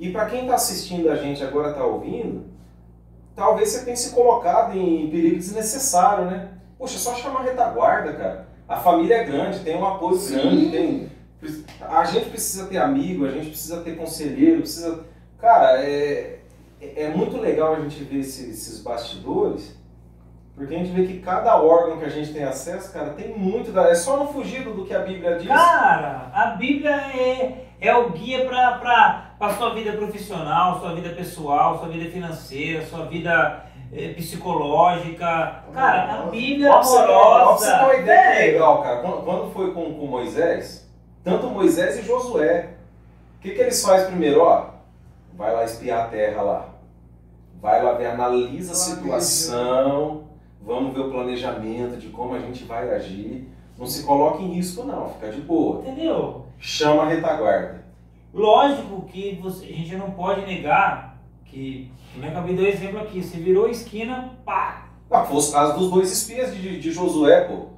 E 0.00 0.10
para 0.10 0.26
quem 0.26 0.42
está 0.42 0.54
assistindo 0.54 1.10
a 1.10 1.16
gente 1.16 1.42
agora, 1.42 1.70
está 1.70 1.84
ouvindo, 1.84 2.44
talvez 3.34 3.70
você 3.70 3.84
tenha 3.84 3.96
se 3.96 4.14
colocado 4.14 4.76
em 4.76 5.10
perigo 5.10 5.36
desnecessário, 5.36 6.26
né? 6.26 6.48
Poxa, 6.78 6.96
é 6.96 6.98
só 6.98 7.14
chamar 7.14 7.40
a 7.40 7.44
retaguarda, 7.44 8.12
cara. 8.14 8.48
A 8.68 8.76
família 8.76 9.16
é 9.16 9.24
grande, 9.24 9.60
tem 9.60 9.76
um 9.76 9.86
apoio 9.86 10.16
Sim. 10.16 10.34
grande, 10.34 10.70
tem. 10.70 11.08
A 11.80 12.04
gente 12.04 12.28
precisa 12.30 12.66
ter 12.66 12.78
amigo, 12.78 13.24
a 13.26 13.30
gente 13.30 13.48
precisa 13.50 13.80
ter 13.82 13.96
conselheiro, 13.96 14.60
precisa. 14.60 15.04
Cara, 15.40 15.80
é, 15.82 16.40
é 16.80 17.08
muito 17.08 17.36
legal 17.38 17.74
a 17.74 17.80
gente 17.80 18.02
ver 18.04 18.18
esse- 18.20 18.50
esses 18.50 18.80
bastidores, 18.82 19.76
porque 20.54 20.74
a 20.74 20.78
gente 20.78 20.90
vê 20.90 21.06
que 21.06 21.20
cada 21.20 21.60
órgão 21.60 21.98
que 21.98 22.04
a 22.04 22.08
gente 22.08 22.32
tem 22.32 22.42
acesso, 22.44 22.92
cara, 22.92 23.10
tem 23.10 23.36
muito. 23.38 23.70
da- 23.72 23.88
É 23.88 23.94
só 23.94 24.16
não 24.16 24.28
fugir 24.32 24.64
do 24.64 24.74
do 24.74 24.84
que 24.84 24.94
a 24.94 24.98
Bíblia 25.00 25.38
diz. 25.38 25.46
Cara, 25.48 26.30
a 26.34 26.46
Bíblia 26.56 26.90
é, 26.90 27.66
é 27.80 27.96
o 27.96 28.10
guia 28.10 28.44
para 28.46 29.27
a 29.40 29.50
sua 29.50 29.74
vida 29.74 29.92
profissional, 29.92 30.80
sua 30.80 30.94
vida 30.94 31.10
pessoal, 31.10 31.78
sua 31.78 31.88
vida 31.88 32.10
financeira, 32.10 32.84
sua 32.84 33.04
vida 33.04 33.64
eh, 33.92 34.12
psicológica. 34.14 35.62
Cara, 35.72 36.12
a 36.12 36.22
Bíblia 36.26 36.68
é 36.68 36.70
pra 36.70 36.82
você 36.82 36.96
ter 36.98 37.10
uma 37.10 37.20
amorosa. 37.20 37.94
ideia 37.94 38.18
é 38.18 38.52
legal, 38.52 38.82
cara. 38.82 39.00
Quando, 39.00 39.24
quando 39.24 39.52
foi 39.52 39.72
com, 39.72 39.94
com 39.94 40.06
Moisés, 40.06 40.90
tanto 41.22 41.48
Moisés 41.48 41.98
e 41.98 42.02
Josué, 42.02 42.70
o 43.36 43.40
que, 43.40 43.50
que 43.50 43.60
eles 43.60 43.82
fazem 43.84 44.08
primeiro? 44.08 44.40
Ó, 44.40 44.70
vai 45.34 45.54
lá 45.54 45.64
espiar 45.64 46.06
a 46.06 46.08
terra 46.08 46.42
lá. 46.42 46.68
Vai 47.60 47.82
lá 47.82 47.92
ver, 47.92 48.06
analisa 48.06 48.72
a 48.72 48.76
situação, 48.76 50.24
vamos 50.60 50.94
ver 50.94 51.00
o 51.00 51.10
planejamento 51.10 51.96
de 51.96 52.08
como 52.08 52.34
a 52.34 52.38
gente 52.38 52.64
vai 52.64 52.90
agir. 52.90 53.48
Não 53.76 53.86
se 53.86 54.04
coloque 54.04 54.42
em 54.42 54.54
risco, 54.54 54.84
não, 54.84 55.10
fica 55.10 55.30
de 55.30 55.40
boa. 55.40 55.80
Entendeu? 55.80 56.46
Chama 56.58 57.04
a 57.04 57.08
retaguarda. 57.08 57.87
Lógico 58.32 59.02
que 59.06 59.38
você- 59.42 59.64
a 59.66 59.72
gente 59.72 59.96
não 59.96 60.10
pode 60.12 60.42
negar 60.46 61.18
que, 61.44 61.90
como 62.12 62.24
eu 62.26 62.30
acabei 62.30 62.54
de 62.56 62.62
dar 62.62 62.68
exemplo 62.68 63.00
aqui, 63.00 63.22
você 63.22 63.38
virou 63.38 63.66
a 63.66 63.70
esquina, 63.70 64.34
pá, 64.44 64.84
Ah, 65.10 65.24
foi 65.24 65.36
os 65.38 65.50
casos 65.50 65.78
dos 65.78 65.90
dois 65.90 66.12
espias 66.12 66.54
de, 66.54 66.78
de 66.78 66.92
Josué, 66.92 67.40
pô. 67.42 67.68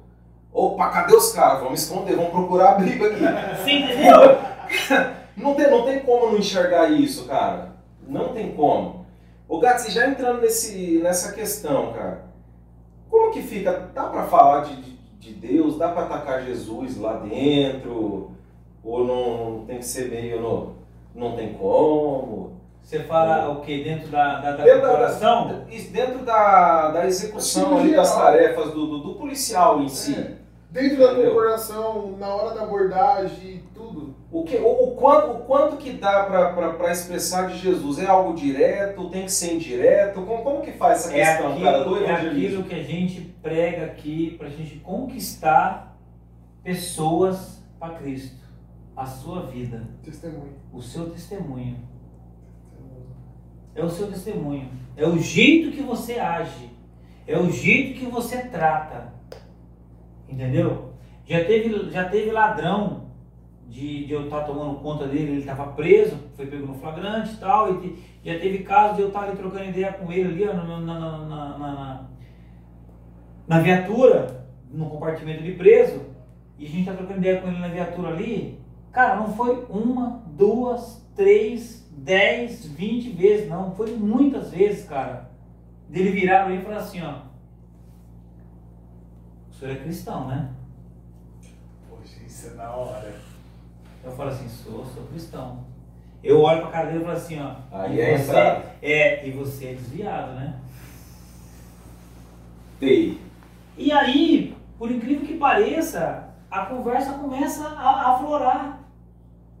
Opa, 0.53 0.89
cadê 0.89 1.15
os 1.15 1.31
caras? 1.31 1.61
Vamos 1.63 1.81
esconder, 1.81 2.17
vamos 2.17 2.31
procurar 2.31 2.71
a 2.71 2.75
briga 2.75 3.05
aqui. 3.07 3.21
você 3.63 3.71
entendeu? 3.71 4.37
Não 5.37 5.55
tem, 5.55 5.71
não 5.71 5.85
tem 5.85 6.01
como 6.01 6.27
não 6.31 6.37
enxergar 6.37 6.89
isso, 6.91 7.25
cara. 7.25 7.77
Não 8.05 8.33
tem 8.33 8.51
como. 8.53 9.05
Ô 9.47 9.59
Gato, 9.59 9.79
você 9.79 9.89
já 9.91 10.07
entrando 10.07 10.41
nesse, 10.41 10.99
nessa 11.01 11.31
questão, 11.31 11.93
cara. 11.93 12.25
Como 13.09 13.31
que 13.31 13.41
fica? 13.41 13.89
Dá 13.93 14.03
pra 14.07 14.23
falar 14.27 14.65
de, 14.65 14.75
de, 14.81 14.91
de 15.19 15.33
Deus? 15.33 15.77
Dá 15.77 15.87
pra 15.89 16.03
atacar 16.03 16.43
Jesus 16.43 16.97
lá 16.97 17.13
dentro? 17.13 18.31
Ou 18.83 19.05
não 19.05 19.65
tem 19.65 19.77
que 19.77 19.85
ser 19.85 20.09
meio 20.09 20.41
no. 20.41 20.75
Não 21.13 21.35
tem 21.35 21.53
como? 21.53 22.53
Você 22.81 22.99
fala 23.01 23.49
o 23.51 23.61
que? 23.61 23.83
Dentro 23.83 24.07
da, 24.07 24.39
da, 24.39 24.51
da 24.53 24.63
Dentro 24.63 24.81
da- 24.81 24.87
corporação? 24.87 25.65
Isso 25.69 25.91
Dentro 25.91 26.19
da, 26.25 26.89
da 26.91 27.05
execução 27.05 27.77
ali 27.77 27.93
das 27.95 28.15
tarefas 28.15 28.71
do, 28.71 28.87
do, 28.87 28.97
do 28.99 29.13
policial 29.15 29.81
em 29.81 29.87
si. 29.89 30.15
É. 30.15 30.41
Dentro 30.71 30.97
da 30.99 31.11
Entendeu? 31.11 31.33
corporação, 31.33 32.15
na 32.17 32.33
hora 32.33 32.55
da 32.55 32.63
abordagem, 32.63 33.61
tudo. 33.75 34.15
O, 34.31 34.43
que, 34.45 34.55
o, 34.55 34.67
o 34.85 34.95
quanto, 34.95 35.31
o 35.31 35.39
quanto 35.41 35.75
que 35.75 35.91
dá 35.91 36.23
para 36.23 36.91
expressar 36.91 37.47
de 37.47 37.57
Jesus? 37.57 37.99
É 37.99 38.05
algo 38.07 38.33
direto? 38.33 39.09
Tem 39.09 39.25
que 39.25 39.31
ser 39.31 39.53
indireto? 39.55 40.21
Como, 40.25 40.41
como 40.43 40.61
que 40.61 40.71
faz 40.71 41.05
essa 41.05 41.15
É 41.15 41.25
questão, 41.25 41.59
cara, 41.61 41.83
do 41.83 41.95
aquilo, 41.95 42.05
é 42.09 42.11
aquilo 42.13 42.63
que 42.63 42.75
a 42.75 42.81
gente 42.83 43.21
prega 43.43 43.85
aqui 43.85 44.35
para 44.39 44.47
a 44.47 44.49
gente 44.49 44.77
conquistar 44.77 45.97
pessoas 46.63 47.61
para 47.79 47.95
Cristo. 47.95 48.40
A 49.01 49.05
sua 49.05 49.41
vida, 49.47 49.81
Testemunho. 50.03 50.53
o 50.71 50.79
seu 50.79 51.09
testemunho. 51.09 51.75
É 53.73 53.83
o 53.83 53.89
seu 53.89 54.07
testemunho. 54.07 54.67
É 54.95 55.07
o 55.07 55.17
jeito 55.17 55.71
que 55.75 55.81
você 55.81 56.19
age. 56.19 56.69
É 57.25 57.35
o 57.37 57.49
jeito 57.49 57.99
que 57.99 58.05
você 58.05 58.43
trata. 58.49 59.11
Entendeu? 60.29 60.93
Já 61.25 61.43
teve, 61.45 61.89
já 61.89 62.07
teve 62.09 62.31
ladrão 62.31 63.07
de, 63.67 64.05
de 64.05 64.13
eu 64.13 64.25
estar 64.25 64.43
tomando 64.43 64.79
conta 64.81 65.07
dele, 65.07 65.31
ele 65.31 65.39
estava 65.39 65.67
preso, 65.73 66.17
foi 66.35 66.45
pego 66.45 66.67
no 66.67 66.75
flagrante 66.75 67.33
e 67.33 67.37
tal. 67.37 67.73
E 67.73 67.77
te- 67.81 68.03
já 68.23 68.37
teve 68.39 68.59
caso 68.59 68.97
de 68.97 69.01
eu 69.01 69.07
estar 69.07 69.23
ali 69.23 69.35
trocando 69.35 69.65
ideia 69.65 69.93
com 69.93 70.11
ele 70.11 70.29
ali 70.29 70.47
ó, 70.47 70.53
na, 70.53 70.79
na, 70.79 70.79
na, 70.79 71.57
na- 71.57 72.07
na- 73.47 73.59
viatura, 73.61 74.45
no 74.71 74.87
compartimento 74.89 75.41
de 75.41 75.53
preso, 75.53 76.01
e 76.59 76.65
a 76.67 76.69
gente 76.69 76.85
tá 76.85 76.93
trocando 76.93 77.17
ideia 77.19 77.41
com 77.41 77.47
ele 77.47 77.57
na 77.59 77.67
viatura 77.67 78.09
ali. 78.09 78.60
Cara, 78.91 79.15
não 79.15 79.33
foi 79.33 79.65
uma, 79.69 80.21
duas, 80.27 81.01
três, 81.15 81.87
dez, 81.91 82.65
vinte 82.65 83.09
vezes, 83.09 83.49
não. 83.49 83.73
Foi 83.75 83.91
muitas 83.95 84.51
vezes, 84.51 84.87
cara. 84.87 85.29
Dele 85.87 86.11
virar 86.11 86.43
pra 86.45 86.49
mim 86.49 86.59
e 86.59 86.63
falar 86.63 86.77
assim, 86.77 87.01
ó. 87.01 87.19
O 89.49 89.53
senhor 89.53 89.73
é 89.73 89.79
cristão, 89.79 90.27
né? 90.27 90.49
Poxa, 91.89 92.23
isso 92.25 92.47
é 92.47 92.53
na 92.55 92.71
hora. 92.71 93.13
Eu 94.03 94.11
falo 94.11 94.29
assim, 94.29 94.49
sou, 94.49 94.85
sou 94.85 95.03
cristão. 95.07 95.63
Eu 96.23 96.41
olho 96.41 96.61
pra 96.61 96.71
cara 96.71 96.87
dele 96.87 96.99
e 96.99 97.03
falo 97.03 97.17
assim, 97.17 97.39
ó. 97.39 97.55
Aí 97.71 97.95
e 97.95 98.01
é 98.01 98.17
você 98.17 98.37
é, 98.81 99.27
e 99.27 99.31
você 99.31 99.67
é 99.67 99.73
desviado, 99.73 100.33
né? 100.33 100.59
TI. 102.79 103.21
E 103.77 103.91
aí, 103.91 104.55
por 104.77 104.91
incrível 104.91 105.25
que 105.25 105.37
pareça, 105.37 106.29
a 106.49 106.65
conversa 106.65 107.13
começa 107.13 107.67
a 107.67 107.89
a 107.89 108.15
aflorar. 108.15 108.80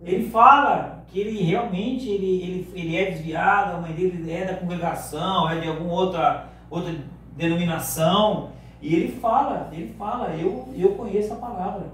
Ele 0.03 0.29
fala 0.29 1.03
que 1.07 1.19
ele 1.19 1.43
realmente 1.43 2.09
ele, 2.09 2.41
ele, 2.41 2.71
ele 2.73 2.95
é 2.97 3.11
desviado, 3.11 3.75
a 3.77 3.81
mãe 3.81 3.91
dele 3.93 4.31
é 4.31 4.45
da 4.45 4.55
congregação, 4.55 5.49
é 5.49 5.59
de 5.59 5.67
alguma 5.67 5.91
outra, 5.93 6.47
outra 6.69 6.93
denominação. 7.35 8.49
E 8.81 8.95
ele 8.95 9.11
fala, 9.19 9.69
ele 9.71 9.93
fala, 9.97 10.29
eu, 10.35 10.67
eu 10.75 10.95
conheço 10.95 11.33
a 11.33 11.35
palavra. 11.37 11.87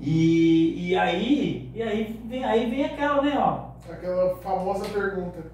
E, 0.00 0.88
e 0.88 0.96
aí, 0.96 1.70
e 1.74 1.82
aí 1.82 2.20
vem, 2.24 2.42
aí 2.44 2.70
vem 2.70 2.84
aquela, 2.84 3.22
né, 3.22 3.34
ó. 3.36 3.70
Aquela 3.92 4.36
famosa 4.38 4.88
pergunta. 4.88 5.52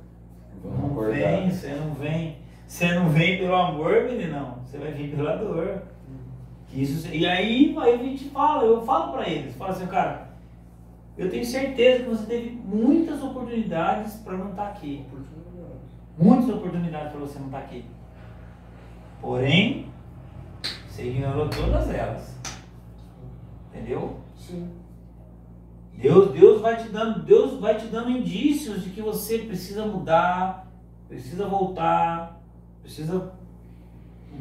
Vamos 0.62 0.81
Não 0.81 0.91
acordar. 0.93 1.12
vem, 1.14 1.51
você 1.51 1.68
não 1.74 1.95
vem. 1.95 2.37
Você 2.66 2.95
não 2.95 3.09
vem 3.11 3.39
pelo 3.39 3.55
amor, 3.55 4.05
meninão. 4.05 4.59
Você 4.64 4.79
vai 4.79 4.93
vir 4.93 5.14
pela 5.14 5.37
dor. 5.37 5.83
Isso, 6.73 7.09
e 7.09 7.27
aí, 7.27 7.75
aí 7.79 7.95
a 7.95 7.97
gente 7.97 8.29
fala, 8.31 8.64
eu 8.64 8.85
falo 8.85 9.12
pra 9.12 9.29
eles, 9.29 9.55
falo 9.57 9.71
assim, 9.71 9.87
cara, 9.87 10.31
eu 11.17 11.31
tenho 11.31 11.45
certeza 11.45 12.05
que 12.05 12.11
você 12.11 12.27
teve 12.27 12.51
muitas 12.51 13.23
oportunidades 13.23 14.14
para 14.17 14.37
não 14.37 14.51
estar 14.51 14.69
aqui. 14.69 15.07
Muitas 16.19 16.49
oportunidades 16.51 17.12
para 17.12 17.21
você 17.21 17.39
não 17.39 17.47
estar 17.47 17.59
aqui. 17.59 17.85
Porém, 19.21 19.91
você 20.89 21.05
ignorou 21.05 21.49
todas 21.49 21.89
elas. 21.91 22.37
Entendeu? 23.73 24.21
Sim. 24.37 24.71
Deus, 25.95 26.33
Deus 26.33 26.61
vai 26.61 26.77
te 26.77 26.91
dando, 26.91 27.23
Deus 27.23 27.59
vai 27.59 27.79
te 27.79 27.87
dando 27.87 28.11
indícios 28.11 28.85
de 28.85 28.91
que 28.91 29.01
você 29.01 29.39
precisa 29.39 29.87
mudar, 29.87 30.71
precisa 31.09 31.47
voltar, 31.47 32.39
precisa 32.83 33.33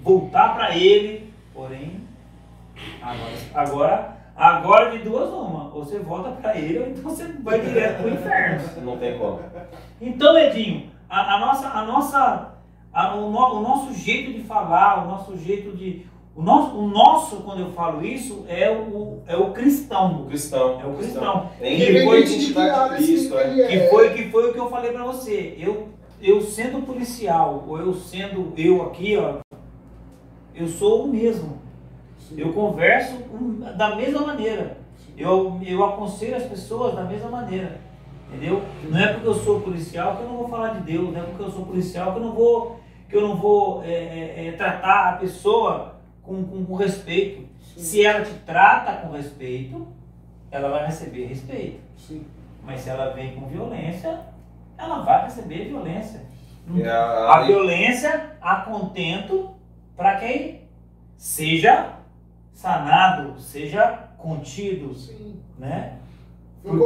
voltar 0.03 0.53
para 0.55 0.78
Ele. 0.78 1.34
Porém, 1.53 2.01
agora, 3.01 3.32
agora, 3.53 4.17
agora 4.36 4.91
de 4.91 5.03
duas 5.03 5.30
uma, 5.30 5.73
ou 5.73 5.84
você 5.84 5.99
volta 5.99 6.30
para 6.32 6.57
Ele 6.57 6.80
ou 6.80 6.88
então 6.88 7.03
você 7.03 7.26
vai 7.43 7.59
direto 7.61 7.97
para 8.01 8.07
o 8.07 8.13
inferno. 8.13 8.82
Não 8.84 8.97
tem 8.97 9.17
como. 9.17 9.39
Então, 10.01 10.38
Edinho, 10.38 10.89
a, 11.09 11.36
a 11.36 11.39
nossa, 11.39 11.67
a 11.69 11.86
nossa, 11.86 12.53
a- 12.93 13.15
o, 13.15 13.32
no- 13.32 13.59
o 13.59 13.61
nosso 13.61 13.93
jeito 13.93 14.34
de 14.34 14.41
falar, 14.41 15.05
o 15.05 15.07
nosso 15.07 15.38
jeito 15.38 15.76
de, 15.76 16.05
o 16.36 16.41
nosso, 16.41 16.78
o 16.78 16.88
nosso, 16.88 17.38
quando 17.38 17.61
eu 17.61 17.71
falo 17.71 18.05
isso, 18.05 18.45
é 18.49 18.69
o, 18.69 19.21
é 19.26 19.38
o 19.38 19.51
cristão. 19.51 20.23
O 20.23 20.26
cristão. 20.26 20.82
É 20.82 20.86
o 20.86 20.93
cristão. 20.95 21.49
Tem 21.59 21.78
Que 21.78 21.86
que 21.93 22.03
foi 22.05 22.23
de 22.23 22.30
que 22.30 22.36
identidade 22.36 22.69
área 22.71 22.97
de 22.97 23.03
Cristo, 23.05 23.38
assim 23.38 23.61
é. 23.61 23.63
é. 23.63 23.67
Que 23.84 23.89
foi, 23.89 24.13
que 24.13 24.23
foi 24.30 24.49
o 24.49 24.53
que 24.53 24.59
eu 24.59 24.69
falei 24.69 24.91
pra 24.91 25.03
você. 25.05 25.55
Eu, 25.57 25.89
eu 26.21 26.41
sendo 26.41 26.86
policial, 26.86 27.63
ou 27.67 27.78
eu 27.80 27.93
sendo 27.93 28.51
eu 28.57 28.84
aqui, 28.84 29.15
ó, 29.15 29.36
eu 30.53 30.67
sou 30.67 31.05
o 31.05 31.07
mesmo. 31.07 31.63
Sim. 32.28 32.36
Eu 32.39 32.53
converso 32.53 33.17
da 33.78 33.95
mesma 33.95 34.21
maneira. 34.21 34.78
Eu, 35.17 35.59
eu 35.65 35.84
aconselho 35.84 36.36
as 36.36 36.43
pessoas 36.43 36.95
da 36.95 37.03
mesma 37.03 37.30
maneira. 37.30 37.80
Entendeu? 38.28 38.63
Não 38.89 38.99
é 38.99 39.13
porque 39.13 39.28
eu 39.28 39.36
sou 39.36 39.61
policial 39.61 40.17
que 40.17 40.23
eu 40.23 40.28
não 40.28 40.38
vou 40.38 40.47
falar 40.47 40.69
de 40.69 40.91
Deus, 40.91 41.13
não 41.13 41.21
é 41.21 41.23
porque 41.23 41.43
eu 41.43 41.51
sou 41.51 41.65
policial 41.65 42.11
que 42.11 42.19
eu 42.19 42.23
não 42.23 42.34
vou, 42.34 42.80
que 43.07 43.15
eu 43.15 43.21
não 43.21 43.36
vou 43.36 43.84
é, 43.84 43.91
é, 43.91 44.47
é, 44.47 44.51
tratar 44.53 45.09
a 45.09 45.17
pessoa 45.17 45.95
com, 46.23 46.43
com, 46.43 46.65
com 46.65 46.76
respeito. 46.76 47.47
Se 47.78 48.03
ela 48.03 48.26
te 48.26 48.34
trata 48.45 48.93
com 48.93 49.13
respeito, 49.13 49.88
ela 50.49 50.69
vai 50.69 50.88
receber 50.88 51.26
respeito. 51.26 51.80
Sim. 51.97 52.26
Mas 52.63 52.82
se 52.82 52.89
ela 52.89 53.11
vem 53.11 53.36
com 53.36 53.47
violência, 53.47 54.21
ela 54.78 55.01
vai 55.01 55.26
receber 55.26 55.65
violência. 55.65 56.26
É 56.78 56.89
A 56.89 57.36
a, 57.36 57.43
violência 57.43 58.38
a 58.41 58.55
contento 58.57 59.51
para 59.95 60.15
quem 60.15 60.61
seja 61.15 61.94
sanado, 62.56 63.39
seja 63.39 64.10
contido, 64.18 64.95
Sim. 64.95 65.39
né? 65.60 65.99
Foi 66.64 66.72
o 66.72 66.80
que 66.80 66.84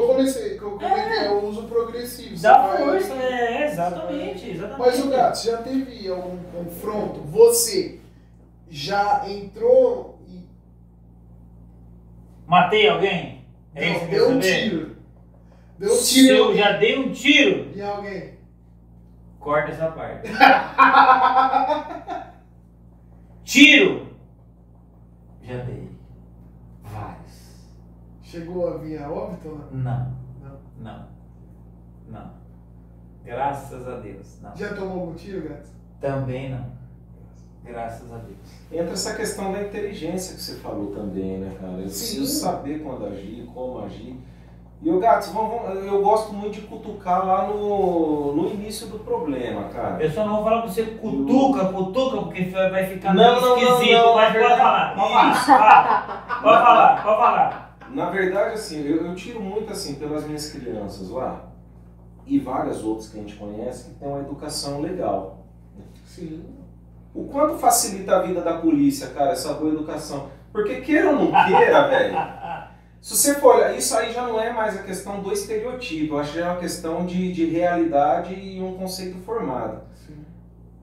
eu 0.62 0.72
comentei, 0.72 1.18
é 1.26 1.30
o 1.32 1.46
uso 1.46 1.64
progressivo. 1.64 2.38
Dá 2.42 2.68
vai- 2.68 2.78
força, 2.84 3.14
é, 3.14 3.66
exatamente, 3.66 4.50
exatamente. 4.50 4.80
Mas 4.80 5.00
o 5.06 5.10
Gato, 5.10 5.42
já 5.46 5.58
teve 5.62 6.10
algum 6.10 6.38
confronto? 6.52 7.22
Você 7.22 8.02
já 8.70 9.24
entrou 9.30 10.20
e 10.28 10.44
Matei 12.46 12.90
alguém? 12.90 13.46
É 13.74 13.94
não, 13.94 14.08
deu 14.08 14.30
um 14.32 14.40
tiro? 14.40 14.96
Deu 15.78 15.94
um 15.94 16.04
tiro 16.04 16.36
eu 16.36 16.58
já 16.58 16.72
dei 16.74 17.00
um 17.00 17.14
tiro, 17.14 17.72
em 17.74 17.82
alguém. 17.82 18.34
corta 19.40 19.72
essa 19.72 19.88
parte. 19.92 20.28
Tiro! 23.46 24.09
Já 25.50 25.64
dei. 25.64 25.90
Vários. 26.84 27.66
Chegou 28.22 28.68
a 28.68 28.78
vir 28.78 29.02
a 29.02 29.12
óbito 29.12 29.48
não? 29.72 29.82
Não. 29.82 30.14
Não. 30.44 30.60
Não. 30.80 31.08
Não. 32.08 32.32
Graças 33.26 33.88
a 33.88 33.98
Deus. 33.98 34.40
Não. 34.42 34.56
Já 34.56 34.76
tomou 34.76 35.00
algum 35.00 35.16
tiro, 35.16 35.50
Gato? 35.50 35.70
Também 36.00 36.52
não. 36.52 36.78
Graças 37.64 38.12
a 38.12 38.18
Deus. 38.18 38.38
entra 38.72 38.94
essa 38.94 39.16
questão 39.16 39.52
da 39.52 39.64
inteligência 39.64 40.36
que 40.36 40.42
você 40.42 40.56
falou 40.56 40.94
também, 40.94 41.40
né, 41.40 41.58
cara? 41.60 41.74
Eu 41.74 41.90
Sim. 41.90 42.16
preciso 42.18 42.28
saber 42.28 42.84
quando 42.84 43.08
agir, 43.08 43.46
como 43.52 43.84
agir. 43.84 44.20
E 44.82 44.90
o 44.90 44.98
Gato, 44.98 45.30
eu 45.86 46.02
gosto 46.02 46.34
muito 46.34 46.54
de 46.54 46.62
cutucar 46.62 47.26
lá 47.26 47.48
no, 47.48 48.34
no 48.34 48.50
início 48.50 48.88
do 48.88 49.00
problema, 49.00 49.66
cara. 49.66 50.02
Eu 50.02 50.10
só 50.10 50.26
não 50.26 50.36
vou 50.36 50.44
falar 50.46 50.62
pra 50.62 50.72
você 50.72 50.84
cutuca, 50.84 51.66
cutuca, 51.66 52.18
porque 52.22 52.44
vai 52.46 52.86
ficar 52.86 53.14
Não, 53.14 53.24
meio 53.24 53.42
não, 53.42 53.50
não, 53.50 53.58
esquisito. 53.74 53.92
não, 53.92 54.16
mas 54.16 54.34
pode 54.38 54.58
falar. 54.58 54.96
Pode 54.96 55.12
falar. 55.12 55.36
Fala. 55.36 56.42
Pode 56.42 56.64
falar, 56.64 57.04
pode 57.04 57.18
falar. 57.18 57.78
Na 57.90 58.10
verdade, 58.10 58.54
assim, 58.54 58.86
eu, 58.88 59.06
eu 59.06 59.16
tiro 59.16 59.42
muito 59.42 59.74
assim 59.74 59.96
pelas 59.96 60.26
minhas 60.26 60.50
crianças 60.52 61.10
lá 61.10 61.42
e 62.26 62.40
várias 62.40 62.82
outras 62.82 63.10
que 63.10 63.18
a 63.18 63.22
gente 63.22 63.36
conhece 63.36 63.90
que 63.90 63.96
tem 63.96 64.08
uma 64.08 64.20
educação 64.20 64.80
legal. 64.80 65.40
Sim. 66.06 66.46
O 67.14 67.26
quanto 67.26 67.58
facilita 67.58 68.16
a 68.16 68.22
vida 68.22 68.40
da 68.42 68.60
polícia, 68.60 69.08
cara, 69.08 69.32
essa 69.32 69.54
boa 69.56 69.74
educação? 69.74 70.28
Porque 70.54 70.82
queira 70.82 71.10
ou 71.10 71.16
não 71.16 71.46
queira, 71.46 71.88
velho. 71.90 72.18
Se 73.02 73.16
você 73.16 73.36
for 73.36 73.56
olhar, 73.56 73.78
isso 73.78 73.96
aí 73.96 74.12
já 74.12 74.28
não 74.28 74.40
é 74.40 74.52
mais 74.52 74.78
a 74.78 74.84
questão 74.84 75.22
do 75.22 75.32
estereotipo, 75.32 76.18
acho 76.18 76.34
que 76.34 76.40
já 76.40 76.48
é 76.48 76.50
uma 76.50 76.60
questão 76.60 77.06
de, 77.06 77.32
de 77.32 77.46
realidade 77.46 78.34
e 78.34 78.62
um 78.62 78.76
conceito 78.76 79.18
formado. 79.20 79.82
Sim. 79.96 80.26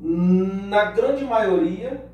Na 0.00 0.92
grande 0.92 1.24
maioria 1.24 2.06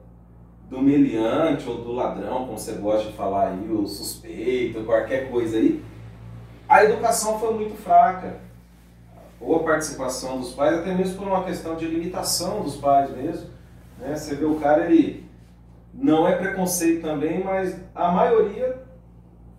do 0.69 0.83
meliante 0.83 1.69
ou 1.69 1.83
do 1.83 1.93
ladrão, 1.93 2.47
como 2.47 2.59
você 2.59 2.73
gosta 2.73 3.11
de 3.11 3.17
falar 3.17 3.51
aí, 3.51 3.71
o 3.71 3.87
suspeito, 3.87 4.83
qualquer 4.85 5.31
coisa 5.31 5.57
aí, 5.57 5.83
a 6.69 6.85
educação 6.85 7.39
foi 7.39 7.55
muito 7.55 7.77
fraca. 7.77 8.41
Ou 9.41 9.57
a 9.57 9.63
participação 9.65 10.39
dos 10.39 10.53
pais, 10.53 10.79
até 10.79 10.95
mesmo 10.95 11.19
por 11.19 11.27
uma 11.27 11.45
questão 11.45 11.77
de 11.77 11.85
limitação 11.87 12.63
dos 12.63 12.77
pais 12.77 13.11
mesmo. 13.11 13.51
Né? 13.99 14.17
Você 14.17 14.35
vê 14.35 14.45
o 14.45 14.55
cara, 14.55 14.87
ele 14.87 15.29
não 15.93 16.27
é 16.27 16.37
preconceito 16.37 17.03
também, 17.03 17.43
mas 17.45 17.77
a 17.95 18.11
maioria 18.11 18.83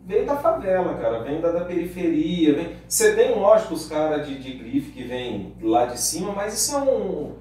vem 0.06 0.26
da 0.26 0.36
favela, 0.38 0.96
cara, 0.96 1.20
vem 1.24 1.40
da, 1.42 1.52
da 1.52 1.66
periferia. 1.66 2.54
Vem... 2.56 2.76
Você 2.88 3.14
tem, 3.16 3.36
lógico, 3.40 3.74
os 3.74 3.88
caras 3.88 4.28
de, 4.28 4.38
de 4.40 4.54
grife 4.54 4.92
que 4.92 5.04
vêm 5.04 5.54
lá 5.62 5.86
de 5.86 6.00
cima, 6.00 6.34
mas 6.34 6.54
isso 6.54 6.76
é, 6.76 6.80
um, 6.82 7.32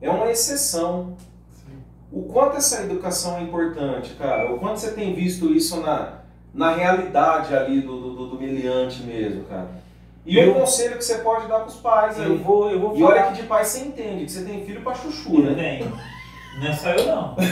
é 0.00 0.10
uma 0.10 0.30
exceção. 0.30 1.16
Sim. 1.52 1.78
O 2.12 2.22
quanto 2.22 2.56
essa 2.56 2.82
educação 2.82 3.36
é 3.38 3.42
importante, 3.42 4.14
cara? 4.14 4.52
O 4.52 4.58
quanto 4.58 4.80
você 4.80 4.92
tem 4.92 5.14
visto 5.14 5.52
isso 5.52 5.80
na, 5.80 6.18
na 6.52 6.74
realidade 6.74 7.54
ali 7.54 7.80
do, 7.80 8.00
do, 8.14 8.26
do, 8.30 8.38
meliante 8.40 9.02
mesmo, 9.02 9.44
cara? 9.44 9.68
E 10.26 10.36
Eu- 10.38 10.50
o 10.50 10.54
conselho 10.56 10.96
que 10.98 11.04
você 11.04 11.18
pode 11.18 11.46
dar 11.46 11.60
pros 11.60 11.76
pais 11.76 12.18
Eu 12.18 12.24
aí. 12.32 12.36
vou, 12.36 12.70
eu 12.70 12.78
vou 12.80 12.96
E 12.96 13.02
olha 13.02 13.22
falar. 13.22 13.32
que 13.32 13.40
de 13.42 13.48
pai 13.48 13.64
você 13.64 13.80
entende, 13.80 14.24
que 14.26 14.30
você 14.32 14.44
tem 14.44 14.64
filho 14.64 14.82
pra 14.82 14.94
chuchu, 14.94 15.36
Eu 15.36 15.42
né? 15.52 15.54
tenho. 15.54 15.92
Não 16.60 16.66
é 16.68 16.72
só 16.72 16.90
eu 16.90 17.06
não. 17.06 17.36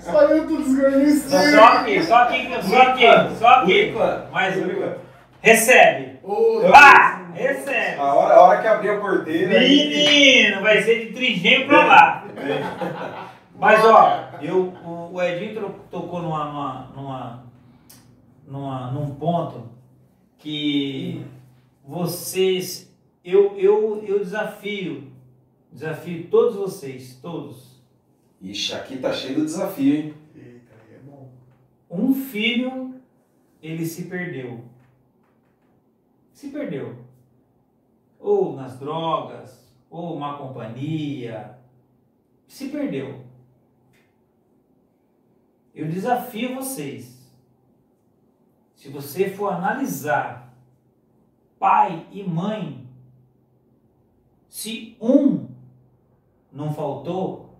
Só 0.00 0.22
eu 0.22 0.46
tô 0.48 0.56
desguarnecido. 0.56 1.30
Só 1.30 1.64
aqui, 1.64 2.02
só 2.02 2.16
aqui, 2.22 2.48
só 2.62 2.82
aqui, 2.82 3.36
só 3.38 3.48
aqui. 3.48 3.92
Por 3.92 4.70
enquanto. 4.70 5.00
recebe. 5.42 6.18
Ah! 6.74 7.26
Recebe. 7.34 8.00
A 8.00 8.14
hora, 8.14 8.34
a 8.34 8.40
hora 8.42 8.60
que 8.62 8.66
abrir 8.68 8.90
a 8.90 9.00
porteira 9.00 9.58
aí. 9.58 9.88
Menino, 9.88 10.62
vai 10.62 10.80
ser 10.82 11.06
de 11.06 11.12
trigêmeo 11.12 11.66
pra 11.68 11.84
lá. 11.84 12.24
Mas 13.58 13.84
ó, 13.84 14.28
eu, 14.40 14.72
o, 14.84 15.10
o 15.14 15.22
Edinho 15.22 15.74
tocou 15.90 16.22
numa, 16.22 16.44
numa, 16.46 16.92
numa, 16.96 17.44
numa- 18.46 18.90
num 18.92 19.14
ponto 19.16 19.68
que 20.38 21.26
vocês, 21.84 22.88
eu, 23.24 23.56
eu, 23.58 24.02
eu 24.06 24.20
desafio, 24.20 25.07
desafio 25.72 26.28
todos 26.28 26.56
vocês, 26.56 27.18
todos. 27.20 27.78
Ixi, 28.40 28.74
aqui 28.74 28.98
tá 28.98 29.12
cheio 29.12 29.36
do 29.36 29.44
desafio, 29.44 29.94
hein? 29.94 30.14
Eita, 30.34 30.72
aí 30.74 30.94
é 30.94 30.98
bom. 30.98 31.30
Um 31.90 32.14
filho, 32.14 33.00
ele 33.62 33.84
se 33.84 34.04
perdeu. 34.04 34.64
Se 36.32 36.50
perdeu. 36.50 37.04
Ou 38.18 38.54
nas 38.54 38.78
drogas, 38.78 39.72
ou 39.90 40.18
má 40.18 40.38
companhia. 40.38 41.58
Se 42.46 42.68
perdeu. 42.68 43.24
Eu 45.74 45.88
desafio 45.88 46.54
vocês. 46.54 47.18
Se 48.74 48.88
você 48.88 49.30
for 49.30 49.52
analisar 49.52 50.54
pai 51.58 52.06
e 52.12 52.22
mãe, 52.22 52.88
se 54.48 54.96
um 55.00 55.37
não 56.58 56.74
faltou, 56.74 57.54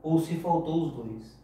ou 0.00 0.16
se 0.20 0.36
faltou 0.36 0.86
os 0.86 0.92
dois. 0.92 1.42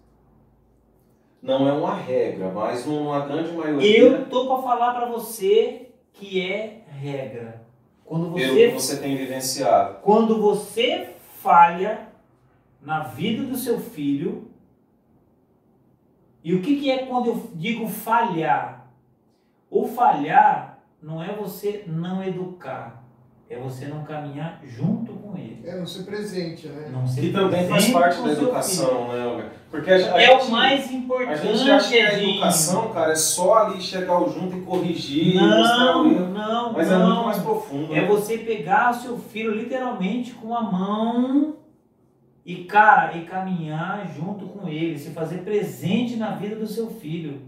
Não 1.43 1.69
é 1.69 1.73
uma 1.73 1.95
regra, 1.95 2.53
mas 2.53 2.87
uma 2.87 3.27
grande 3.27 3.51
maioria. 3.53 3.99
Eu 3.99 4.29
tô 4.29 4.47
para 4.47 4.63
falar 4.63 4.95
para 4.95 5.07
você 5.07 5.91
que 6.13 6.41
é 6.41 6.85
regra. 6.89 7.67
Quando 8.05 8.33
Pelo 8.33 8.55
você, 8.55 8.69
que 8.69 8.75
você 8.75 8.97
tem 8.99 9.17
vivenciado. 9.17 9.99
quando 10.03 10.41
você 10.41 11.15
falha 11.41 12.09
na 12.81 13.01
vida 13.01 13.43
do 13.43 13.57
seu 13.57 13.81
filho, 13.81 14.49
e 16.45 16.55
o 16.55 16.63
que, 16.63 16.77
que 16.77 16.91
é 16.91 17.07
quando 17.07 17.27
eu 17.27 17.51
digo 17.55 17.89
falhar? 17.89 18.89
O 19.69 19.89
falhar 19.89 20.79
não 21.03 21.23
é 21.23 21.35
você 21.35 21.85
não 21.89 22.23
educar, 22.23 22.98
é 23.51 23.59
você 23.59 23.87
não 23.87 24.05
caminhar 24.05 24.61
junto 24.65 25.13
com 25.15 25.37
ele. 25.37 25.63
É, 25.65 25.79
não 25.79 25.87
ser 25.87 26.03
presente, 26.05 26.69
né? 26.69 26.91
Não 26.93 27.07
ser 27.07 27.21
Que 27.23 27.33
também 27.33 27.67
faz 27.67 27.91
parte 27.91 28.21
da 28.23 28.33
educação, 28.33 29.09
né, 29.09 29.27
Olga? 29.27 29.53
Porque 29.71 29.91
a, 29.91 29.95
a 30.15 30.23
É 30.23 30.27
gente, 30.39 30.49
o 30.49 30.51
mais 30.51 30.89
A 30.89 30.93
importante, 30.93 31.57
gente 31.57 31.71
acha 31.71 31.89
que 31.89 31.99
a 32.01 32.23
educação, 32.23 32.89
cara, 32.91 33.13
é 33.13 33.17
só 33.17 33.55
ali 33.67 33.81
chegar 33.81 34.19
junto 34.29 34.57
e 34.57 34.61
corrigir, 34.61 35.35
mostrar 35.41 35.79
Não, 35.79 36.07
o 36.09 36.13
erro. 36.13 36.29
não, 36.29 36.73
Mas 36.73 36.91
não. 36.91 37.01
é 37.01 37.05
muito 37.07 37.25
mais 37.25 37.39
profundo. 37.39 37.95
É 37.95 38.01
né? 38.03 38.07
você 38.07 38.39
pegar 38.39 38.91
o 38.91 38.95
seu 38.95 39.19
filho 39.19 39.55
literalmente 39.55 40.33
com 40.35 40.55
a 40.55 40.63
mão 40.63 41.57
e, 42.45 42.65
cara, 42.65 43.17
e 43.17 43.25
caminhar 43.25 44.07
junto 44.15 44.47
com 44.47 44.69
ele, 44.69 44.99
se 44.99 45.11
fazer 45.11 45.39
presente 45.39 46.17
na 46.17 46.31
vida 46.33 46.57
do 46.57 46.67
seu 46.67 46.89
filho. 46.89 47.43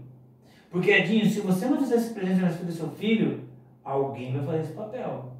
Porque, 0.69 0.89
Edinho, 0.91 1.25
se 1.29 1.41
você 1.41 1.65
não 1.65 1.77
fizer 1.77 1.95
esse 1.95 2.13
presente 2.13 2.41
na 2.41 2.47
vida 2.49 2.65
do 2.65 2.71
seu 2.71 2.89
filho, 2.89 3.41
alguém 3.83 4.31
vai 4.33 4.45
fazer 4.45 4.59
esse 4.61 4.73
papel. 4.73 5.30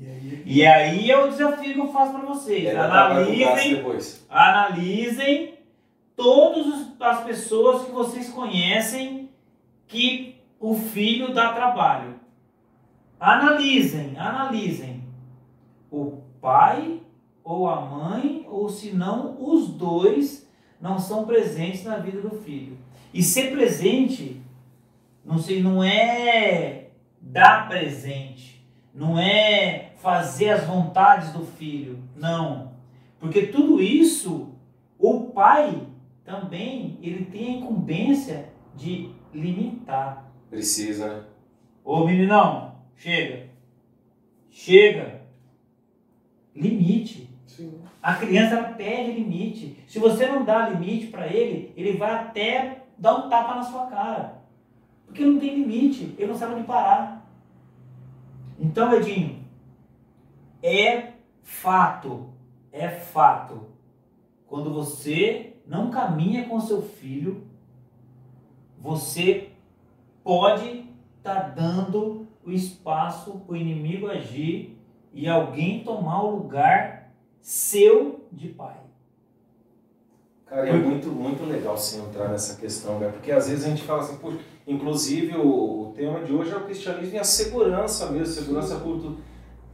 E 0.00 0.06
aí, 0.06 0.42
E 0.44 0.66
aí 0.66 1.10
é 1.10 1.18
o 1.18 1.28
desafio 1.28 1.74
que 1.74 1.80
eu 1.80 1.92
faço 1.92 2.12
para 2.12 2.26
vocês. 2.26 2.74
Analisem, 2.74 3.74
depois. 3.74 4.26
analisem 4.28 5.54
todas 6.16 6.86
as 7.00 7.24
pessoas 7.24 7.84
que 7.84 7.92
vocês 7.92 8.28
conhecem 8.30 9.30
que 9.86 10.36
o 10.60 10.74
filho 10.74 11.32
dá 11.32 11.52
trabalho. 11.52 12.14
Analisem, 13.18 14.16
analisem. 14.18 15.04
O 15.90 16.18
pai 16.40 17.00
ou 17.42 17.68
a 17.68 17.80
mãe, 17.80 18.46
ou 18.48 18.68
se 18.68 18.92
não, 18.92 19.36
os 19.40 19.68
dois 19.68 20.46
não 20.80 20.98
são 20.98 21.24
presentes 21.24 21.84
na 21.84 21.96
vida 21.96 22.20
do 22.20 22.30
filho. 22.30 22.76
E 23.12 23.22
ser 23.22 23.50
presente 23.52 24.42
não, 25.28 25.38
sei, 25.38 25.62
não 25.62 25.84
é 25.84 26.86
dar 27.20 27.68
presente, 27.68 28.64
não 28.94 29.18
é 29.18 29.87
fazer 29.98 30.50
as 30.50 30.64
vontades 30.64 31.32
do 31.32 31.44
filho, 31.44 32.02
não. 32.16 32.72
Porque 33.20 33.48
tudo 33.48 33.82
isso, 33.82 34.48
o 34.98 35.26
pai 35.26 35.86
também, 36.24 36.98
ele 37.02 37.24
tem 37.26 37.46
a 37.46 37.58
incumbência 37.58 38.48
de 38.74 39.10
limitar. 39.34 40.24
Precisa, 40.48 41.08
né? 41.08 41.24
Ô 41.84 42.04
meninão, 42.04 42.76
chega. 42.96 43.48
Chega. 44.50 45.22
Limite. 46.54 47.30
sim. 47.46 47.80
A 48.02 48.14
criança 48.14 48.54
ela 48.56 48.68
pede 48.70 49.12
limite. 49.12 49.82
Se 49.86 49.98
você 49.98 50.26
não 50.26 50.44
dá 50.44 50.68
limite 50.68 51.08
para 51.08 51.26
ele, 51.26 51.72
ele 51.76 51.96
vai 51.96 52.12
até 52.14 52.84
dar 52.96 53.14
um 53.16 53.28
tapa 53.28 53.56
na 53.56 53.62
sua 53.62 53.86
cara. 53.86 54.42
Porque 55.06 55.22
ele 55.22 55.32
não 55.32 55.40
tem 55.40 55.54
limite, 55.54 56.14
ele 56.18 56.30
não 56.30 56.38
sabe 56.38 56.54
onde 56.54 56.64
parar. 56.64 57.26
Então, 58.58 58.92
Edinho, 58.94 59.38
é 60.62 61.12
fato, 61.42 62.30
é 62.72 62.88
fato. 62.88 63.66
Quando 64.46 64.72
você 64.72 65.54
não 65.66 65.90
caminha 65.90 66.48
com 66.48 66.60
seu 66.60 66.82
filho, 66.82 67.46
você 68.78 69.50
pode 70.22 70.84
estar 71.18 71.54
dando 71.54 72.26
o 72.44 72.50
espaço 72.50 73.40
para 73.40 73.52
o 73.52 73.56
inimigo 73.56 74.08
agir 74.08 74.78
e 75.12 75.28
alguém 75.28 75.82
tomar 75.84 76.22
o 76.22 76.36
lugar 76.36 77.12
seu 77.40 78.26
de 78.32 78.48
pai. 78.48 78.76
Cara, 80.46 80.66
é 80.66 80.72
muito, 80.72 81.08
muito 81.08 81.44
legal 81.44 81.76
você 81.76 81.98
entrar 81.98 82.28
nessa 82.28 82.58
questão, 82.58 82.98
né? 82.98 83.08
Porque 83.08 83.30
às 83.30 83.48
vezes 83.48 83.66
a 83.66 83.68
gente 83.68 83.82
fala 83.82 84.00
assim, 84.00 84.16
pô, 84.16 84.32
inclusive 84.66 85.36
o, 85.36 85.88
o 85.88 85.92
tema 85.94 86.20
de 86.24 86.32
hoje 86.32 86.52
é 86.52 86.56
o 86.56 86.64
cristianismo 86.64 87.16
e 87.16 87.18
a 87.18 87.24
segurança 87.24 88.10
mesmo, 88.10 88.26
segurança 88.34 88.76
por 88.76 88.98
tudo. 88.98 89.18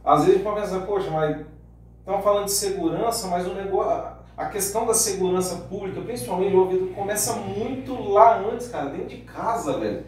Às 0.05 0.19
vezes 0.19 0.29
a 0.29 0.33
gente 0.35 0.43
pode 0.43 0.61
pensar, 0.61 0.79
poxa, 0.85 1.09
mas 1.11 1.37
estão 1.99 2.21
falando 2.21 2.45
de 2.45 2.51
segurança, 2.51 3.27
mas 3.27 3.47
o 3.47 3.53
negócio, 3.53 3.91
a- 4.37 4.45
questão 4.45 4.85
da 4.85 4.93
segurança 4.93 5.55
pública, 5.69 5.99
principalmente 6.01 6.55
o 6.55 6.59
ouvido, 6.59 6.93
começa 6.93 7.33
muito 7.33 7.93
lá 8.11 8.37
antes, 8.39 8.67
cara, 8.67 8.89
dentro 8.89 9.07
de 9.07 9.17
casa, 9.17 9.77
velho. 9.79 10.03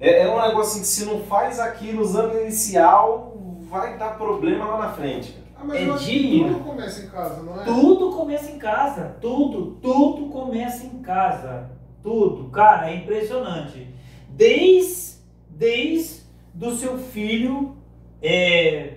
É, 0.00 0.22
é 0.24 0.28
um 0.28 0.40
negócio 0.40 0.60
assim 0.72 0.80
que 0.80 0.86
se 0.86 1.04
não 1.06 1.20
faz 1.20 1.58
aqui 1.60 1.92
nos 1.92 2.14
anos 2.16 2.36
inicial, 2.42 3.36
vai 3.70 3.96
dar 3.96 4.16
problema 4.18 4.64
lá 4.66 4.78
na 4.78 4.92
frente. 4.92 5.32
cara. 5.32 5.46
Ah, 5.58 5.64
mas 5.64 5.78
que 6.04 6.10
Edinho. 6.16 6.52
tudo 6.54 6.64
começa 6.64 7.00
em 7.02 7.08
casa, 7.08 7.42
não 7.42 7.60
é? 7.60 7.64
Tudo 7.64 8.10
começa 8.12 8.50
em 8.50 8.58
casa. 8.58 9.16
Tudo, 9.20 9.78
tudo 9.80 10.26
começa 10.30 10.84
em 10.84 10.98
casa. 11.00 11.70
Tudo. 12.02 12.50
Cara, 12.50 12.90
é 12.90 12.96
impressionante. 12.96 13.88
Desde, 14.28 15.14
desde 15.48 16.22
do 16.52 16.76
seu 16.76 16.98
filho 16.98 17.74
é, 18.20 18.95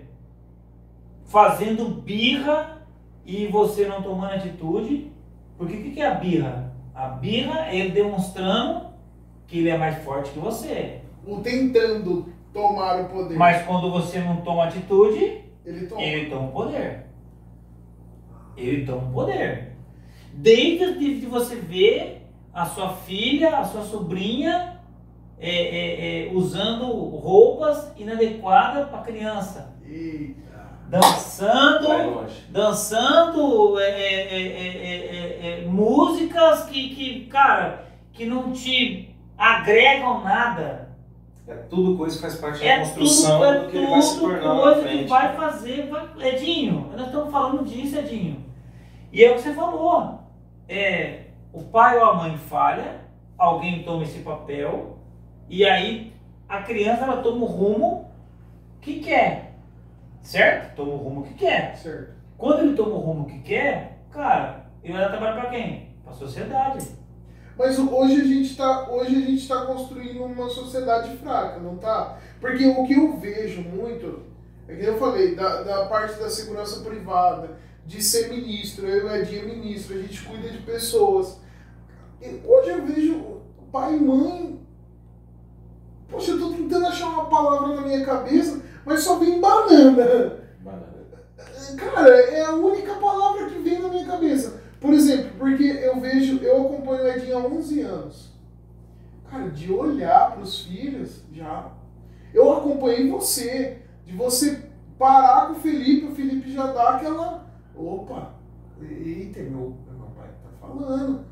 fazendo 1.30 1.86
birra 2.02 2.82
e 3.26 3.48
você 3.48 3.88
não 3.88 4.02
tomando 4.02 4.34
atitude. 4.34 5.12
Porque 5.58 5.76
o 5.76 5.92
que, 5.92 6.02
é 6.02 6.08
a 6.08 6.16
birra? 6.16 6.74
A 6.94 7.08
birra 7.08 7.68
é 7.68 7.78
ele 7.78 7.92
demonstrando 7.92 8.90
que 9.48 9.60
ele 9.60 9.70
é 9.70 9.78
mais 9.78 10.04
forte 10.04 10.32
que 10.32 10.40
você. 10.40 11.02
O 11.26 11.40
tentando 11.40 12.34
tomar 12.52 13.02
o 13.02 13.10
poder. 13.10 13.38
Mas 13.38 13.66
quando 13.66 13.92
você 13.92 14.20
não 14.20 14.38
toma 14.38 14.66
atitude, 14.66 15.44
Ele 15.66 15.86
toma. 15.88 16.02
ele 16.02 16.30
toma 16.30 16.48
o 16.48 16.52
poder. 16.52 17.06
Ele 18.58 18.86
toma 18.86 19.10
o 19.10 19.14
poder. 19.14 19.74
Desde 20.34 20.98
de 20.98 21.20
de 21.20 21.26
você 21.26 21.56
ver 21.56 22.28
a 22.54 22.66
sua 22.66 22.94
filha, 22.94 23.58
a 23.58 23.64
sua 23.64 23.84
sobrinha 23.84 24.80
é, 25.40 25.52
é, 25.52 26.28
é, 26.28 26.34
usando 26.34 26.86
roupas 26.86 27.94
inadequadas 27.98 28.90
para 28.90 29.02
criança. 29.02 29.78
Eita. 29.86 30.49
Dançando, 30.90 32.26
dançando 32.50 33.80
é, 33.80 33.90
é, 33.90 34.24
é, 34.24 34.42
é, 34.42 34.88
é, 34.88 35.62
é, 35.62 35.66
músicas 35.68 36.64
que, 36.64 36.96
que, 36.96 37.26
cara, 37.28 37.86
que 38.12 38.26
não 38.26 38.52
te 38.52 39.16
agregam 39.38 40.24
nada. 40.24 40.90
É 41.48 41.54
tudo 41.54 41.96
coisa 41.96 42.16
que 42.16 42.22
faz 42.24 42.36
parte 42.36 42.64
da 42.64 42.80
construção 42.80 43.40
tudo, 43.40 43.46
é 43.46 43.60
do 43.60 43.70
que 43.70 43.78
ele 43.78 43.88
vai 43.88 44.02
se 44.02 44.20
tornar 44.20 44.56
coisa 44.56 44.76
na 44.76 44.82
frente. 44.82 45.04
que 45.04 45.10
vai 45.10 45.36
fazer. 45.36 45.90
vai- 45.90 46.10
Edinho, 46.34 46.90
nós 46.96 47.06
estamos 47.06 47.32
falando 47.32 47.66
disso, 47.66 47.98
Edinho. 47.98 48.44
E 49.14 49.24
é 49.24 49.32
o 49.32 49.36
que 49.36 49.42
você 49.42 49.54
falou. 49.54 50.20
É, 50.68 51.22
o 51.54 51.64
pai 51.64 51.98
ou 51.98 52.06
a 52.06 52.14
mãe 52.16 52.36
falha, 52.38 53.02
alguém 53.38 53.84
toma 53.84 54.04
esse 54.04 54.20
papel, 54.20 54.98
e 55.48 55.66
aí 55.66 56.14
a 56.48 56.62
criança 56.64 57.04
ela 57.04 57.18
toma 57.18 57.44
o 57.44 57.46
rumo 57.46 58.10
que 58.82 59.00
quer. 59.00 59.49
Certo? 60.22 60.76
Toma 60.76 60.94
o 60.94 60.98
rumo 60.98 61.24
que 61.24 61.34
quer. 61.34 61.78
Certo. 61.78 62.14
Quando 62.38 62.62
ele 62.62 62.76
toma 62.76 62.96
o 62.96 63.00
rumo 63.00 63.26
que 63.26 63.40
quer, 63.40 64.00
cara, 64.12 64.66
ele 64.84 64.94
vai 64.94 65.02
dar 65.02 65.10
trabalho 65.10 65.42
pra 65.42 65.50
quem? 65.50 65.96
Pra 66.04 66.14
sociedade. 66.14 66.88
Mas 67.58 67.78
hoje 67.78 68.22
a 68.22 68.24
gente 68.24 68.56
tá, 68.56 68.90
hoje 68.90 69.16
a 69.18 69.20
gente 69.20 69.46
tá 69.46 69.66
construindo 69.66 70.24
uma 70.24 70.50
sociedade 70.50 71.18
fraca, 71.18 71.60
não 71.60 71.76
tá? 71.78 72.18
Porque 72.40 72.66
o 72.66 72.86
que 72.86 72.94
eu 72.94 73.18
vejo 73.18 73.62
muito, 73.62 74.24
é 74.66 74.76
que 74.76 74.86
eu 74.86 74.98
falei, 74.98 75.36
da, 75.36 75.64
da 75.64 75.86
parte 75.88 76.18
da 76.18 76.30
segurança 76.30 76.82
privada, 76.82 77.58
de 77.86 78.02
ser 78.02 78.30
ministro, 78.30 78.88
eu 78.88 79.08
e 79.08 79.10
o 79.10 79.16
Edinho 79.16 79.42
é 79.42 79.56
ministro, 79.56 79.98
a 79.98 80.02
gente 80.02 80.22
cuida 80.22 80.50
de 80.50 80.60
pessoas. 80.60 81.42
E 82.22 82.42
hoje 82.46 82.70
eu 82.70 82.86
vejo 82.86 83.42
pai 83.72 83.96
e 83.96 84.00
mãe. 84.00 84.60
Poxa, 86.08 86.32
eu 86.32 86.40
tô 86.40 86.52
tentando 86.52 86.88
achar 86.88 87.10
uma 87.10 87.26
palavra 87.26 87.76
na 87.76 87.82
minha 87.82 88.06
cabeça, 88.06 88.59
mas 88.90 89.04
só 89.04 89.20
vem 89.20 89.40
banana. 89.40 90.40
Cara, 91.78 92.10
é 92.10 92.44
a 92.44 92.56
única 92.56 92.96
palavra 92.96 93.46
que 93.46 93.60
vem 93.60 93.80
na 93.80 93.88
minha 93.88 94.06
cabeça. 94.06 94.60
Por 94.82 94.92
exemplo, 94.96 95.30
porque 95.38 95.64
eu 95.64 96.00
vejo, 96.00 96.44
eu 96.44 96.66
acompanho 96.66 97.04
o 97.04 97.08
Edinho 97.08 97.38
há 97.38 97.42
11 97.42 97.82
anos. 97.82 98.34
Cara, 99.30 99.48
de 99.50 99.72
olhar 99.72 100.32
para 100.32 100.42
os 100.42 100.64
filhos, 100.64 101.24
já. 101.32 101.72
Eu 102.34 102.52
acompanhei 102.52 103.08
você, 103.08 103.78
de 104.08 104.16
você 104.16 104.64
parar 104.98 105.48
com 105.48 105.54
o 105.54 105.60
Felipe, 105.60 106.08
o 106.08 106.16
Felipe 106.16 106.52
já 106.52 106.66
dá 106.72 106.96
aquela. 106.96 107.46
Opa, 107.76 108.34
eita, 108.82 109.40
meu, 109.42 109.78
meu 109.88 110.08
pai 110.18 110.30
tá 110.44 110.50
falando. 110.60 111.26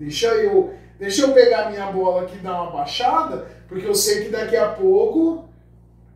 Deixa 0.00 0.34
eu, 0.34 0.74
deixa 0.98 1.22
eu 1.22 1.32
pegar 1.32 1.70
minha 1.70 1.92
bola 1.92 2.22
aqui 2.22 2.38
e 2.38 2.40
dar 2.40 2.60
uma 2.60 2.72
baixada, 2.72 3.46
porque 3.68 3.86
eu 3.86 3.94
sei 3.94 4.24
que 4.24 4.30
daqui 4.30 4.56
a 4.56 4.70
pouco 4.70 5.43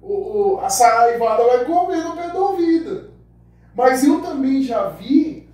o, 0.01 0.55
o- 0.57 0.61
a 0.61 0.69
saraivada 0.69 1.45
vai 1.45 1.65
comer 1.65 2.05
no 2.05 2.15
pé 2.17 2.29
do 2.31 2.39
ouvido. 2.39 3.11
Mas 3.75 4.05
eu 4.05 4.21
também 4.21 4.63
já 4.63 4.89
vi 4.89 5.49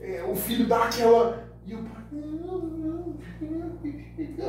é, 0.00 0.24
o 0.28 0.34
filho 0.34 0.66
dar 0.66 0.84
aquela. 0.84 1.44
E 1.66 1.74
o 1.74 1.78
pai. 1.78 2.02
Não, 2.12 2.58
não. 2.58 3.14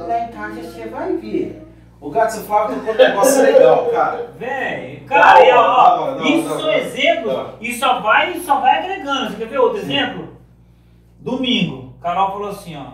Lá 0.08 0.20
em 0.26 0.32
casa 0.32 0.62
você 0.64 0.88
vai 0.88 1.16
ver. 1.18 1.68
O 2.00 2.10
Gato, 2.10 2.32
você 2.34 2.42
falava 2.46 2.80
que 2.80 2.90
o 2.90 2.94
negócio 2.96 3.42
é 3.46 3.52
legal, 3.52 3.86
cara. 3.92 4.32
Véi, 4.40 5.04
cara, 5.08 5.40
é, 5.46 5.54
ó, 5.56 5.98
Não, 6.14 6.18
não, 6.20 6.26
isso 6.26 6.50
não, 6.50 6.58
são 6.58 6.66
não. 6.66 6.74
exemplos 6.74 7.34
Não. 7.34 7.54
e 7.62 7.74
só 7.76 8.00
vai, 8.02 8.40
só 8.40 8.60
vai 8.60 8.80
agregando. 8.80 9.30
Você 9.32 9.38
quer 9.38 9.48
ver 9.48 9.60
outro 9.60 9.78
exemplo? 9.80 10.30
Domingo, 11.20 11.94
Carol 12.02 12.32
falou 12.32 12.50
assim, 12.50 12.76
ó, 12.76 12.94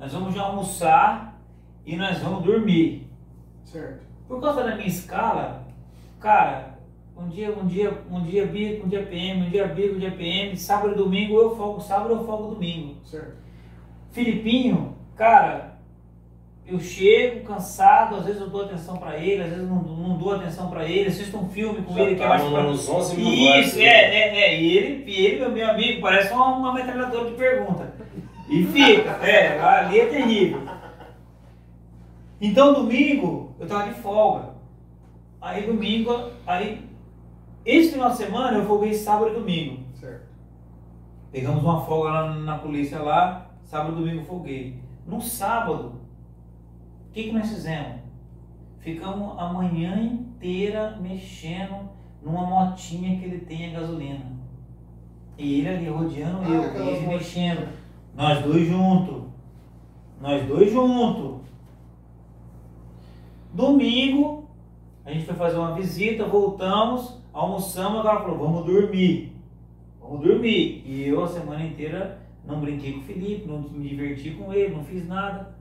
nós 0.00 0.12
vamos 0.12 0.34
já 0.34 0.42
almoçar 0.42 1.38
e 1.86 1.94
nós 1.96 2.18
vamos 2.18 2.42
dormir. 2.42 3.06
Certo. 3.64 4.00
Por 4.26 4.40
causa 4.40 4.64
da 4.64 4.74
minha 4.74 4.88
escala, 4.88 5.57
cara, 6.20 6.78
um 7.16 7.28
dia, 7.28 7.50
um 7.50 7.66
dia, 7.66 8.02
um 8.10 8.22
dia 8.22 8.46
bico, 8.46 8.86
um 8.86 8.88
dia 8.88 9.02
PM, 9.02 9.46
um 9.46 9.50
dia 9.50 9.66
bico, 9.66 9.96
um 9.96 9.98
dia 9.98 10.12
PM, 10.12 10.56
sábado 10.56 10.92
e 10.92 10.96
domingo 10.96 11.36
eu 11.36 11.56
folgo, 11.56 11.80
sábado 11.80 12.14
eu 12.14 12.24
folgo 12.24 12.54
domingo. 12.54 12.96
Certo. 13.04 13.36
Filipinho, 14.12 14.96
cara, 15.16 15.78
eu 16.66 16.78
chego 16.78 17.46
cansado, 17.46 18.16
às 18.16 18.26
vezes 18.26 18.40
eu 18.40 18.48
dou 18.48 18.64
atenção 18.64 18.98
pra 18.98 19.16
ele, 19.16 19.42
às 19.42 19.48
vezes 19.48 19.66
não, 19.66 19.82
não 19.82 20.16
dou 20.18 20.34
atenção 20.34 20.68
pra 20.68 20.84
ele, 20.84 21.08
assisto 21.08 21.36
um 21.36 21.48
filme 21.48 21.82
com 21.82 21.94
Já 21.94 22.02
ele 22.02 22.14
que 22.14 22.22
é 22.22 22.24
tá 22.24 22.28
mais 22.28 22.42
pra... 22.42 22.62
nos 22.62 22.88
11 22.88 23.16
mil 23.16 23.46
likes, 23.46 23.72
Isso, 23.72 23.80
é, 23.80 23.84
é, 23.84 24.38
é. 24.40 24.60
E 24.60 24.76
ele, 24.76 25.04
e 25.10 25.26
ele, 25.26 25.38
meu, 25.40 25.50
meu 25.50 25.70
amigo, 25.70 26.00
parece 26.00 26.32
uma, 26.32 26.56
uma 26.56 26.74
metralhadora 26.74 27.30
de 27.30 27.36
pergunta. 27.36 27.92
E 28.48 28.64
fica, 28.64 29.10
é, 29.26 29.58
ali 29.60 30.00
é 30.00 30.06
terrível. 30.06 30.62
Então 32.40 32.74
domingo 32.74 33.54
eu 33.58 33.66
tava 33.66 33.90
de 33.90 34.00
folga. 34.00 34.57
Aí 35.40 35.66
domingo, 35.66 36.30
aí 36.46 36.88
esse 37.64 37.92
final 37.92 38.10
de 38.10 38.16
semana 38.16 38.58
eu 38.58 38.66
folguei 38.66 38.94
sábado 38.94 39.30
e 39.30 39.34
domingo. 39.34 39.82
Certo. 39.94 40.26
Pegamos 41.30 41.62
uma 41.62 41.80
folga 41.80 42.10
lá 42.10 42.34
na 42.34 42.58
polícia 42.58 42.98
lá, 43.00 43.50
sábado 43.62 43.92
e 43.92 44.04
domingo 44.04 44.24
folguei. 44.24 44.80
No 45.06 45.20
sábado, 45.20 46.00
o 47.08 47.12
que, 47.12 47.24
que 47.24 47.32
nós 47.32 47.48
fizemos? 47.48 48.00
Ficamos 48.80 49.38
a 49.38 49.52
manhã 49.52 50.00
inteira 50.00 50.96
mexendo 51.00 51.88
numa 52.22 52.46
motinha 52.46 53.18
que 53.18 53.24
ele 53.24 53.40
tem 53.40 53.66
a 53.74 53.80
gasolina. 53.80 54.24
E 55.36 55.60
ele 55.60 55.68
ali 55.68 55.88
rodeando 55.88 56.42
Ah, 56.42 56.48
eu, 56.48 56.84
e 56.84 56.88
ele 56.88 57.06
mexendo. 57.06 57.68
Nós 58.14 58.42
dois 58.42 58.66
juntos. 58.66 59.24
Nós 60.20 60.46
dois 60.46 60.72
juntos. 60.72 61.46
Domingo, 63.52 64.47
a 65.08 65.12
gente 65.14 65.24
foi 65.24 65.34
fazer 65.36 65.56
uma 65.56 65.72
visita, 65.72 66.26
voltamos, 66.26 67.18
almoçamos, 67.32 68.00
agora 68.00 68.20
falou, 68.20 68.36
vamos 68.36 68.66
dormir. 68.66 69.32
Vamos 69.98 70.20
dormir. 70.20 70.82
E 70.84 71.08
eu 71.08 71.24
a 71.24 71.26
semana 71.26 71.64
inteira 71.64 72.20
não 72.44 72.60
brinquei 72.60 72.92
com 72.92 72.98
o 72.98 73.04
Felipe, 73.04 73.48
não 73.48 73.62
me 73.62 73.88
diverti 73.88 74.32
com 74.32 74.52
ele, 74.52 74.74
não 74.74 74.84
fiz 74.84 75.08
nada. 75.08 75.56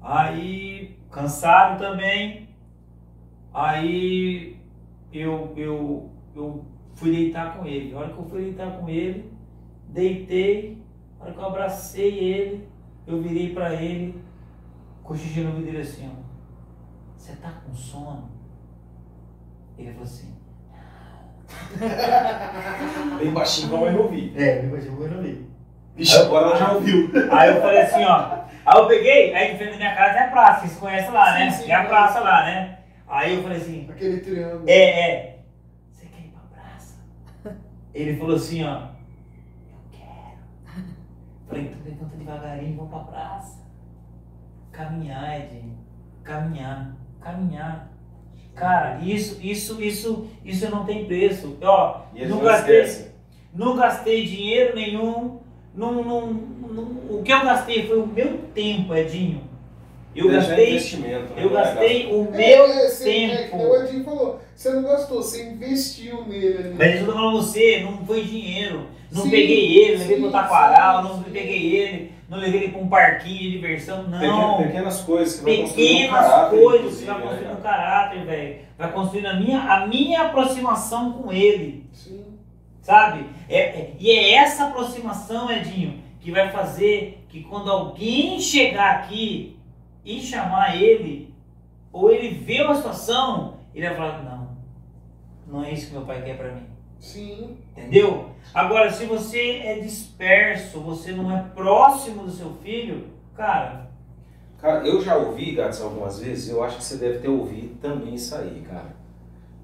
Aí, 0.00 0.98
cansado 1.12 1.78
também. 1.78 2.48
Aí 3.54 4.56
eu, 5.12 5.52
eu, 5.56 6.10
eu 6.34 6.64
fui 6.96 7.12
deitar 7.12 7.56
com 7.56 7.64
ele. 7.64 7.94
A 7.94 7.98
hora 7.98 8.12
que 8.12 8.18
eu 8.18 8.24
fui 8.24 8.42
deitar 8.42 8.80
com 8.80 8.88
ele, 8.88 9.32
deitei, 9.90 10.82
a 11.20 11.22
hora 11.22 11.32
que 11.32 11.38
eu 11.38 11.46
abracei 11.46 12.18
ele, 12.18 12.68
eu 13.06 13.22
virei 13.22 13.54
pra 13.54 13.80
ele, 13.80 14.20
cochichei 15.04 15.44
no 15.44 15.50
ouvido 15.50 15.66
dele 15.66 15.82
assim, 15.82 16.10
ó. 16.12 16.20
Você 17.16 17.36
tá 17.36 17.52
com 17.64 17.72
sono? 17.72 18.31
Ele 19.78 19.90
falou 19.92 20.04
assim, 20.04 20.32
Bem 23.18 23.32
baixinho 23.32 23.68
pra 23.68 23.78
mãe 23.78 23.92
não 23.92 24.02
ouvir. 24.02 24.32
é, 24.36 24.58
eu 24.60 24.62
não 25.10 25.16
ouvi. 25.18 25.50
Vixe, 25.94 26.16
agora 26.16 26.46
ela 26.46 26.56
já 26.56 26.72
ouviu. 26.72 27.10
Aí 27.30 27.50
eu 27.50 27.60
falei 27.60 27.80
assim, 27.82 28.04
ó. 28.04 28.42
Aí 28.64 28.78
eu 28.78 28.86
peguei, 28.86 29.34
aí 29.34 29.52
em 29.54 29.56
frente 29.58 29.72
da 29.72 29.76
minha 29.76 29.94
casa 29.94 30.18
é 30.18 30.22
a 30.26 30.30
praça, 30.30 30.60
vocês 30.66 30.78
conhecem 30.78 31.10
lá, 31.10 31.32
né? 31.34 31.50
Sim, 31.50 31.64
sim, 31.64 31.70
é 31.70 31.74
a 31.74 31.84
praça 31.84 32.20
lá, 32.20 32.44
né? 32.44 32.78
Aí 33.08 33.34
eu 33.34 33.42
falei 33.42 33.58
assim, 33.58 33.88
Aquele 33.90 34.20
triângulo. 34.20 34.64
é, 34.68 35.10
é. 35.10 35.38
Você 35.90 36.06
quer 36.06 36.20
ir 36.20 36.30
pra 36.30 36.40
praça? 36.60 36.96
Ele 37.92 38.16
falou 38.16 38.36
assim, 38.36 38.64
ó. 38.64 38.74
Eu 39.68 39.78
quero. 39.90 40.84
Falei, 41.48 41.64
então 41.64 41.80
levanta 41.84 42.16
devagarinho, 42.16 42.76
vamos 42.76 42.90
pra 42.90 43.00
praça. 43.00 43.60
Caminhar, 44.70 45.40
Edinho. 45.40 45.78
Caminhar. 46.22 46.96
Caminhar. 47.20 47.91
Cara, 48.54 49.00
isso, 49.02 49.38
isso, 49.42 49.82
isso, 49.82 50.26
isso 50.44 50.70
não 50.70 50.84
tem 50.84 51.04
preço. 51.06 51.56
Ó, 51.62 52.00
E 52.14 52.26
não 52.26 52.38
gastei, 52.40 53.06
não 53.54 53.76
gastei 53.76 54.24
dinheiro 54.26 54.74
nenhum. 54.76 55.38
Não, 55.74 55.92
não, 56.04 56.26
não- 56.32 56.82
o 57.10 57.22
que 57.24 57.32
eu 57.32 57.42
gastei 57.44 57.86
foi 57.86 57.98
o 57.98 58.06
meu 58.06 58.38
tempo, 58.54 58.94
Edinho. 58.94 59.40
Eu 60.14 60.28
Deixa 60.28 60.48
gastei, 60.48 60.70
investimento, 60.70 61.34
né? 61.34 61.42
eu 61.44 61.48
gastei 61.48 62.06
o 62.12 62.28
É, 62.34 62.36
meu 62.36 62.66
é, 62.66 62.88
você- 62.88 63.10
É, 63.24 63.36
tempo. 63.44 63.56
nem 63.56 63.66
o 63.66 63.76
Edinho 63.82 64.04
falou. 64.04 64.40
Você 64.54 64.70
não 64.70 64.82
gastou, 64.82 65.22
você 65.22 65.44
investiu 65.50 66.26
nele 66.26 66.58
ali. 66.58 66.74
Mas 66.76 67.00
eu 67.00 67.06
tô 67.06 67.12
falando 67.12 67.36
você, 67.42 67.80
não 67.80 68.04
foi 68.04 68.20
dinheiro. 68.22 68.86
Não 69.10 69.22
Sim, 69.22 69.30
peguei 69.30 69.78
ele, 69.78 69.96
levei 69.96 70.20
pro 70.20 70.30
Taquaral, 70.30 71.02
não 71.02 71.22
peguei 71.22 71.76
ele, 71.76 72.12
não 72.32 72.38
levei 72.38 72.62
ele 72.62 72.72
pra 72.72 72.80
um 72.80 72.88
parquinho 72.88 73.38
de 73.38 73.50
diversão, 73.50 74.04
não. 74.04 74.18
Pequenas, 74.18 74.66
pequenas 74.66 75.00
coisas 75.02 75.38
que 75.38 75.44
vai 75.44 75.56
construir 75.58 75.84
um 75.84 75.98
Pequenas 75.98 76.26
caráter, 76.26 76.60
coisas 76.62 76.98
que 76.98 77.04
vai 77.04 77.14
né, 77.18 77.26
construir 77.26 77.46
um 77.52 77.56
cara? 77.56 77.60
caráter, 77.76 78.24
velho. 78.24 78.58
Vai 78.78 78.92
construir 78.92 79.26
a 79.26 79.34
minha, 79.34 79.60
a 79.60 79.86
minha 79.86 80.22
aproximação 80.22 81.12
com 81.12 81.30
ele. 81.30 81.86
Sim. 81.92 82.24
Sabe? 82.80 83.26
É, 83.50 83.58
é- 83.60 83.94
e 84.00 84.10
é 84.10 84.32
essa 84.36 84.68
aproximação, 84.68 85.50
Edinho, 85.50 86.02
que 86.20 86.30
vai 86.32 86.48
fazer 86.50 87.22
que 87.28 87.42
quando 87.42 87.70
alguém 87.70 88.40
chegar 88.40 88.92
aqui 88.96 89.58
e 90.02 90.18
chamar 90.18 90.74
ele, 90.74 91.34
ou 91.92 92.10
ele 92.10 92.30
vê 92.30 92.62
uma 92.62 92.74
situação, 92.74 93.58
ele 93.74 93.86
vai 93.88 93.94
falar, 93.96 94.22
não, 94.22 94.56
não 95.46 95.64
é 95.66 95.70
isso 95.70 95.88
que 95.88 95.92
meu 95.92 96.06
pai 96.06 96.22
quer 96.22 96.38
pra 96.38 96.50
mim. 96.50 96.62
Sim. 97.02 97.58
Entendeu? 97.76 98.30
Agora, 98.54 98.90
se 98.90 99.04
você 99.06 99.60
é 99.64 99.78
disperso, 99.80 100.80
você 100.80 101.12
não 101.12 101.36
é 101.36 101.42
próximo 101.54 102.22
do 102.24 102.30
seu 102.30 102.52
filho, 102.62 103.08
cara, 103.36 103.90
Cara, 104.60 104.86
eu 104.86 105.00
já 105.02 105.16
ouvi, 105.16 105.56
Gats, 105.56 105.80
algumas 105.82 106.20
vezes, 106.20 106.48
eu 106.48 106.62
acho 106.62 106.76
que 106.76 106.84
você 106.84 106.96
deve 106.96 107.18
ter 107.18 107.26
ouvido 107.28 107.80
também 107.80 108.14
isso 108.14 108.32
aí, 108.36 108.64
cara. 108.68 108.94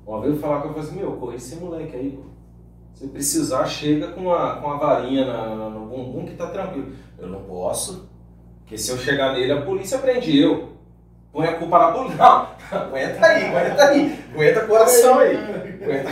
Uma 0.04 0.20
vez 0.20 0.34
eu 0.34 0.40
falar 0.40 0.60
com 0.60 0.68
eu 0.68 0.74
falei 0.74 0.88
assim, 0.88 0.98
meu, 0.98 1.12
corre 1.12 1.36
esse 1.36 1.54
moleque 1.54 1.94
aí, 1.94 2.10
pô. 2.10 2.22
Se 2.94 3.06
precisar, 3.06 3.64
chega 3.66 4.08
com 4.08 4.32
a, 4.34 4.56
com 4.56 4.72
a 4.72 4.76
varinha 4.76 5.24
na, 5.24 5.54
na- 5.54 5.70
no 5.70 5.86
bumbum 5.86 6.24
que 6.26 6.34
tá 6.34 6.48
tranquilo. 6.48 6.90
Eu 7.16 7.28
não 7.28 7.42
posso, 7.44 8.08
porque 8.62 8.76
se 8.76 8.90
eu 8.90 8.98
chegar 8.98 9.34
nele, 9.34 9.52
a 9.52 9.62
polícia 9.62 9.98
prende 9.98 10.36
eu. 10.36 10.70
Põe 11.30 11.46
a 11.46 11.56
culpa 11.58 11.78
na 11.78 11.92
polícia. 11.92 12.16
Não, 12.18 12.78
aguenta 12.80 13.24
aí, 13.26 13.44
aguenta 13.46 13.84
aí. 13.84 14.24
Aguenta 14.34 14.64
o 14.64 14.66
coração 14.66 15.18
aí. 15.20 15.36
Aguenta. 15.36 16.08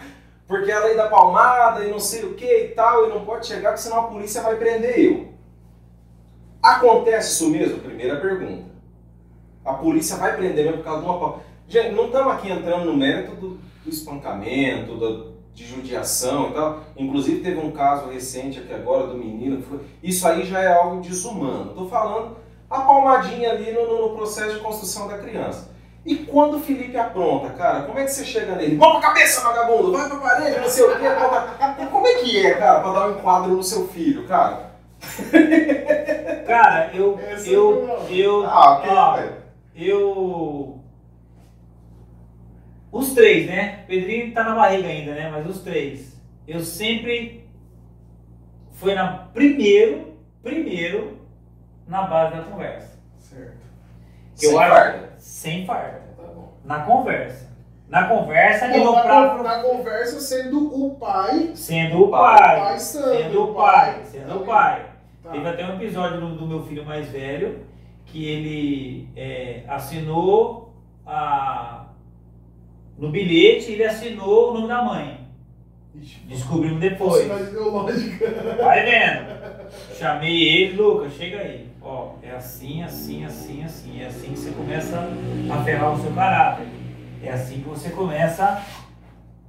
Porque 0.52 0.70
a 0.70 0.80
lei 0.84 0.94
da 0.94 1.08
palmada 1.08 1.82
e 1.82 1.90
não 1.90 1.98
sei 1.98 2.24
o 2.24 2.34
que 2.34 2.44
e 2.44 2.68
tal, 2.68 3.06
e 3.06 3.08
não 3.08 3.24
pode 3.24 3.46
chegar, 3.46 3.70
porque 3.70 3.82
senão 3.84 4.00
a 4.00 4.08
polícia 4.08 4.42
vai 4.42 4.56
prender 4.56 4.98
eu. 4.98 5.28
Acontece 6.62 7.32
isso 7.32 7.48
mesmo? 7.50 7.78
Primeira 7.78 8.16
pergunta. 8.20 8.70
A 9.64 9.72
polícia 9.74 10.16
vai 10.16 10.36
prender 10.36 10.64
mesmo 10.66 10.78
por 10.78 10.84
causa 10.84 11.00
de 11.00 11.06
uma. 11.08 11.18
pa- 11.18 11.38
Gente, 11.68 11.94
não 11.94 12.06
estamos 12.06 12.32
aqui 12.34 12.50
entrando 12.50 12.84
no 12.84 12.94
mérito 12.96 13.34
do, 13.36 13.58
espancamento, 13.86 14.94
do- 14.94 15.32
de 15.54 15.64
judiação 15.64 16.50
e 16.50 16.52
tal. 16.52 16.80
Inclusive 16.98 17.40
teve 17.40 17.58
um 17.58 17.70
caso 17.72 18.08
recente 18.10 18.58
aqui 18.58 18.74
agora 18.74 19.06
do 19.06 19.14
menino 19.14 19.62
foi. 19.62 19.80
Isso 20.02 20.28
aí 20.28 20.44
já 20.44 20.60
é 20.60 20.70
algo 20.74 21.00
desumano. 21.00 21.70
Estou 21.70 21.88
falando 21.88 22.36
a 22.68 22.80
palmadinha 22.82 23.52
ali 23.52 23.72
no- 23.72 24.08
no 24.10 24.14
processo 24.16 24.54
de 24.56 24.60
construção 24.60 25.08
da 25.08 25.16
criança. 25.16 25.71
E 26.04 26.16
quando 26.16 26.56
o 26.56 26.60
Felipe 26.60 26.96
apronta, 26.96 27.50
cara, 27.50 27.82
como 27.82 27.98
é 27.98 28.04
que 28.04 28.10
você 28.10 28.24
chega 28.24 28.56
nele? 28.56 28.76
Mão 28.76 28.92
pra 28.92 29.08
cabeça, 29.08 29.40
vagabundo! 29.42 29.92
Vai 29.92 30.08
pra 30.08 30.18
parede, 30.18 30.58
não 30.60 30.68
sei 30.68 30.84
o 30.84 30.98
quê. 30.98 31.06
Como 31.90 32.06
é 32.06 32.14
que 32.14 32.44
é, 32.44 32.54
cara, 32.54 32.80
pra 32.80 32.92
dar 32.92 33.08
um 33.08 33.12
enquadro 33.18 33.52
no 33.54 33.62
seu 33.62 33.86
filho, 33.88 34.26
cara? 34.26 34.72
Cara, 36.46 36.90
eu. 36.94 37.18
Essa 37.18 37.48
eu. 37.50 37.86
não. 37.86 38.08
eu. 38.08 38.44
Ah, 38.46 38.72
ok, 38.78 38.90
ó, 38.90 39.16
velho. 39.16 39.32
eu. 39.74 40.80
Os 42.90 43.14
três, 43.14 43.46
né? 43.46 43.84
Pedrinho 43.88 44.34
tá 44.34 44.44
na 44.44 44.54
barriga 44.54 44.86
ainda, 44.88 45.14
né? 45.14 45.30
Mas 45.30 45.46
os 45.46 45.62
três. 45.62 46.20
Eu 46.46 46.60
sempre. 46.60 47.48
Foi 48.72 48.94
na. 48.94 49.28
Primeiro. 49.32 50.14
Primeiro. 50.42 51.18
Na 51.86 52.02
base 52.02 52.36
da 52.36 52.42
conversa. 52.42 52.98
Certo. 53.18 53.56
Eu 54.42 54.50
Sem 54.50 54.58
acho- 54.58 54.74
farda. 54.74 55.11
Sem 55.22 55.64
farda. 55.64 56.02
Tá 56.16 56.24
bom. 56.24 56.52
Na 56.64 56.80
conversa. 56.80 57.48
Na 57.88 58.08
conversa, 58.08 58.66
Não, 58.68 58.74
nível 58.76 58.92
na, 58.92 59.02
próprio. 59.02 59.36
con- 59.36 59.42
na 59.44 59.62
conversa 59.62 60.18
sendo 60.18 60.84
o 60.84 60.96
pai, 60.96 61.50
Sendo 61.54 62.04
o 62.04 62.08
Pai. 62.10 62.38
pai. 62.38 62.60
pai 62.60 62.78
santo. 62.80 63.16
Sendo 63.22 63.42
o 63.44 63.54
pai. 63.54 64.00
Sendo 64.04 64.36
o 64.36 64.44
pai. 64.46 64.86
Tá. 65.22 65.30
Teve 65.30 65.48
até 65.48 65.64
um 65.66 65.74
episódio 65.76 66.20
do, 66.20 66.34
do 66.34 66.46
meu 66.46 66.62
filho 66.64 66.84
mais 66.84 67.06
velho 67.08 67.60
que 68.06 68.26
ele 68.26 69.08
é, 69.14 69.62
assinou 69.68 70.74
a, 71.06 71.84
no 72.98 73.10
bilhete, 73.10 73.72
ele 73.72 73.84
assinou 73.84 74.50
o 74.50 74.54
nome 74.54 74.68
da 74.68 74.82
mãe. 74.82 75.20
Descobrimos 76.24 76.80
depois. 76.80 77.28
Vai 77.28 78.84
vendo. 78.84 79.42
Chamei 79.94 80.48
ele, 80.48 80.76
Lucas, 80.76 81.12
chega 81.12 81.38
aí. 81.38 81.68
Ó, 81.92 82.12
é 82.22 82.30
assim, 82.30 82.82
assim, 82.82 83.22
assim, 83.22 83.62
assim. 83.62 84.02
É 84.02 84.06
assim 84.06 84.28
que 84.32 84.38
você 84.38 84.50
começa 84.52 84.96
a 85.52 85.62
ferrar 85.62 85.92
o 85.92 86.00
seu 86.00 86.10
caráter. 86.12 86.66
É 87.22 87.30
assim 87.30 87.60
que 87.60 87.68
você 87.68 87.90
começa 87.90 88.62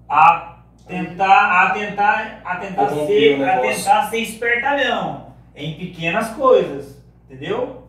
a 0.10 0.58
tentar, 0.86 1.64
a 1.64 1.70
tentar, 1.70 2.42
a 2.44 2.56
tentar 2.58 2.90
ser, 2.90 3.42
a 3.42 3.58
tentar 3.60 4.10
ser 4.10 4.18
espertalhão. 4.18 5.28
É 5.56 5.64
em 5.64 5.76
pequenas 5.78 6.32
coisas, 6.32 7.02
entendeu? 7.30 7.88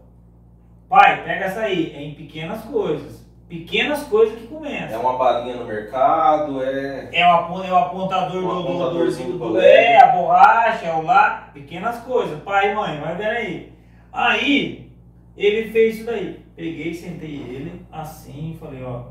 Pai, 0.88 1.24
pega 1.24 1.46
essa 1.46 1.60
aí. 1.62 1.92
É 1.92 2.00
em 2.02 2.14
pequenas 2.14 2.62
coisas. 2.62 3.24
Pequenas 3.48 4.04
coisas 4.04 4.38
que 4.38 4.44
É 4.44 4.46
começam. 4.46 5.00
uma 5.00 5.18
balinha 5.18 5.56
no 5.56 5.64
mercado, 5.64 6.62
é. 6.62 7.08
É 7.12 7.26
o, 7.26 7.62
é 7.64 7.72
o 7.72 7.76
apontador 7.76 8.36
Um 8.36 8.48
do, 8.48 8.62
do, 8.62 8.68
apontadorzinho 8.68 9.32
do, 9.32 9.32
do 9.32 9.38
do, 9.38 9.44
colégio. 9.46 9.68
é, 9.68 9.96
a 10.00 10.06
borracha, 10.12 10.86
é 10.86 10.94
o 10.94 11.02
lá, 11.02 11.50
pequenas 11.52 11.98
coisas. 11.98 12.40
Pai 12.42 12.72
mãe, 12.72 13.00
vai 13.00 13.16
ver 13.16 13.26
aí. 13.26 13.73
Aí, 14.14 14.92
ele 15.36 15.72
fez 15.72 15.96
isso 15.96 16.06
daí. 16.06 16.46
Peguei, 16.54 16.94
sentei 16.94 17.34
ele 17.34 17.84
assim 17.90 18.52
e 18.52 18.56
falei, 18.56 18.84
ó, 18.84 19.06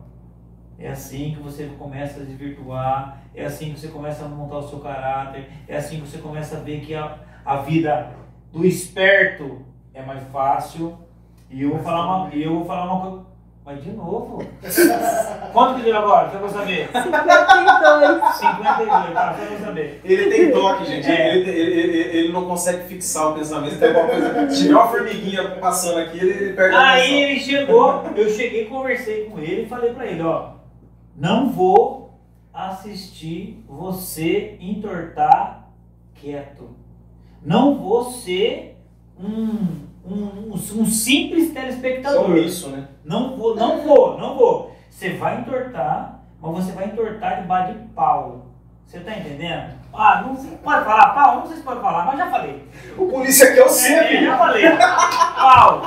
é 0.80 0.88
assim 0.88 1.34
que 1.36 1.42
você 1.42 1.66
começa 1.78 2.22
a 2.22 2.24
desvirtuar, 2.24 3.22
é 3.36 3.44
assim 3.44 3.74
que 3.74 3.82
você 3.82 3.90
começa 3.90 4.24
a 4.24 4.30
montar 4.30 4.60
o 4.60 4.70
seu 4.70 4.80
caráter, 4.80 5.50
é 5.68 5.76
assim 5.76 6.00
que 6.00 6.08
você 6.08 6.20
começa 6.20 6.56
a 6.56 6.62
ver 6.62 6.80
que 6.80 6.96
a, 6.96 7.20
a 7.44 7.58
vida 7.58 8.16
do 8.50 8.66
esperto 8.66 9.66
é 9.94 10.02
mais 10.02 10.24
fácil. 10.30 10.98
E 11.50 11.64
eu 11.64 11.72
vou 11.72 11.80
falar 11.80 12.06
uma, 12.06 12.34
e 12.34 12.42
eu 12.42 12.54
vou 12.56 12.66
falar 12.66 12.94
uma 12.94 13.02
coisa. 13.02 13.33
Mas 13.66 13.82
de 13.82 13.92
novo? 13.92 14.44
Quanto 15.54 15.76
que 15.76 15.84
deu 15.84 15.98
agora? 15.98 16.30
Só 16.32 16.38
pra 16.40 16.50
saber. 16.50 16.90
52. 16.92 18.36
52, 18.36 19.14
tá, 19.14 19.38
só 19.40 19.46
pra 19.46 19.66
saber. 19.66 20.02
Ele 20.04 20.30
tem 20.30 20.52
toque, 20.52 20.86
gente. 20.92 21.08
É. 21.10 21.36
Ele, 21.38 21.50
ele, 21.50 21.80
ele, 21.80 22.18
ele 22.18 22.34
não 22.34 22.46
consegue 22.46 22.84
fixar 22.90 23.32
o 23.32 23.36
pensamento. 23.36 23.80
Tem 23.80 23.90
alguma 23.96 24.08
coisa. 24.10 24.50
Se 24.50 24.64
tiver 24.64 24.76
uma 24.76 24.88
formiguinha 24.88 25.56
passando 25.62 26.00
aqui, 26.00 26.18
ele, 26.18 26.54
perde 26.54 26.76
a 26.76 26.90
Aí 26.90 27.24
ele 27.24 27.40
chegou, 27.40 28.04
eu 28.16 28.30
cheguei, 28.30 28.66
conversei 28.66 29.26
com 29.26 29.40
ele 29.40 29.64
e 29.64 29.68
falei 29.68 29.94
pra 29.94 30.08
ele, 30.08 30.22
ó, 30.22 30.56
não 31.16 31.50
vou 31.50 32.20
assistir 32.54 33.64
você 33.68 34.58
entortar 34.60 35.70
quieto. 36.16 36.76
Não 37.42 37.78
vou 37.78 38.12
ser 38.12 38.78
um, 39.18 39.88
um, 40.06 40.54
um 40.54 40.86
simples 40.86 41.56
é 41.56 41.62
telespectador. 41.62 42.36
isso, 42.38 42.70
né? 42.70 42.88
Não 43.06 43.36
vou, 43.38 43.56
não 43.56 43.82
vou, 43.82 44.18
não 44.18 44.36
vou. 44.36 44.76
Você 44.90 45.12
vai 45.14 45.40
entortar, 45.40 46.20
mas 46.42 46.52
você 46.66 46.72
vai 46.74 46.86
entortar 46.86 47.42
debaixo 47.42 47.74
de 47.74 47.80
pau. 47.90 48.48
Você 48.86 49.00
tá 49.00 49.12
entendendo? 49.18 49.72
Ah, 49.94 50.24
não 50.26 50.36
sei, 50.36 50.58
pode 50.58 50.86
falar 50.86 51.14
pau? 51.14 51.40
Não 51.40 51.48
sei 51.48 51.58
se 51.58 51.64
pode 51.64 51.82
falar, 51.82 52.06
mas 52.06 52.18
já 52.18 52.30
falei. 52.30 52.68
O 52.98 53.08
polícia 53.08 53.50
aqui 53.50 53.60
é 53.60 53.64
o 53.64 53.66
É, 53.66 53.70
sempre. 53.70 54.26
já 54.26 54.38
falei. 54.38 54.64
Pau. 55.36 55.82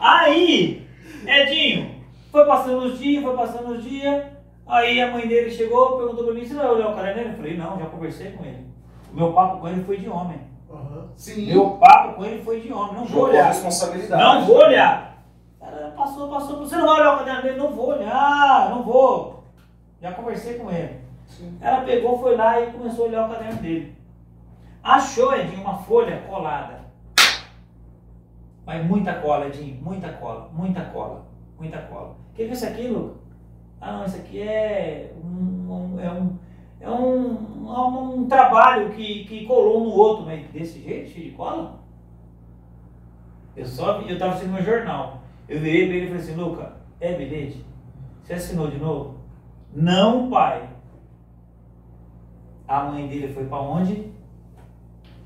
Aí, 0.00 0.86
Edinho, 1.26 1.96
foi 2.32 2.44
passando 2.46 2.78
os 2.84 2.98
dias, 2.98 3.22
foi 3.22 3.36
passando 3.36 3.72
os 3.72 3.82
dias. 3.84 4.24
Aí 4.66 5.00
a 5.00 5.12
mãe 5.12 5.26
dele 5.28 5.50
chegou, 5.50 5.98
perguntou 5.98 6.24
pra 6.24 6.34
mim, 6.34 6.44
você 6.44 6.54
vai 6.54 6.66
olhar 6.66 6.88
o 6.88 6.94
caderno? 6.96 7.32
Eu 7.32 7.36
falei, 7.36 7.56
não, 7.56 7.78
já 7.78 7.86
conversei 7.86 8.32
com 8.32 8.44
ele. 8.44 8.66
O 9.12 9.16
meu 9.16 9.32
papo 9.32 9.58
com 9.58 9.68
ele 9.68 9.84
foi 9.84 9.98
de 9.98 10.08
homem. 10.08 10.38
Sim. 11.16 11.46
Meu 11.46 11.70
papo 11.78 12.14
com 12.14 12.24
ele 12.24 12.42
foi 12.42 12.60
de 12.60 12.72
homem, 12.72 12.94
não 12.94 13.04
vou 13.04 13.06
Jogou 13.08 13.26
a 13.26 13.28
olhar. 13.30 13.46
responsabilidade. 13.48 14.22
Não 14.22 14.44
vou 14.46 14.56
olhar. 14.58 15.16
Cara, 15.60 15.92
Passou, 15.96 16.28
passou. 16.28 16.58
Você 16.58 16.76
não 16.76 16.86
vai 16.86 17.00
olhar 17.00 17.14
o 17.14 17.18
caderno 17.18 17.42
dele? 17.42 17.58
Não 17.58 17.72
vou 17.72 17.88
olhar, 17.88 18.70
não 18.70 18.82
vou. 18.82 19.44
Já 20.00 20.12
conversei 20.12 20.58
com 20.58 20.70
ele. 20.70 21.00
Sim. 21.26 21.58
Ela 21.60 21.80
pegou, 21.82 22.18
foi 22.20 22.36
lá 22.36 22.60
e 22.60 22.70
começou 22.72 23.06
a 23.06 23.08
olhar 23.08 23.26
o 23.28 23.32
caderno 23.32 23.60
dele. 23.60 23.96
Achou, 24.82 25.34
Edinho, 25.34 25.62
uma 25.62 25.78
folha 25.78 26.22
colada. 26.28 26.80
Mas 28.64 28.84
muita 28.84 29.14
cola, 29.14 29.46
Edinho, 29.46 29.80
muita 29.82 30.08
cola, 30.14 30.48
muita 30.52 30.82
cola, 30.86 31.24
muita 31.58 31.78
cola. 31.82 32.16
Quer 32.34 32.44
ver 32.44 32.52
isso 32.52 32.66
aqui, 32.66 32.88
Luca? 32.88 33.14
Ah, 33.80 33.92
não, 33.92 34.04
isso 34.04 34.16
aqui 34.16 34.40
é 34.42 35.12
um, 35.24 35.72
um- 35.96 36.00
é 36.00 36.10
um, 36.10 36.36
é 36.80 36.90
um, 36.90 37.74
é 37.74 37.80
um 37.80 38.26
trabalho 38.28 38.90
que, 38.90 39.24
que 39.24 39.46
colou 39.46 39.82
um 39.82 39.84
no 39.84 39.92
outro, 39.92 40.24
mas 40.26 40.46
desse 40.48 40.80
jeito, 40.80 41.10
cheio 41.10 41.30
de 41.30 41.36
cola? 41.36 41.80
Eu 43.56 43.64
só 43.64 44.00
eu 44.02 44.18
tava 44.18 44.32
assistindo 44.32 44.52
meu 44.54 44.62
jornal. 44.62 45.22
Eu 45.48 45.60
virei 45.60 45.86
pra 45.86 45.96
ele 45.96 46.04
e 46.04 46.08
falei 46.08 46.22
assim, 46.22 46.34
Luca, 46.34 46.72
é 47.00 47.14
bilhete? 47.14 47.64
Você 48.22 48.34
assinou 48.34 48.68
de 48.68 48.78
novo? 48.78 49.16
Não, 49.72 50.28
pai. 50.28 50.68
A 52.68 52.82
mãe 52.84 53.06
dele 53.06 53.32
foi 53.32 53.44
pra 53.46 53.60
onde? 53.60 54.12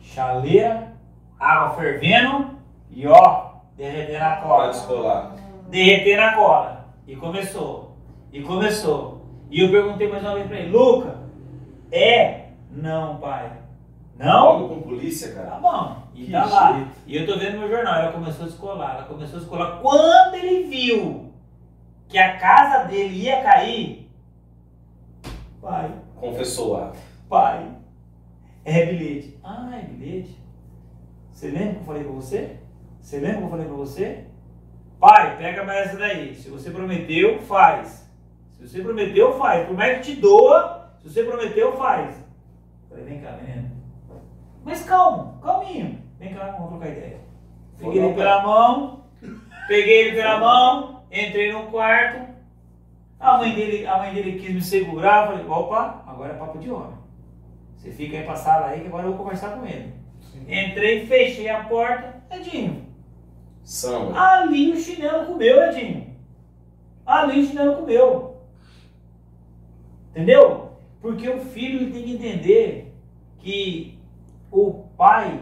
Chaleira, 0.00 0.92
água 1.38 1.74
fervendo 1.76 2.50
e 2.90 3.06
ó, 3.06 3.52
derretendo 3.76 4.24
a 4.24 4.36
Pode 4.36 4.42
cola. 4.42 4.68
descolar. 4.68 5.36
Derretendo 5.68 6.22
a 6.22 6.32
cola. 6.34 6.84
E 7.06 7.16
começou. 7.16 7.96
E 8.32 8.42
começou. 8.42 9.22
E 9.50 9.62
eu 9.62 9.70
perguntei 9.70 10.08
mais 10.08 10.22
uma 10.22 10.34
vez 10.34 10.46
pra 10.46 10.58
ele, 10.58 10.70
Luca, 10.70 11.19
é? 11.90 12.48
Não, 12.70 13.16
pai. 13.18 13.52
Não? 14.16 14.58
Logo 14.60 14.74
com 14.76 14.82
polícia, 14.82 15.32
Tá 15.34 15.42
cara. 15.42 15.56
bom. 15.60 15.96
E 16.14 16.26
Que 16.26 16.32
tá 16.32 16.44
lá. 16.44 16.72
jeito. 16.74 16.90
E 17.06 17.16
eu 17.16 17.26
tô 17.26 17.38
vendo 17.38 17.54
no 17.54 17.60
meu 17.60 17.70
jornal, 17.70 17.94
ela 17.94 18.12
começou 18.12 18.44
a 18.44 18.48
descolar, 18.48 18.94
ela 18.96 19.04
começou 19.04 19.36
a 19.36 19.40
descolar. 19.40 19.78
Quando 19.80 20.34
ele 20.34 20.64
viu 20.64 21.32
que 22.08 22.18
a 22.18 22.36
casa 22.38 22.84
dele 22.84 23.14
ia 23.22 23.42
cair, 23.42 24.10
pai, 25.60 25.90
Confessou 26.16 26.76
ato. 26.76 26.98
pai, 27.28 27.66
é 28.64 28.86
bilhete. 28.86 29.38
Ah, 29.42 29.70
é 29.78 29.82
bilhete? 29.84 30.38
Você 31.32 31.48
lembra 31.48 31.74
que 31.74 31.80
eu 31.80 31.84
falei 31.84 32.04
pra 32.04 32.12
você? 32.12 32.56
Você 33.00 33.18
lembra 33.18 33.38
que 33.38 33.44
eu 33.44 33.50
falei 33.50 33.66
pra 33.66 33.76
você? 33.76 34.24
Pai, 34.98 35.38
pega 35.38 35.64
mais 35.64 35.88
essa 35.88 35.96
daí. 35.96 36.34
Se 36.34 36.50
você 36.50 36.70
prometeu, 36.70 37.40
faz. 37.40 38.06
Se 38.58 38.68
você 38.68 38.82
prometeu, 38.82 39.32
faz. 39.38 39.66
Por 39.66 39.74
mais 39.74 39.98
que 40.06 40.14
te 40.14 40.20
doa, 40.20 40.79
se 41.02 41.08
você 41.08 41.24
prometeu, 41.24 41.76
faz. 41.76 42.14
Falei, 42.88 43.04
vem 43.04 43.20
cá, 43.20 43.32
menino. 43.32 43.70
Mas 44.64 44.84
calma, 44.84 45.38
calminho. 45.42 46.02
Vem 46.18 46.34
cá, 46.34 46.50
vamos 46.50 46.68
trocar 46.70 46.88
ideia. 46.88 47.20
Peguei 47.78 48.04
ele 48.04 48.14
pela 48.14 48.42
mão, 48.42 49.04
peguei 49.66 50.00
ele 50.00 50.16
pela 50.16 50.38
mão, 50.38 51.02
entrei 51.10 51.52
no 51.52 51.70
quarto. 51.70 52.28
A 53.18 53.38
mãe 53.38 53.54
dele, 53.54 53.86
a 53.86 53.98
mãe 53.98 54.14
dele 54.14 54.38
quis 54.38 54.54
me 54.54 54.62
segurar, 54.62 55.26
falei, 55.26 55.46
opa, 55.46 56.04
agora 56.06 56.34
é 56.34 56.36
papo 56.36 56.58
de 56.58 56.70
homem. 56.70 56.98
Você 57.76 57.90
fica 57.90 58.18
aí 58.18 58.24
pra 58.24 58.36
sala 58.36 58.66
aí 58.66 58.80
que 58.80 58.88
agora 58.88 59.04
eu 59.04 59.10
vou 59.10 59.24
conversar 59.24 59.56
com 59.56 59.64
ele. 59.64 59.94
Sim. 60.20 60.42
Entrei, 60.42 61.06
fechei 61.06 61.48
a 61.48 61.64
porta, 61.64 62.22
Edinho. 62.30 62.86
Samba. 63.62 64.18
Ali 64.18 64.72
o 64.72 64.76
chinelo 64.76 65.26
comeu, 65.26 65.62
Edinho. 65.62 66.14
Ali 67.06 67.40
o 67.40 67.46
chinelo 67.46 67.76
comeu. 67.76 68.42
Entendeu? 70.10 70.69
Porque 71.00 71.28
o 71.28 71.40
filho 71.40 71.80
ele 71.80 71.92
tem 71.92 72.02
que 72.02 72.12
entender 72.12 72.94
que 73.38 73.98
o 74.50 74.84
pai 74.96 75.40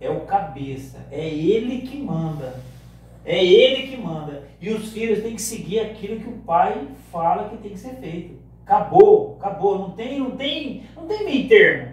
é 0.00 0.10
o 0.10 0.22
cabeça, 0.22 1.06
é 1.10 1.28
ele 1.28 1.82
que 1.82 1.98
manda. 1.98 2.60
É 3.24 3.44
ele 3.44 3.88
que 3.88 3.96
manda. 3.96 4.48
E 4.60 4.70
os 4.70 4.92
filhos 4.92 5.22
têm 5.22 5.36
que 5.36 5.42
seguir 5.42 5.80
aquilo 5.80 6.20
que 6.20 6.28
o 6.28 6.38
pai 6.38 6.88
fala 7.10 7.48
que 7.48 7.58
tem 7.58 7.72
que 7.72 7.78
ser 7.78 7.96
feito. 7.96 8.36
Acabou, 8.64 9.36
acabou. 9.38 9.78
Não 9.78 9.90
tem, 9.90 10.18
não 10.18 10.32
tem, 10.32 10.84
não 10.96 11.06
tem 11.06 11.24
meio 11.24 11.48
termo. 11.48 11.92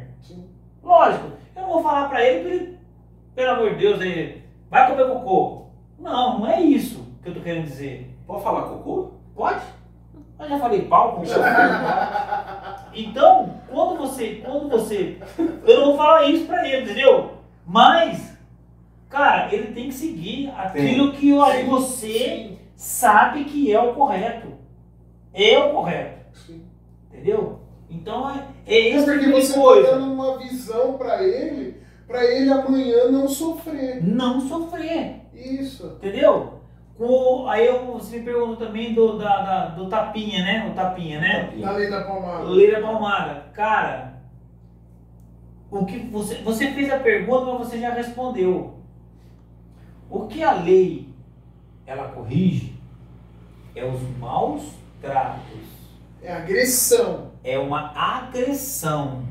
Lógico, 0.82 1.32
eu 1.56 1.62
não 1.62 1.70
vou 1.70 1.84
falar 1.84 2.10
pra 2.10 2.24
ele, 2.24 2.50
ele, 2.50 2.78
pelo 3.36 3.52
amor 3.52 3.72
de 3.72 3.78
Deus, 3.78 4.02
ele 4.02 4.44
vai 4.70 4.90
comer 4.90 5.08
cocô. 5.08 5.66
Não, 6.00 6.40
não 6.40 6.48
é 6.48 6.62
isso 6.62 7.06
que 7.22 7.30
eu 7.30 7.34
tô 7.34 7.42
querendo 7.42 7.66
dizer. 7.66 8.16
Pode 8.26 8.44
falar 8.44 8.64
cocô? 8.64 9.12
Pode? 9.36 9.62
Eu 10.40 10.48
já 10.50 10.58
falei 10.60 10.84
pau 10.84 11.16
com 11.18 11.26
seu 11.26 11.36
filho. 11.44 11.50
Então, 12.94 13.56
quando 13.70 13.98
você, 13.98 14.42
quando 14.46 14.70
você, 14.70 15.18
eu 15.38 15.80
não 15.80 15.86
vou 15.88 15.98
falar 15.98 16.26
isso 16.30 16.46
pra 16.46 16.68
ele, 16.68 16.84
entendeu? 16.86 17.32
Mas, 17.66 18.38
cara, 19.10 19.54
ele 19.54 19.74
tem 19.74 19.90
que 19.90 19.94
seguir 19.94 20.52
aquilo 20.58 21.12
que 21.12 21.32
Sim. 21.32 21.66
você 21.68 22.58
sabe 22.76 23.44
que 23.46 23.72
é 23.72 23.80
o 23.82 23.94
correto. 23.94 24.48
É 25.34 25.58
o 25.60 25.72
correto, 25.74 26.38
Sim. 26.46 26.64
entendeu? 27.12 27.60
Então 27.90 28.30
é, 28.30 28.48
é 28.66 28.76
É 28.76 28.90
esse 28.96 29.06
porque 29.06 29.20
tipo 29.26 29.32
você 29.42 29.54
tá 29.54 29.60
coisa. 29.60 29.92
dando 29.92 30.14
uma 30.14 30.38
visão 30.38 30.94
pra 30.94 31.22
ele, 31.24 31.82
pra 32.08 32.24
ele 32.24 32.52
amanhã 32.52 33.12
não 33.12 33.28
sofrer. 33.28 34.04
Não 34.04 34.40
sofrer. 34.42 35.22
Isso. 35.34 35.98
Entendeu? 35.98 36.59
Com- 37.00 37.48
aí 37.48 37.66
eu, 37.66 37.94
você 37.94 38.20
me 38.20 38.26
perguntou 38.26 38.58
também 38.58 38.94
do, 38.94 39.18
da, 39.18 39.42
da- 39.42 39.66
do 39.68 39.88
tapinha, 39.88 40.44
né? 40.44 40.68
O 40.70 40.76
tapinha, 40.76 41.22
né? 41.22 41.50
Na 41.56 41.72
lei 41.72 41.90
da 41.90 42.04
palmada. 42.04 42.44
Leira 42.44 42.82
Palmada. 42.82 43.46
Cara, 43.54 44.20
o 45.72 45.86
que 45.86 45.98
você, 46.00 46.36
você 46.42 46.72
fez 46.74 46.92
a 46.92 47.00
pergunta, 47.00 47.46
mas 47.54 47.68
você 47.70 47.80
já 47.80 47.92
respondeu. 47.94 48.76
O 50.10 50.28
que 50.28 50.44
a 50.44 50.52
lei 50.52 51.08
ela 51.88 52.10
corrige 52.10 52.74
é 53.74 53.86
os 53.86 54.02
maus 54.20 54.64
tratos. 55.02 55.42
É 56.22 56.34
agressão. 56.34 57.32
É 57.46 57.58
uma 57.58 57.94
agressão. 57.96 59.24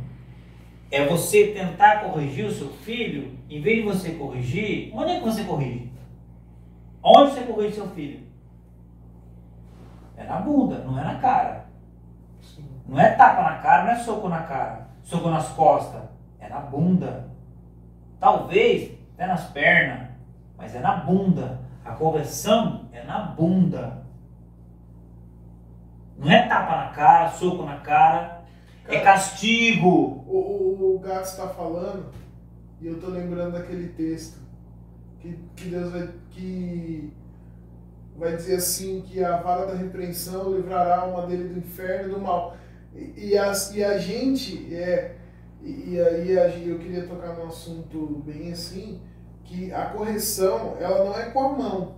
É 0.90 1.04
você 1.06 1.48
tentar 1.48 2.00
corrigir 2.04 2.46
o 2.46 2.50
seu 2.50 2.68
filho, 2.70 3.32
em 3.50 3.60
vez 3.60 3.76
de 3.76 3.82
você 3.82 4.12
corrigir, 4.12 4.90
onde 4.94 5.10
é 5.12 5.18
que 5.18 5.24
você 5.26 5.44
corrige? 5.44 5.87
Onde 7.02 7.32
você 7.32 7.40
corrige 7.42 7.74
seu 7.74 7.88
filho? 7.88 8.26
É 10.16 10.24
na 10.24 10.40
bunda, 10.40 10.78
não 10.78 10.98
é 10.98 11.04
na 11.04 11.18
cara. 11.18 11.66
Não 12.86 12.98
é 12.98 13.10
tapa 13.10 13.42
na 13.42 13.58
cara, 13.58 13.84
não 13.84 13.90
é 13.90 13.96
soco 13.96 14.28
na 14.28 14.42
cara, 14.42 14.88
soco 15.02 15.28
nas 15.28 15.48
costas. 15.50 16.02
É 16.40 16.48
na 16.48 16.60
bunda. 16.60 17.28
Talvez 18.18 18.98
até 19.14 19.26
nas 19.26 19.44
pernas, 19.50 20.08
mas 20.56 20.74
é 20.74 20.80
na 20.80 20.96
bunda. 20.96 21.60
A 21.84 21.92
correção 21.92 22.88
é 22.92 23.02
na 23.04 23.18
bunda. 23.18 24.02
Não 26.18 26.30
é 26.30 26.48
tapa 26.48 26.76
na 26.76 26.90
cara, 26.90 27.28
soco 27.30 27.62
na 27.64 27.76
cara, 27.76 28.42
é 28.88 29.00
Cara, 29.00 29.04
castigo. 29.04 30.24
O, 30.26 30.36
o, 30.36 30.96
o 30.96 30.98
Gato 30.98 31.24
está 31.24 31.48
falando, 31.48 32.06
e 32.80 32.86
eu 32.86 32.98
tô 32.98 33.08
lembrando 33.08 33.52
daquele 33.52 33.88
texto, 33.88 34.38
que, 35.20 35.38
que 35.54 35.68
Deus 35.68 35.92
vai, 35.92 36.08
que 36.38 37.12
vai 38.16 38.36
dizer 38.36 38.56
assim, 38.56 39.02
que 39.02 39.22
a 39.22 39.36
vara 39.38 39.66
da 39.66 39.74
repreensão 39.74 40.54
livrará 40.54 40.94
a 40.94 41.00
alma 41.00 41.26
dele 41.26 41.48
do 41.48 41.58
inferno 41.58 42.08
e 42.08 42.14
do 42.14 42.20
mal. 42.20 42.56
E, 42.94 43.30
e, 43.30 43.38
as, 43.38 43.74
e 43.74 43.84
a 43.84 43.98
gente, 43.98 44.74
é, 44.74 45.16
e, 45.62 46.00
aí 46.00 46.38
a 46.38 46.48
eu 46.48 46.78
queria 46.78 47.06
tocar 47.06 47.34
num 47.34 47.46
assunto 47.46 48.22
bem 48.24 48.52
assim, 48.52 49.00
que 49.44 49.72
a 49.72 49.86
correção, 49.86 50.76
ela 50.80 51.04
não 51.04 51.18
é 51.18 51.30
com 51.30 51.40
a 51.40 51.48
mão, 51.50 51.94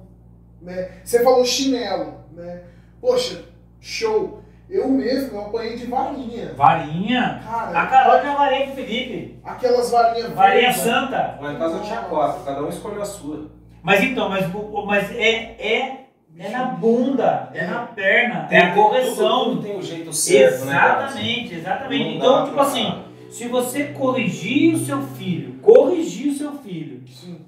né? 0.60 1.00
Você 1.04 1.22
falou 1.22 1.44
chinelo, 1.44 2.14
né? 2.32 2.62
Poxa, 3.00 3.44
show! 3.80 4.40
Eu 4.68 4.88
mesmo, 4.88 5.36
eu 5.36 5.46
apanhei 5.46 5.76
de 5.76 5.86
varinha. 5.86 6.54
Varinha. 6.54 7.42
Cara, 7.44 7.80
A 7.80 7.86
Carol 7.88 8.22
já 8.22 8.36
varinha 8.36 8.66
com 8.66 8.72
o 8.72 8.76
Felipe. 8.76 9.40
Aquelas 9.42 9.90
varinhas 9.90 10.32
Varinha 10.32 10.72
santa. 10.72 11.38
Lá 11.40 11.52
em 11.52 11.58
casa 11.58 11.76
eu 11.78 11.82
tinha 11.82 12.02
quatro, 12.02 12.44
cada 12.44 12.62
um 12.62 12.68
escolheu 12.68 13.02
a 13.02 13.04
sua. 13.04 13.50
Mas 13.82 14.02
então, 14.04 14.28
mas, 14.28 14.46
mas 14.86 15.10
é, 15.12 15.56
é, 15.58 16.06
é 16.38 16.48
na 16.50 16.64
bunda, 16.66 17.50
é 17.54 17.66
na 17.66 17.80
perna, 17.86 18.44
é 18.44 18.48
Tem- 18.48 18.58
a 18.58 18.74
correção. 18.74 19.44
Tudo, 19.44 19.50
tudo 19.56 19.62
tem 19.62 19.78
o 19.78 19.82
jeito 19.82 20.12
certo, 20.12 20.64
né? 20.66 20.72
Exatamente, 20.76 21.54
exatamente. 21.54 22.04
Não 22.04 22.10
Então, 22.16 22.42
tipo 22.44 22.54
pra- 22.54 22.62
assim, 22.64 23.02
se 23.30 23.48
você 23.48 23.84
corrigir 23.84 24.74
o 24.74 24.78
seu 24.78 25.02
filho, 25.02 25.54
corrigir 25.62 26.32
o 26.32 26.34
seu 26.34 26.52
filho, 26.58 27.02
Sim. 27.08 27.40